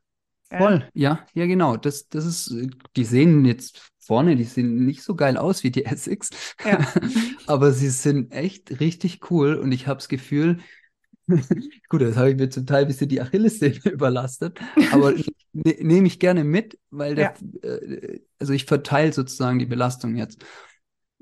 Voll, 0.57 0.89
ja, 0.95 1.27
ja, 1.35 1.47
genau. 1.47 1.77
Das, 1.77 2.11
das 2.11 2.27
ist, 2.27 2.55
die 2.95 3.05
sehen 3.05 3.45
jetzt 3.45 3.91
vorne, 3.99 4.37
die 4.37 4.45
sehen 4.45 4.85
nicht 4.85 5.03
so 5.03 5.17
geil 5.17 5.37
aus 5.37 5.65
wie 5.65 5.73
die 5.73 5.85
Essex. 5.85 6.31
Ja. 6.65 6.79
Aber 7.49 7.73
sie 7.73 7.89
sind 7.89 8.31
echt 8.33 8.79
richtig 8.79 9.33
cool 9.33 9.57
und 9.57 9.73
ich 9.73 9.89
habe 9.89 9.99
das 9.99 10.09
Gefühl, 10.09 10.59
Gut, 11.89 12.03
das 12.03 12.17
habe 12.17 12.31
ich 12.31 12.37
mir 12.37 12.51
zum 12.51 12.67
Teil 12.67 12.83
ein 12.83 12.89
bisschen 12.89 13.09
die 13.09 13.21
Achillessehne 13.21 13.79
überlastet, 13.85 14.61
aber 14.93 15.13
ne, 15.53 15.77
nehme 15.81 16.07
ich 16.07 16.19
gerne 16.19 16.45
mit, 16.45 16.79
weil 16.91 17.15
der, 17.15 17.35
ja. 17.63 17.69
äh, 17.69 18.21
also 18.39 18.53
ich 18.53 18.67
verteile 18.67 19.13
sozusagen 19.13 19.59
die 19.59 19.67
Belastung 19.67 20.17
jetzt 20.17 20.45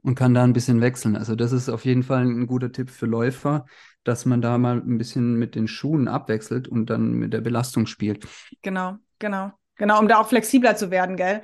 und 0.02 0.14
kann 0.14 0.34
da 0.34 0.44
ein 0.44 0.52
bisschen 0.52 0.80
wechseln. 0.80 1.16
Also 1.16 1.34
das 1.34 1.52
ist 1.52 1.68
auf 1.68 1.84
jeden 1.84 2.02
Fall 2.02 2.24
ein 2.24 2.46
guter 2.46 2.72
Tipp 2.72 2.90
für 2.90 3.06
Läufer, 3.06 3.66
dass 4.04 4.24
man 4.24 4.40
da 4.40 4.56
mal 4.58 4.78
ein 4.78 4.98
bisschen 4.98 5.34
mit 5.34 5.54
den 5.54 5.68
Schuhen 5.68 6.08
abwechselt 6.08 6.68
und 6.68 6.88
dann 6.88 7.12
mit 7.12 7.32
der 7.32 7.42
Belastung 7.42 7.86
spielt. 7.86 8.26
Genau, 8.62 8.96
genau, 9.18 9.52
genau, 9.76 10.00
um 10.00 10.08
da 10.08 10.18
auch 10.18 10.28
flexibler 10.28 10.76
zu 10.76 10.90
werden, 10.90 11.16
gell? 11.16 11.42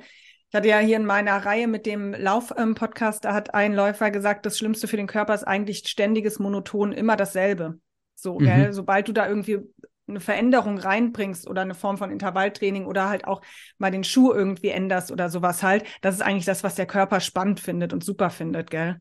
Ich 0.49 0.55
hatte 0.55 0.69
ja 0.69 0.79
hier 0.79 0.95
in 0.95 1.05
meiner 1.05 1.45
Reihe 1.45 1.67
mit 1.67 1.85
dem 1.85 2.13
Lauf-Podcast, 2.13 3.25
da 3.25 3.33
hat 3.33 3.53
ein 3.53 3.73
Läufer 3.73 4.11
gesagt, 4.11 4.45
das 4.45 4.57
Schlimmste 4.57 4.87
für 4.87 4.95
den 4.95 5.05
Körper 5.05 5.33
ist 5.33 5.43
eigentlich 5.43 5.79
ständiges 5.85 6.39
Monoton, 6.39 6.93
immer 6.93 7.17
dasselbe. 7.17 7.79
So, 8.19 8.39
mhm. 8.39 8.45
gell? 8.45 8.73
Sobald 8.73 9.07
du 9.07 9.13
da 9.13 9.27
irgendwie 9.27 9.59
eine 10.07 10.19
Veränderung 10.19 10.77
reinbringst 10.77 11.47
oder 11.47 11.61
eine 11.61 11.75
Form 11.75 11.97
von 11.97 12.11
Intervalltraining 12.11 12.85
oder 12.85 13.09
halt 13.09 13.27
auch 13.27 13.41
mal 13.77 13.91
den 13.91 14.03
Schuh 14.03 14.33
irgendwie 14.33 14.69
änderst 14.69 15.11
oder 15.11 15.29
sowas 15.29 15.63
halt, 15.63 15.85
das 16.01 16.15
ist 16.15 16.21
eigentlich 16.21 16.45
das, 16.45 16.63
was 16.63 16.75
der 16.75 16.85
Körper 16.87 17.19
spannend 17.19 17.59
findet 17.59 17.93
und 17.93 18.03
super 18.03 18.29
findet, 18.29 18.71
gell? 18.71 18.99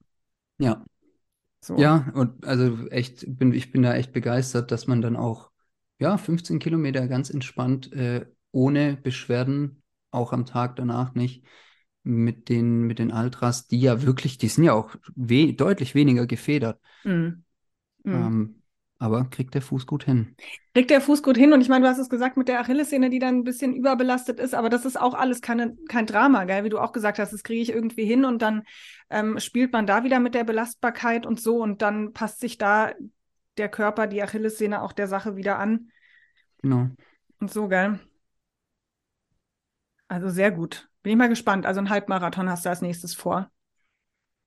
Ja. 0.59 0.85
So. 1.61 1.77
Ja, 1.77 2.11
und 2.15 2.45
also 2.47 2.87
echt, 2.89 3.25
bin, 3.27 3.53
ich 3.53 3.73
bin 3.73 3.83
da 3.83 3.95
echt 3.95 4.13
begeistert, 4.13 4.71
dass 4.71 4.87
man 4.87 5.01
dann 5.01 5.17
auch, 5.17 5.51
ja, 5.99 6.19
15 6.19 6.59
Kilometer 6.59 7.09
ganz 7.09 7.31
entspannt, 7.31 7.93
äh, 7.93 8.27
ohne 8.53 8.97
Beschwerden 8.97 9.83
auch 10.11 10.33
am 10.33 10.45
Tag 10.47 10.77
danach 10.77 11.15
nicht 11.15 11.45
mit 12.03 12.49
den, 12.49 12.83
mit 12.83 12.99
den 12.99 13.11
Altras, 13.11 13.67
die 13.67 13.81
ja 13.81 14.03
wirklich, 14.03 14.39
die 14.39 14.49
sind 14.49 14.65
ja 14.65 14.75
auch 14.75 14.95
we 15.15 15.55
deutlich 15.55 15.95
weniger 15.95 16.27
gefedert. 16.27 16.81
Mhm. 17.05 17.45
Mhm. 18.05 18.15
Ähm, 18.15 18.63
aber 18.99 19.25
kriegt 19.25 19.55
der 19.55 19.63
Fuß 19.63 19.87
gut 19.87 20.05
hin. 20.05 20.35
Kriegt 20.75 20.91
der 20.91 21.01
Fuß 21.01 21.23
gut 21.23 21.37
hin 21.37 21.53
und 21.53 21.61
ich 21.61 21.69
meine, 21.69 21.85
du 21.85 21.91
hast 21.91 21.99
es 21.99 22.09
gesagt 22.09 22.37
mit 22.37 22.49
der 22.49 22.61
Achillessehne, 22.61 23.11
die 23.11 23.19
dann 23.19 23.39
ein 23.39 23.45
bisschen 23.45 23.75
überbelastet 23.75 24.41
ist, 24.41 24.55
aber 24.55 24.71
das 24.71 24.85
ist 24.85 24.99
auch 24.99 25.15
alles 25.15 25.43
keine, 25.43 25.77
kein 25.89 26.07
Drama, 26.07 26.45
gell? 26.45 26.65
Wie 26.65 26.71
du 26.71 26.79
auch 26.79 26.93
gesagt 26.93 27.19
hast, 27.19 27.33
das 27.33 27.43
kriege 27.43 27.61
ich 27.61 27.73
irgendwie 27.73 28.05
hin 28.05 28.25
und 28.25 28.41
dann 28.41 28.63
ähm, 29.11 29.39
spielt 29.39 29.73
man 29.73 29.87
da 29.87 30.05
wieder 30.05 30.19
mit 30.19 30.35
der 30.35 30.45
Belastbarkeit 30.45 31.27
und 31.27 31.41
so 31.41 31.63
und 31.63 31.83
dann 31.83 32.13
passt 32.13 32.41
sich 32.41 32.57
da 32.57 32.93
der 33.59 33.69
Körper, 33.69 34.07
die 34.07 34.23
Achillessehne 34.23 34.83
auch 34.83 34.93
der 34.93 35.09
Sache 35.09 35.37
wieder 35.37 35.59
an. 35.59 35.91
Genau. 36.63 36.89
Und 37.39 37.51
so, 37.51 37.69
gell? 37.69 38.01
Also 40.09 40.29
sehr 40.29 40.51
gut. 40.51 40.89
Bin 41.03 41.13
ich 41.13 41.19
mal 41.19 41.29
gespannt. 41.29 41.67
Also 41.67 41.81
ein 41.81 41.91
Halbmarathon 41.91 42.49
hast 42.49 42.65
du 42.65 42.71
als 42.71 42.83
nächstes 42.83 43.15
vor. 43.15 43.51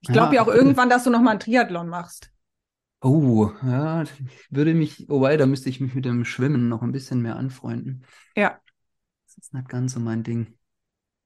Ich 0.02 0.10
glaube 0.10 0.36
ja, 0.36 0.42
ja, 0.42 0.48
auch 0.48 0.54
irgendwann, 0.54 0.90
dass 0.90 1.04
du 1.04 1.10
noch 1.10 1.22
mal 1.22 1.32
einen 1.32 1.40
Triathlon 1.40 1.90
machst. 1.90 2.32
Oh, 3.02 3.50
ja, 3.64 4.04
würde 4.50 4.74
mich, 4.74 5.10
oh 5.10 5.22
wei, 5.22 5.38
da 5.38 5.46
müsste 5.46 5.70
ich 5.70 5.80
mich 5.80 5.96
mit 5.96 6.04
dem 6.04 6.26
Schwimmen 6.26 6.68
noch 6.68 6.82
ein 6.82 6.92
bisschen 6.92 7.22
mehr 7.22 7.38
anfreunden. 7.38 8.06
Ja. 8.36 8.60
Das 9.26 9.38
ist 9.38 9.54
nicht 9.54 9.70
ganz 9.70 9.94
so 9.94 10.02
mein 10.02 10.24
Ding. 10.24 10.58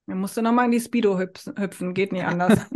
Dann 0.06 0.20
musst 0.20 0.36
du 0.36 0.42
noch 0.42 0.52
mal 0.52 0.66
in 0.66 0.70
die 0.70 0.80
Speedo 0.80 1.18
hüpfen, 1.18 1.94
geht 1.94 2.12
nicht 2.12 2.24
anders. 2.24 2.70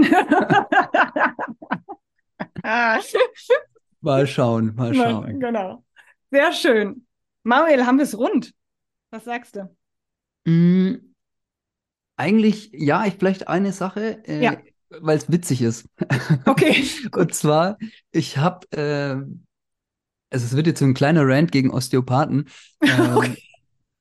mal 4.01 4.27
schauen, 4.27 4.75
mal 4.75 4.93
schauen. 4.95 5.39
Genau. 5.39 5.85
Sehr 6.31 6.53
schön. 6.53 7.07
Manuel, 7.45 7.87
haben 7.87 7.99
wir 7.99 8.05
es 8.05 8.19
rund? 8.19 8.53
Was 9.11 9.25
sagst 9.25 9.57
du? 9.57 9.75
Mm, 10.45 11.15
eigentlich, 12.17 12.71
ja, 12.73 13.07
ich 13.07 13.15
vielleicht 13.15 13.49
eine 13.49 13.73
Sache, 13.73 14.23
äh, 14.27 14.43
ja. 14.43 14.59
Weil 14.91 15.19
es 15.19 15.31
witzig 15.31 15.63
ist. 15.63 15.87
Okay. 16.45 16.85
Und 17.13 17.35
zwar, 17.35 17.79
ich 18.11 18.39
habe, 18.39 18.67
äh, 18.73 19.17
also 20.31 20.47
es 20.47 20.57
wird 20.57 20.67
jetzt 20.67 20.81
so 20.81 20.85
ein 20.85 20.95
kleiner 20.95 21.27
Rant 21.27 21.53
gegen 21.53 21.71
Osteopathen. 21.71 22.49
Ähm, 22.81 23.17
okay. 23.17 23.43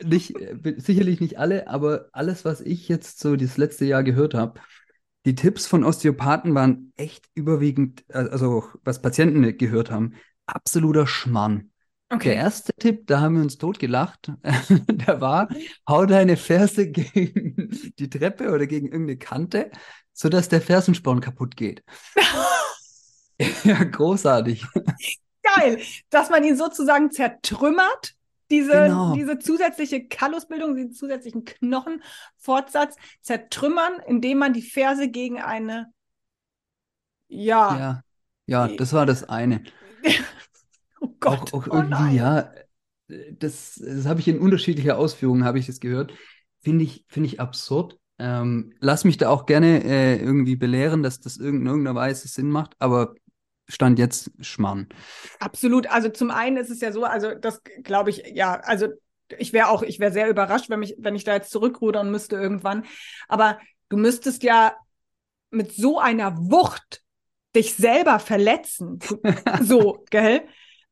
Nicht, 0.03 0.35
äh, 0.39 0.75
sicherlich 0.77 1.19
nicht 1.19 1.39
alle, 1.39 1.67
aber 1.67 2.09
alles, 2.11 2.45
was 2.45 2.61
ich 2.61 2.87
jetzt 2.87 3.19
so 3.19 3.35
das 3.35 3.57
letzte 3.57 3.85
Jahr 3.85 4.03
gehört 4.03 4.35
habe, 4.35 4.59
die 5.25 5.33
Tipps 5.33 5.65
von 5.65 5.83
Osteopathen 5.83 6.53
waren 6.53 6.93
echt 6.95 7.25
überwiegend, 7.33 8.05
äh, 8.09 8.19
also 8.19 8.65
was 8.83 9.01
Patienten 9.01 9.57
gehört 9.57 9.89
haben, 9.89 10.13
absoluter 10.45 11.07
Schmarrn. 11.07 11.71
Okay. 12.09 12.29
Der 12.29 12.35
erste 12.37 12.73
Tipp, 12.73 13.05
da 13.07 13.19
haben 13.19 13.35
wir 13.35 13.41
uns 13.41 13.57
totgelacht, 13.57 14.31
der 14.87 15.19
war, 15.19 15.49
hau 15.87 16.05
deine 16.05 16.37
Ferse 16.37 16.87
gegen 16.91 17.69
die 17.99 18.09
Treppe 18.09 18.51
oder 18.51 18.65
gegen 18.65 18.87
irgendeine 18.87 19.17
Kante, 19.17 19.71
sodass 20.13 20.47
der 20.47 20.61
Fersensporn 20.61 21.19
kaputt 21.19 21.57
geht. 21.57 21.83
ja, 23.63 23.83
großartig. 23.83 24.65
Geil, 25.43 25.81
dass 26.09 26.29
man 26.29 26.45
ihn 26.45 26.55
sozusagen 26.55 27.11
zertrümmert, 27.11 28.15
diese, 28.49 28.71
genau. 28.71 29.13
diese 29.13 29.37
zusätzliche 29.39 30.07
Kallusbildung, 30.07 30.75
diesen 30.75 30.93
zusätzlichen 30.93 31.43
Knochenfortsatz 31.43 32.95
zertrümmern, 33.21 33.99
indem 34.07 34.37
man 34.37 34.53
die 34.53 34.61
Ferse 34.61 35.09
gegen 35.09 35.41
eine, 35.41 35.91
ja. 37.27 37.77
Ja, 37.77 38.03
ja 38.45 38.67
das 38.69 38.93
war 38.93 39.05
das 39.05 39.27
eine. 39.27 39.61
Oh 41.27 41.37
Gott. 41.37 41.53
Auch, 41.53 41.67
auch 41.67 41.67
oh 41.69 41.75
irgendwie, 41.75 42.15
ja, 42.17 42.51
das, 43.31 43.81
das 43.83 44.05
habe 44.05 44.19
ich 44.19 44.27
in 44.27 44.39
unterschiedlicher 44.39 44.97
Ausführungen, 44.97 45.45
habe 45.45 45.59
ich 45.59 45.67
das 45.67 45.79
gehört. 45.79 46.13
Finde 46.61 46.83
ich, 46.83 47.05
finde 47.07 47.27
ich 47.27 47.39
absurd. 47.39 47.97
Ähm, 48.19 48.73
lass 48.79 49.03
mich 49.03 49.17
da 49.17 49.29
auch 49.29 49.45
gerne 49.45 49.83
äh, 49.83 50.17
irgendwie 50.17 50.55
belehren, 50.55 51.03
dass 51.03 51.19
das 51.19 51.37
in 51.37 51.65
irgendeiner 51.65 51.95
Weise 51.95 52.27
Sinn 52.27 52.49
macht, 52.49 52.73
aber 52.79 53.13
Stand 53.69 53.99
jetzt 53.99 54.31
Schmarrn. 54.39 54.87
Absolut. 55.39 55.87
Also 55.87 56.09
zum 56.09 56.31
einen 56.31 56.57
ist 56.57 56.69
es 56.69 56.81
ja 56.81 56.91
so, 56.91 57.03
also 57.03 57.35
das 57.35 57.61
glaube 57.83 58.09
ich, 58.09 58.23
ja, 58.33 58.59
also 58.61 58.87
ich 59.37 59.53
wäre 59.53 59.69
auch, 59.69 59.83
ich 59.83 59.99
wäre 59.99 60.11
sehr 60.11 60.29
überrascht, 60.29 60.69
wenn, 60.69 60.79
mich, 60.79 60.95
wenn 60.97 61.15
ich 61.15 61.25
da 61.25 61.33
jetzt 61.33 61.51
zurückrudern 61.51 62.09
müsste 62.09 62.37
irgendwann. 62.37 62.85
Aber 63.27 63.59
du 63.89 63.97
müsstest 63.97 64.43
ja 64.43 64.73
mit 65.51 65.73
so 65.73 65.99
einer 65.99 66.37
Wucht 66.37 67.03
dich 67.55 67.75
selber 67.75 68.19
verletzen. 68.19 68.99
so, 69.61 70.05
gell? 70.09 70.43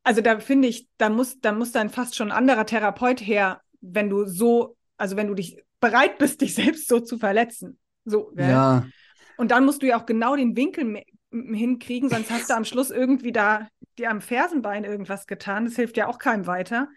Also 0.05 0.21
da 0.21 0.39
finde 0.39 0.67
ich, 0.67 0.87
da 0.97 1.09
muss, 1.09 1.41
da 1.41 1.51
muss 1.51 1.71
dann 1.71 1.89
fast 1.89 2.15
schon 2.15 2.31
ein 2.31 2.37
anderer 2.37 2.65
Therapeut 2.65 3.19
her, 3.19 3.61
wenn 3.81 4.09
du 4.09 4.25
so, 4.25 4.77
also 4.97 5.17
wenn 5.17 5.27
du 5.27 5.33
dich 5.33 5.61
bereit 5.81 6.19
bist, 6.19 6.39
dich 6.41 6.55
selbst 6.55 6.87
so 6.87 6.99
zu 6.99 7.17
verletzen. 7.17 7.79
So, 8.05 8.31
gell? 8.35 8.49
Ja. 8.49 8.85
Und 9.37 9.51
dann 9.51 9.65
musst 9.65 9.81
du 9.81 9.87
ja 9.87 9.99
auch 9.99 10.05
genau 10.05 10.35
den 10.35 10.55
Winkel 10.55 11.01
hinkriegen, 11.31 12.09
sonst 12.09 12.29
hast 12.31 12.49
du 12.49 12.55
am 12.55 12.63
Schluss 12.63 12.91
irgendwie 12.91 13.33
da 13.33 13.67
dir 13.97 14.11
am 14.11 14.21
Fersenbein 14.21 14.83
irgendwas 14.83 15.27
getan. 15.27 15.65
Das 15.65 15.75
hilft 15.75 15.97
ja 15.97 16.07
auch 16.07 16.19
keinem 16.19 16.47
weiter. 16.47 16.87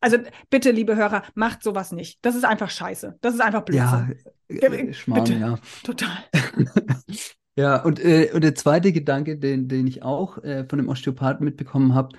Also 0.00 0.18
bitte, 0.48 0.70
liebe 0.70 0.96
Hörer, 0.96 1.22
macht 1.34 1.62
sowas 1.62 1.92
nicht. 1.92 2.18
Das 2.22 2.34
ist 2.34 2.44
einfach 2.44 2.70
scheiße. 2.70 3.18
Das 3.20 3.34
ist 3.34 3.40
einfach 3.40 3.62
Blödsinn. 3.62 4.16
Ja, 4.48 4.68
äh, 4.68 4.92
Schmarrn, 4.92 5.24
bitte. 5.24 5.38
ja. 5.38 5.58
Total. 5.84 6.24
ja, 7.56 7.82
und, 7.82 8.02
äh, 8.02 8.30
und 8.32 8.42
der 8.42 8.54
zweite 8.54 8.92
Gedanke, 8.92 9.38
den, 9.38 9.68
den 9.68 9.86
ich 9.86 10.02
auch 10.02 10.38
äh, 10.42 10.64
von 10.68 10.78
dem 10.78 10.88
Osteopathen 10.88 11.44
mitbekommen 11.44 11.94
habe, 11.94 12.16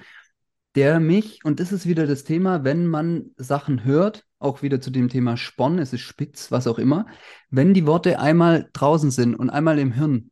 der 0.75 0.99
mich, 0.99 1.43
und 1.43 1.59
das 1.59 1.71
ist 1.71 1.85
wieder 1.85 2.05
das 2.05 2.23
Thema, 2.23 2.63
wenn 2.63 2.87
man 2.87 3.31
Sachen 3.37 3.83
hört, 3.83 4.25
auch 4.37 4.61
wieder 4.61 4.79
zu 4.79 4.91
dem 4.91 5.09
Thema 5.09 5.35
Sporn, 5.35 5.79
es 5.79 5.93
ist 5.93 6.01
spitz, 6.01 6.51
was 6.51 6.67
auch 6.67 6.79
immer, 6.79 7.05
wenn 7.49 7.73
die 7.73 7.85
Worte 7.85 8.19
einmal 8.19 8.69
draußen 8.73 9.11
sind 9.11 9.35
und 9.35 9.49
einmal 9.49 9.79
im 9.79 9.91
Hirn, 9.91 10.31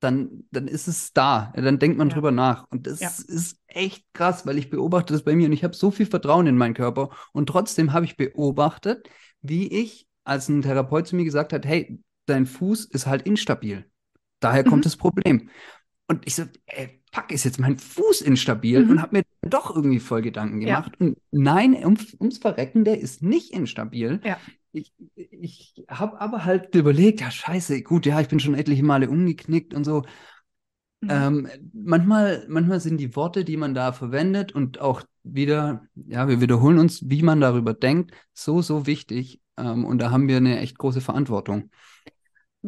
dann, 0.00 0.44
dann 0.52 0.68
ist 0.68 0.86
es 0.86 1.12
da, 1.12 1.52
dann 1.56 1.78
denkt 1.78 1.98
man 1.98 2.08
ja. 2.08 2.14
drüber 2.14 2.30
nach. 2.30 2.66
Und 2.70 2.86
das 2.86 3.00
ja. 3.00 3.08
ist 3.08 3.58
echt 3.66 4.04
krass, 4.12 4.46
weil 4.46 4.58
ich 4.58 4.70
beobachte 4.70 5.12
das 5.12 5.24
bei 5.24 5.34
mir 5.34 5.46
und 5.46 5.52
ich 5.52 5.64
habe 5.64 5.74
so 5.74 5.90
viel 5.90 6.06
Vertrauen 6.06 6.46
in 6.46 6.56
meinen 6.56 6.74
Körper 6.74 7.10
und 7.32 7.48
trotzdem 7.48 7.92
habe 7.92 8.04
ich 8.04 8.16
beobachtet, 8.16 9.08
wie 9.40 9.66
ich, 9.66 10.06
als 10.24 10.48
ein 10.48 10.62
Therapeut 10.62 11.06
zu 11.06 11.16
mir 11.16 11.24
gesagt 11.24 11.52
hat, 11.52 11.66
hey, 11.66 12.00
dein 12.26 12.46
Fuß 12.46 12.84
ist 12.84 13.06
halt 13.06 13.22
instabil. 13.22 13.90
Daher 14.40 14.64
mhm. 14.64 14.68
kommt 14.68 14.84
das 14.84 14.96
Problem. 14.96 15.48
Und 16.06 16.26
ich 16.26 16.34
so, 16.34 16.44
ey, 16.66 17.02
fuck, 17.18 17.32
ist 17.32 17.44
jetzt 17.44 17.60
mein 17.60 17.78
Fuß 17.78 18.20
instabil 18.20 18.84
mhm. 18.84 18.90
und 18.90 19.02
habe 19.02 19.18
mir 19.18 19.22
doch 19.42 19.74
irgendwie 19.74 20.00
voll 20.00 20.22
Gedanken 20.22 20.60
gemacht. 20.60 20.92
Ja. 20.98 21.06
Und 21.06 21.18
nein, 21.30 21.74
um, 21.84 21.96
ums 22.20 22.38
Verrecken, 22.38 22.84
der 22.84 23.00
ist 23.00 23.22
nicht 23.22 23.52
instabil. 23.52 24.20
Ja. 24.24 24.38
Ich, 24.72 24.92
ich 25.14 25.84
habe 25.88 26.20
aber 26.20 26.44
halt 26.44 26.74
überlegt, 26.74 27.20
ja, 27.20 27.30
scheiße, 27.30 27.82
gut, 27.82 28.06
ja, 28.06 28.20
ich 28.20 28.28
bin 28.28 28.38
schon 28.38 28.54
etliche 28.54 28.84
Male 28.84 29.08
umgeknickt 29.08 29.74
und 29.74 29.84
so. 29.84 30.02
Mhm. 31.00 31.08
Ähm, 31.10 31.48
manchmal, 31.72 32.44
manchmal 32.48 32.80
sind 32.80 32.98
die 32.98 33.14
Worte, 33.16 33.44
die 33.44 33.56
man 33.56 33.74
da 33.74 33.92
verwendet 33.92 34.52
und 34.52 34.80
auch 34.80 35.02
wieder, 35.22 35.86
ja, 35.94 36.28
wir 36.28 36.40
wiederholen 36.40 36.78
uns, 36.78 37.08
wie 37.08 37.22
man 37.22 37.40
darüber 37.40 37.72
denkt, 37.72 38.12
so, 38.32 38.62
so 38.62 38.86
wichtig. 38.86 39.40
Ähm, 39.56 39.84
und 39.84 39.98
da 39.98 40.10
haben 40.10 40.28
wir 40.28 40.36
eine 40.36 40.58
echt 40.58 40.78
große 40.78 41.00
Verantwortung 41.00 41.70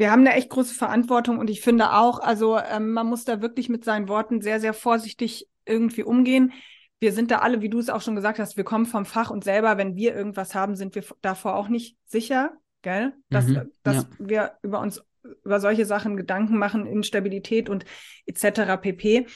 wir 0.01 0.11
haben 0.11 0.27
eine 0.27 0.35
echt 0.35 0.49
große 0.49 0.75
Verantwortung 0.75 1.39
und 1.39 1.51
ich 1.51 1.61
finde 1.61 1.93
auch, 1.93 2.19
also 2.19 2.59
ähm, 2.59 2.93
man 2.93 3.07
muss 3.07 3.25
da 3.25 3.41
wirklich 3.41 3.69
mit 3.69 3.85
seinen 3.85 4.09
Worten 4.09 4.41
sehr, 4.41 4.59
sehr 4.59 4.75
vorsichtig 4.75 5.49
irgendwie 5.67 6.03
umgehen. 6.03 6.53
Wir 6.99 7.13
sind 7.13 7.31
da 7.31 7.39
alle, 7.39 7.61
wie 7.61 7.69
du 7.69 7.79
es 7.79 7.91
auch 7.91 8.01
schon 8.01 8.17
gesagt 8.17 8.39
hast, 8.39 8.57
wir 8.57 8.65
kommen 8.65 8.87
vom 8.87 9.07
Fach 9.07 9.31
und 9.31 9.45
selber, 9.45 9.79
wenn 9.79 9.97
wir 9.97 10.15
irgendwas 10.17 10.55
haben, 10.55 10.75
sind 10.75 10.95
wir 10.95 11.05
davor 11.21 11.55
auch 11.55 11.69
nicht 11.69 11.97
sicher, 12.07 12.53
gell? 12.83 13.13
Dass, 13.29 13.47
mhm, 13.47 13.71
dass 13.83 13.97
ja. 13.97 14.05
wir 14.19 14.53
über 14.63 14.81
uns 14.81 15.03
über 15.45 15.61
solche 15.61 15.85
Sachen 15.85 16.17
Gedanken 16.17 16.57
machen, 16.57 16.87
Instabilität 16.87 17.69
und 17.69 17.85
etc. 18.25 18.81
pp. 18.81 19.27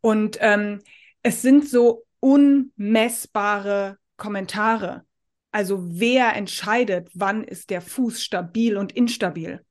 Und 0.00 0.38
ähm, 0.40 0.78
es 1.22 1.42
sind 1.42 1.68
so 1.68 2.04
unmessbare 2.20 3.98
Kommentare. 4.16 5.04
Also 5.50 5.84
wer 5.88 6.36
entscheidet, 6.36 7.10
wann 7.14 7.42
ist 7.42 7.70
der 7.70 7.80
Fuß 7.80 8.22
stabil 8.22 8.76
und 8.76 8.92
instabil? 8.92 9.64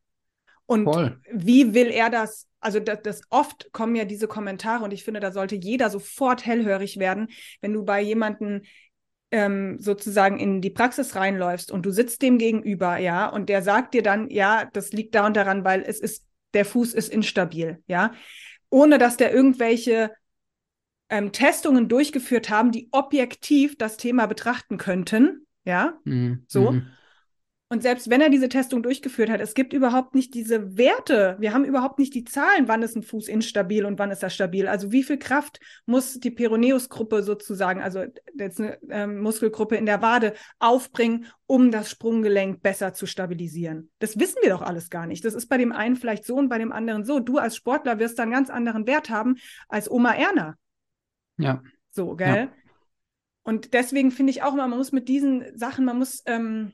Und 0.73 0.85
Voll. 0.85 1.19
wie 1.31 1.75
will 1.75 1.87
er 1.87 2.09
das? 2.09 2.47
Also 2.59 2.79
das, 2.79 2.99
das, 3.03 3.21
oft 3.29 3.71
kommen 3.73 3.95
ja 3.95 4.05
diese 4.05 4.27
Kommentare 4.27 4.83
und 4.83 4.91
ich 4.91 5.03
finde, 5.03 5.19
da 5.19 5.31
sollte 5.31 5.55
jeder 5.55 5.89
sofort 5.89 6.45
hellhörig 6.45 6.97
werden, 6.97 7.27
wenn 7.61 7.73
du 7.73 7.83
bei 7.83 8.01
jemanden 8.01 8.63
ähm, 9.31 9.77
sozusagen 9.79 10.39
in 10.39 10.61
die 10.61 10.69
Praxis 10.69 11.15
reinläufst 11.15 11.71
und 11.71 11.85
du 11.85 11.91
sitzt 11.91 12.21
dem 12.21 12.37
gegenüber, 12.37 12.97
ja, 12.97 13.27
und 13.27 13.49
der 13.49 13.61
sagt 13.61 13.93
dir 13.93 14.01
dann, 14.01 14.29
ja, 14.29 14.69
das 14.73 14.93
liegt 14.93 15.13
da 15.13 15.27
und 15.27 15.35
daran, 15.35 15.63
weil 15.63 15.83
es 15.85 15.99
ist, 15.99 16.25
der 16.53 16.65
Fuß 16.65 16.93
ist 16.93 17.09
instabil, 17.09 17.83
ja, 17.85 18.13
ohne 18.69 18.97
dass 18.97 19.17
der 19.17 19.33
irgendwelche 19.33 20.11
ähm, 21.09 21.31
Testungen 21.31 21.89
durchgeführt 21.89 22.49
haben, 22.49 22.71
die 22.71 22.89
objektiv 22.91 23.77
das 23.77 23.97
Thema 23.97 24.25
betrachten 24.25 24.77
könnten, 24.77 25.45
ja, 25.65 25.99
mhm. 26.05 26.45
so. 26.47 26.71
Mhm. 26.71 26.87
Und 27.73 27.81
selbst 27.81 28.07
wenn 28.11 28.21
er 28.21 28.29
diese 28.29 28.49
Testung 28.49 28.83
durchgeführt 28.83 29.31
hat, 29.31 29.41
es 29.41 29.55
gibt 29.55 29.73
überhaupt 29.73 30.13
nicht 30.13 30.35
diese 30.35 30.77
Werte. 30.77 31.37
Wir 31.39 31.55
haben 31.55 31.65
überhaupt 31.65 31.97
nicht 31.97 32.13
die 32.13 32.23
Zahlen, 32.23 32.67
wann 32.67 32.83
ist 32.83 32.95
ein 32.95 33.01
Fuß 33.01 33.27
instabil 33.27 33.83
und 33.85 33.97
wann 33.97 34.11
ist 34.11 34.21
er 34.21 34.29
stabil. 34.29 34.67
Also 34.67 34.91
wie 34.91 35.01
viel 35.01 35.17
Kraft 35.17 35.59
muss 35.87 36.19
die 36.19 36.29
Peroneusgruppe 36.29 37.23
sozusagen, 37.23 37.81
also 37.81 38.03
jetzt 38.37 38.61
eine 38.61 38.77
ähm, 38.91 39.21
Muskelgruppe 39.21 39.75
in 39.75 39.87
der 39.87 40.03
Wade, 40.03 40.35
aufbringen, 40.59 41.25
um 41.47 41.71
das 41.71 41.89
Sprunggelenk 41.89 42.61
besser 42.61 42.93
zu 42.93 43.07
stabilisieren. 43.07 43.89
Das 43.97 44.19
wissen 44.19 44.37
wir 44.43 44.51
doch 44.51 44.61
alles 44.61 44.91
gar 44.91 45.07
nicht. 45.07 45.25
Das 45.25 45.33
ist 45.33 45.47
bei 45.47 45.57
dem 45.57 45.71
einen 45.71 45.95
vielleicht 45.95 46.25
so 46.25 46.35
und 46.35 46.49
bei 46.49 46.59
dem 46.59 46.71
anderen 46.71 47.03
so. 47.03 47.19
Du 47.19 47.39
als 47.39 47.55
Sportler 47.55 47.97
wirst 47.97 48.19
da 48.19 48.23
einen 48.23 48.33
ganz 48.33 48.51
anderen 48.51 48.85
Wert 48.85 49.09
haben 49.09 49.37
als 49.67 49.89
Oma 49.89 50.13
Erna. 50.13 50.57
Ja. 51.37 51.63
So, 51.89 52.15
gell? 52.15 52.35
Ja. 52.35 52.51
Und 53.41 53.73
deswegen 53.73 54.11
finde 54.11 54.29
ich 54.29 54.43
auch 54.43 54.53
immer, 54.53 54.67
man 54.67 54.77
muss 54.77 54.91
mit 54.91 55.09
diesen 55.09 55.57
Sachen, 55.57 55.85
man 55.85 55.97
muss 55.97 56.21
ähm, 56.27 56.73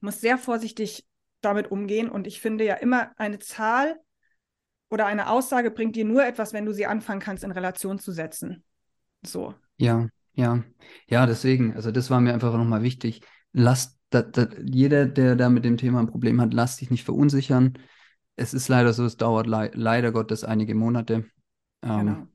muss 0.00 0.20
sehr 0.20 0.38
vorsichtig 0.38 1.06
damit 1.40 1.70
umgehen. 1.70 2.08
Und 2.08 2.26
ich 2.26 2.40
finde 2.40 2.64
ja 2.64 2.74
immer, 2.74 3.12
eine 3.16 3.38
Zahl 3.38 3.96
oder 4.90 5.06
eine 5.06 5.28
Aussage 5.28 5.70
bringt 5.70 5.96
dir 5.96 6.04
nur 6.04 6.24
etwas, 6.24 6.52
wenn 6.52 6.64
du 6.64 6.72
sie 6.72 6.86
anfangen 6.86 7.20
kannst, 7.20 7.44
in 7.44 7.50
Relation 7.50 7.98
zu 7.98 8.12
setzen. 8.12 8.64
So. 9.22 9.54
Ja, 9.76 10.08
ja. 10.34 10.62
Ja, 11.08 11.26
deswegen, 11.26 11.74
also 11.74 11.90
das 11.90 12.10
war 12.10 12.20
mir 12.20 12.32
einfach 12.32 12.56
nochmal 12.56 12.82
wichtig. 12.82 13.22
Lass, 13.52 13.98
da, 14.10 14.22
da, 14.22 14.48
jeder, 14.64 15.06
der 15.06 15.36
da 15.36 15.50
mit 15.50 15.64
dem 15.64 15.76
Thema 15.76 16.00
ein 16.00 16.06
Problem 16.06 16.40
hat, 16.40 16.54
lass 16.54 16.76
dich 16.76 16.90
nicht 16.90 17.04
verunsichern. 17.04 17.78
Es 18.36 18.54
ist 18.54 18.68
leider 18.68 18.92
so, 18.92 19.04
es 19.04 19.16
dauert 19.16 19.46
le 19.46 19.70
leider 19.74 20.12
Gottes 20.12 20.44
einige 20.44 20.74
Monate. 20.74 21.26
Ähm, 21.82 21.98
genau. 21.98 22.26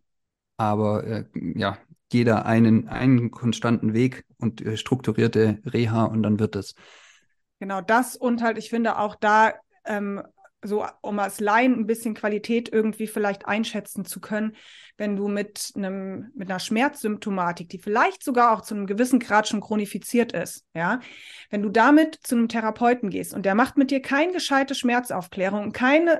Aber 0.57 1.03
äh, 1.05 1.25
ja, 1.55 1.77
jeder 2.11 2.45
einen, 2.45 2.87
einen 2.87 3.31
konstanten 3.31 3.93
Weg 3.93 4.25
und 4.37 4.61
äh, 4.61 4.77
strukturierte 4.77 5.59
Reha 5.65 6.03
und 6.03 6.23
dann 6.23 6.39
wird 6.39 6.55
es. 6.55 6.75
Genau 7.63 7.79
das 7.79 8.17
und 8.17 8.43
halt, 8.43 8.57
ich 8.57 8.69
finde 8.69 8.99
auch 8.99 9.15
da, 9.15 9.53
ähm, 9.85 10.21
so 10.63 10.85
um 10.99 11.17
als 11.19 11.39
Laien 11.39 11.79
ein 11.79 11.87
bisschen 11.87 12.13
Qualität 12.13 12.67
irgendwie 12.67 13.07
vielleicht 13.07 13.47
einschätzen 13.47 14.03
zu 14.03 14.19
können, 14.19 14.57
wenn 14.97 15.15
du 15.15 15.29
mit 15.29 15.71
einem 15.77 16.29
mit 16.35 16.49
einer 16.49 16.59
Schmerzsymptomatik, 16.59 17.69
die 17.69 17.77
vielleicht 17.77 18.21
sogar 18.21 18.51
auch 18.51 18.63
zu 18.63 18.75
einem 18.75 18.85
gewissen 18.85 19.17
Grad 19.17 19.47
schon 19.47 19.61
chronifiziert 19.61 20.33
ist, 20.33 20.65
ja, 20.73 20.99
wenn 21.51 21.61
du 21.61 21.69
damit 21.69 22.19
zu 22.23 22.35
einem 22.35 22.49
Therapeuten 22.49 23.09
gehst 23.09 23.33
und 23.33 23.45
der 23.45 23.55
macht 23.55 23.77
mit 23.77 23.91
dir 23.91 24.01
keine 24.01 24.33
gescheite 24.33 24.75
Schmerzaufklärung, 24.75 25.71
keine 25.71 26.19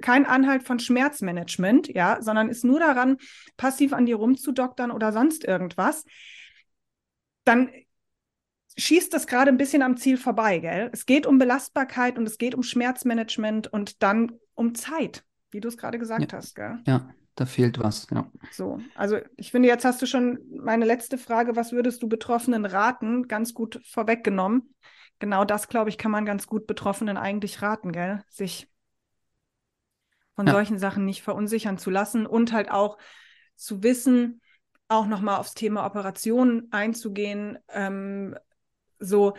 kein 0.00 0.26
Anhalt 0.26 0.64
von 0.64 0.80
Schmerzmanagement, 0.80 1.94
ja, 1.94 2.20
sondern 2.20 2.48
ist 2.48 2.64
nur 2.64 2.80
daran, 2.80 3.18
passiv 3.56 3.92
an 3.92 4.06
dir 4.06 4.16
rumzudoktern 4.16 4.90
oder 4.90 5.12
sonst 5.12 5.44
irgendwas, 5.44 6.04
dann 7.44 7.70
schießt 8.76 9.12
das 9.12 9.26
gerade 9.26 9.50
ein 9.50 9.56
bisschen 9.56 9.82
am 9.82 9.96
Ziel 9.96 10.16
vorbei, 10.16 10.58
gell? 10.58 10.90
Es 10.92 11.06
geht 11.06 11.26
um 11.26 11.38
Belastbarkeit 11.38 12.18
und 12.18 12.26
es 12.26 12.38
geht 12.38 12.54
um 12.54 12.62
Schmerzmanagement 12.62 13.72
und 13.72 14.02
dann 14.02 14.32
um 14.54 14.74
Zeit, 14.74 15.24
wie 15.50 15.60
du 15.60 15.68
es 15.68 15.76
gerade 15.76 15.98
gesagt 15.98 16.32
ja. 16.32 16.38
hast, 16.38 16.54
gell? 16.54 16.78
Ja, 16.86 17.10
da 17.34 17.46
fehlt 17.46 17.78
was, 17.78 18.06
ja. 18.10 18.30
So, 18.50 18.80
also 18.94 19.18
ich 19.36 19.50
finde, 19.50 19.68
jetzt 19.68 19.84
hast 19.84 20.00
du 20.02 20.06
schon 20.06 20.38
meine 20.50 20.84
letzte 20.84 21.18
Frage, 21.18 21.56
was 21.56 21.72
würdest 21.72 22.02
du 22.02 22.08
Betroffenen 22.08 22.64
raten, 22.64 23.28
ganz 23.28 23.54
gut 23.54 23.80
vorweggenommen. 23.84 24.74
Genau 25.18 25.44
das, 25.44 25.68
glaube 25.68 25.90
ich, 25.90 25.98
kann 25.98 26.10
man 26.10 26.26
ganz 26.26 26.46
gut 26.46 26.66
Betroffenen 26.66 27.16
eigentlich 27.16 27.62
raten, 27.62 27.92
gell? 27.92 28.22
Sich 28.28 28.68
von 30.34 30.46
ja. 30.46 30.52
solchen 30.52 30.78
Sachen 30.78 31.04
nicht 31.04 31.22
verunsichern 31.22 31.78
zu 31.78 31.90
lassen 31.90 32.26
und 32.26 32.52
halt 32.52 32.70
auch 32.70 32.98
zu 33.54 33.82
wissen, 33.82 34.40
auch 34.88 35.06
nochmal 35.06 35.38
aufs 35.38 35.54
Thema 35.54 35.86
Operationen 35.86 36.68
einzugehen, 36.70 37.58
ähm, 37.68 38.36
so, 39.02 39.34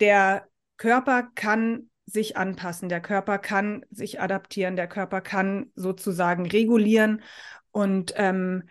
der 0.00 0.48
Körper 0.76 1.28
kann 1.34 1.90
sich 2.06 2.36
anpassen, 2.36 2.88
der 2.88 3.00
Körper 3.00 3.38
kann 3.38 3.84
sich 3.90 4.20
adaptieren, 4.20 4.76
der 4.76 4.88
Körper 4.88 5.20
kann 5.20 5.70
sozusagen 5.74 6.46
regulieren. 6.46 7.22
Und 7.70 8.12
ähm, 8.16 8.68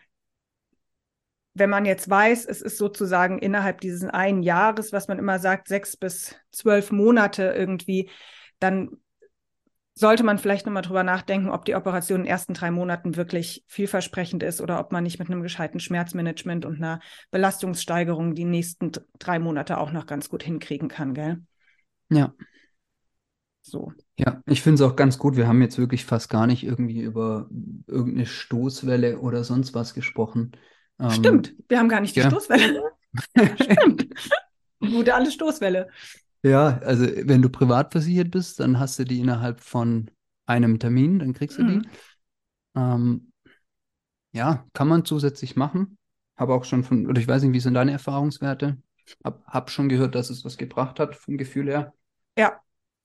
wenn 1.54 1.70
man 1.70 1.86
jetzt 1.86 2.10
weiß, 2.10 2.46
es 2.46 2.62
ist 2.62 2.78
sozusagen 2.78 3.40
innerhalb 3.40 3.82
dieses 3.82 4.10
einen 4.10 4.44
Jahres, 4.44 4.94
was 4.94 5.08
man 5.08 5.20
immer 5.20 5.40
sagt, 5.40 5.68
sechs 5.68 5.98
bis 5.98 6.36
zwölf 6.52 6.92
Monate 6.92 7.54
irgendwie, 7.56 8.10
dann 8.60 9.01
sollte 9.94 10.24
man 10.24 10.38
vielleicht 10.38 10.66
nochmal 10.66 10.84
drüber 10.84 11.04
nachdenken, 11.04 11.50
ob 11.50 11.66
die 11.66 11.76
Operation 11.76 12.22
in 12.22 12.24
den 12.24 12.32
ersten 12.32 12.54
drei 12.54 12.72
Monaten 12.72 13.16
wirklich 13.16 13.64
vielversprechend 13.68 14.42
ist 14.44 14.62
oder 14.62 14.80
ob 14.80 14.92
man 14.92 15.04
nicht 15.04 15.20
mit 15.20 15.30
einem 15.30 15.42
gescheiten 15.42 15.80
Schmerzmanagement 15.80 16.66
und 16.66 16.78
einer 16.78 17.00
Belastungssteigerung 17.30 18.34
die 18.34 18.46
nächsten 18.46 18.92
drei 19.20 19.40
Monate 19.40 19.78
auch 19.78 19.92
noch 19.92 20.06
ganz 20.06 20.30
gut 20.30 20.44
hinkriegen 20.44 20.88
kann, 20.88 21.14
gell? 21.14 21.42
Ja. 22.10 22.34
So. 23.62 23.94
Ja, 24.18 24.42
ich 24.48 24.62
finde 24.62 24.84
es 24.84 24.90
auch 24.90 24.96
ganz 24.96 25.18
gut. 25.18 25.36
Wir 25.36 25.48
haben 25.48 25.62
jetzt 25.62 25.78
wirklich 25.78 26.06
fast 26.06 26.30
gar 26.30 26.48
nicht 26.48 26.64
irgendwie 26.64 27.02
über 27.02 27.48
irgendeine 27.86 28.26
Stoßwelle 28.26 29.20
oder 29.20 29.44
sonst 29.44 29.74
was 29.74 29.94
gesprochen. 29.94 30.54
Ähm, 31.00 31.12
Stimmt, 31.12 31.54
wir 31.68 31.80
haben 31.80 31.90
gar 31.90 32.02
nicht 32.02 32.16
die 32.16 32.22
ja. 32.22 32.30
Stoßwelle. 32.30 32.82
Stimmt. 33.56 34.08
Gute 34.80 35.14
alle 35.14 35.32
Stoßwelle. 35.32 35.90
Ja, 36.44 36.80
also 36.80 37.06
wenn 37.06 37.42
du 37.42 37.50
privat 37.50 37.92
versichert 37.92 38.32
bist, 38.32 38.60
dann 38.60 38.80
hast 38.80 38.98
du 38.98 39.04
die 39.04 39.20
innerhalb 39.20 39.62
von 39.62 40.10
einem 40.46 40.80
Termin, 40.80 41.20
dann 41.20 41.34
kriegst 41.34 41.58
du 41.58 41.64
mhm. 41.64 41.82
die. 41.84 41.90
Ähm, 42.76 43.32
ja, 44.34 44.66
kann 44.74 44.88
man 44.88 45.06
zusätzlich 45.06 45.56
machen. 45.56 45.98
Habe 46.38 46.54
auch 46.54 46.64
schon 46.64 46.84
von, 46.84 47.08
oder 47.08 47.22
ich 47.22 47.28
weiß 47.28 47.44
nicht, 47.44 47.54
wie 47.54 47.60
sind 47.60 47.76
deine 47.76 47.92
Erfahrungswerte? 47.92 48.78
Hab, 49.24 49.46
hab 49.46 49.70
schon 49.70 49.90
gehört, 49.90 50.16
dass 50.16 50.30
es 50.30 50.44
was 50.46 50.58
gebracht 50.58 51.00
hat, 51.00 51.16
vom 51.16 51.38
Gefühl 51.38 51.68
her. 51.68 51.94
Ja, 52.38 52.60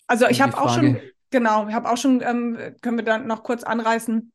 also 0.07 0.27
ich 0.29 0.41
habe 0.41 0.57
auch 0.59 0.73
schon, 0.73 0.99
genau, 1.31 1.69
ich 1.69 1.75
habe 1.75 1.91
auch 1.91 1.97
schon, 1.97 2.23
ähm, 2.23 2.57
können 2.81 2.97
wir 2.97 3.05
dann 3.05 3.27
noch 3.27 3.43
kurz 3.43 3.65
anreißen, 3.65 4.33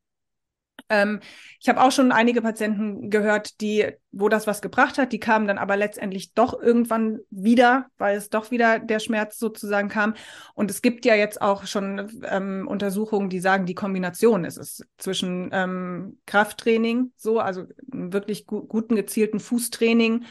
ähm, 0.92 1.22
ich 1.60 1.70
habe 1.70 1.82
auch 1.82 1.92
schon 1.92 2.12
einige 2.12 2.42
Patienten 2.42 3.10
gehört, 3.10 3.62
die, 3.62 3.88
wo 4.12 4.30
das 4.30 4.46
was 4.46 4.62
gebracht 4.62 4.98
hat, 4.98 5.14
die 5.14 5.20
kamen 5.20 5.48
dann 5.48 5.58
aber 5.58 5.78
letztendlich 5.78 6.34
doch 6.34 6.60
irgendwann 6.62 7.20
wieder, 7.30 7.88
weil 7.98 8.18
es 8.18 8.30
doch 8.30 8.52
wieder 8.52 8.80
der 8.80 9.00
Schmerz 9.00 9.40
sozusagen 9.40 9.88
kam. 9.88 10.16
Und 10.54 10.70
es 10.70 10.82
gibt 10.82 11.06
ja 11.06 11.16
jetzt 11.16 11.42
auch 11.42 11.66
schon 11.66 12.22
ähm, 12.26 12.68
Untersuchungen, 12.68 13.30
die 13.30 13.40
sagen, 13.40 13.66
die 13.66 13.76
Kombination 13.76 14.44
ist 14.44 14.58
es 14.58 14.86
zwischen 14.98 15.50
ähm, 15.54 16.20
Krafttraining, 16.26 17.14
so, 17.16 17.40
also 17.40 17.66
wirklich 17.88 18.46
gu 18.46 18.62
guten 18.64 18.96
gezielten 18.96 19.40
Fußtraining 19.40 20.26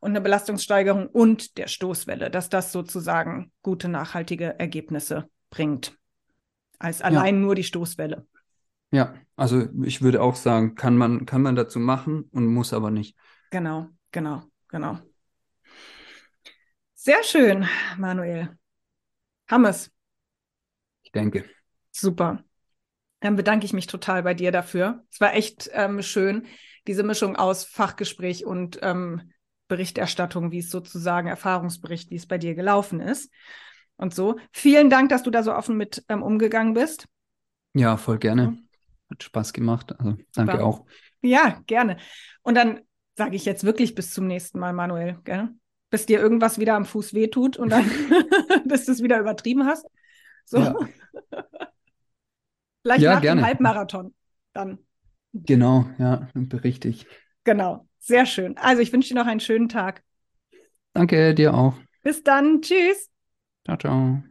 und 0.00 0.10
eine 0.10 0.20
Belastungssteigerung 0.20 1.08
und 1.08 1.58
der 1.58 1.68
Stoßwelle, 1.68 2.30
dass 2.30 2.48
das 2.48 2.72
sozusagen 2.72 3.52
gute 3.62 3.88
nachhaltige 3.88 4.58
Ergebnisse 4.58 5.28
bringt, 5.50 5.96
als 6.78 7.02
allein 7.02 7.36
ja. 7.36 7.40
nur 7.40 7.54
die 7.54 7.64
Stoßwelle. 7.64 8.26
Ja, 8.90 9.14
also 9.36 9.68
ich 9.82 10.02
würde 10.02 10.22
auch 10.22 10.36
sagen, 10.36 10.74
kann 10.74 10.96
man, 10.96 11.26
kann 11.26 11.42
man 11.42 11.56
dazu 11.56 11.78
machen 11.78 12.28
und 12.32 12.46
muss 12.46 12.72
aber 12.72 12.90
nicht. 12.90 13.16
Genau, 13.50 13.88
genau, 14.10 14.42
genau. 14.68 14.98
Sehr 16.94 17.22
schön, 17.22 17.68
Manuel. 17.98 18.56
Hammes. 19.48 19.90
Ich 21.02 21.12
denke. 21.12 21.44
Super. 21.92 22.42
Dann 23.20 23.36
bedanke 23.36 23.64
ich 23.64 23.72
mich 23.72 23.86
total 23.86 24.22
bei 24.22 24.34
dir 24.34 24.52
dafür. 24.52 25.04
Es 25.10 25.20
war 25.20 25.34
echt 25.34 25.70
ähm, 25.72 26.02
schön, 26.02 26.46
diese 26.86 27.02
Mischung 27.02 27.36
aus 27.36 27.64
Fachgespräch 27.64 28.44
und 28.44 28.78
ähm, 28.82 29.32
Berichterstattung, 29.68 30.52
wie 30.52 30.58
es 30.58 30.70
sozusagen 30.70 31.28
Erfahrungsbericht, 31.28 32.10
wie 32.10 32.16
es 32.16 32.26
bei 32.26 32.38
dir 32.38 32.54
gelaufen 32.54 33.00
ist 33.00 33.32
und 33.96 34.14
so. 34.14 34.36
Vielen 34.52 34.90
Dank, 34.90 35.08
dass 35.08 35.22
du 35.22 35.30
da 35.30 35.42
so 35.42 35.54
offen 35.54 35.76
mit 35.76 36.04
ähm, 36.08 36.22
umgegangen 36.22 36.74
bist. 36.74 37.06
Ja, 37.74 37.96
voll 37.96 38.18
gerne. 38.18 38.58
Hat 39.10 39.22
Spaß 39.22 39.52
gemacht. 39.52 39.98
Also 39.98 40.16
danke 40.34 40.52
Super. 40.52 40.64
auch. 40.64 40.86
Ja, 41.22 41.62
gerne. 41.66 41.96
Und 42.42 42.54
dann 42.54 42.80
sage 43.16 43.36
ich 43.36 43.44
jetzt 43.44 43.64
wirklich 43.64 43.94
bis 43.94 44.12
zum 44.12 44.26
nächsten 44.26 44.58
Mal, 44.58 44.72
Manuel. 44.72 45.18
Gell? 45.24 45.48
Bis 45.90 46.06
dir 46.06 46.20
irgendwas 46.20 46.58
wieder 46.58 46.74
am 46.74 46.84
Fuß 46.84 47.14
wehtut 47.14 47.56
und 47.56 47.70
dann, 47.70 47.88
bis 48.64 48.86
du 48.86 48.92
es 48.92 49.02
wieder 49.02 49.18
übertrieben 49.18 49.64
hast. 49.66 49.86
So. 50.44 50.58
Ja. 50.58 50.74
Vielleicht 52.82 53.02
ja, 53.02 53.14
nach 53.14 53.22
gerne. 53.22 53.40
dem 53.40 53.46
Halbmarathon 53.46 54.14
dann. 54.52 54.78
Genau, 55.32 55.86
ja, 55.98 56.28
berichte 56.34 56.88
ich. 56.88 57.06
Genau, 57.44 57.88
sehr 57.98 58.26
schön. 58.26 58.56
Also 58.58 58.80
ich 58.80 58.92
wünsche 58.92 59.08
dir 59.08 59.20
noch 59.20 59.26
einen 59.26 59.40
schönen 59.40 59.68
Tag. 59.68 60.02
Danke, 60.92 61.34
dir 61.34 61.54
auch. 61.54 61.74
Bis 62.02 62.22
dann. 62.22 62.62
Tschüss. 62.62 63.10
Ciao, 63.64 63.76
ciao. 63.76 64.22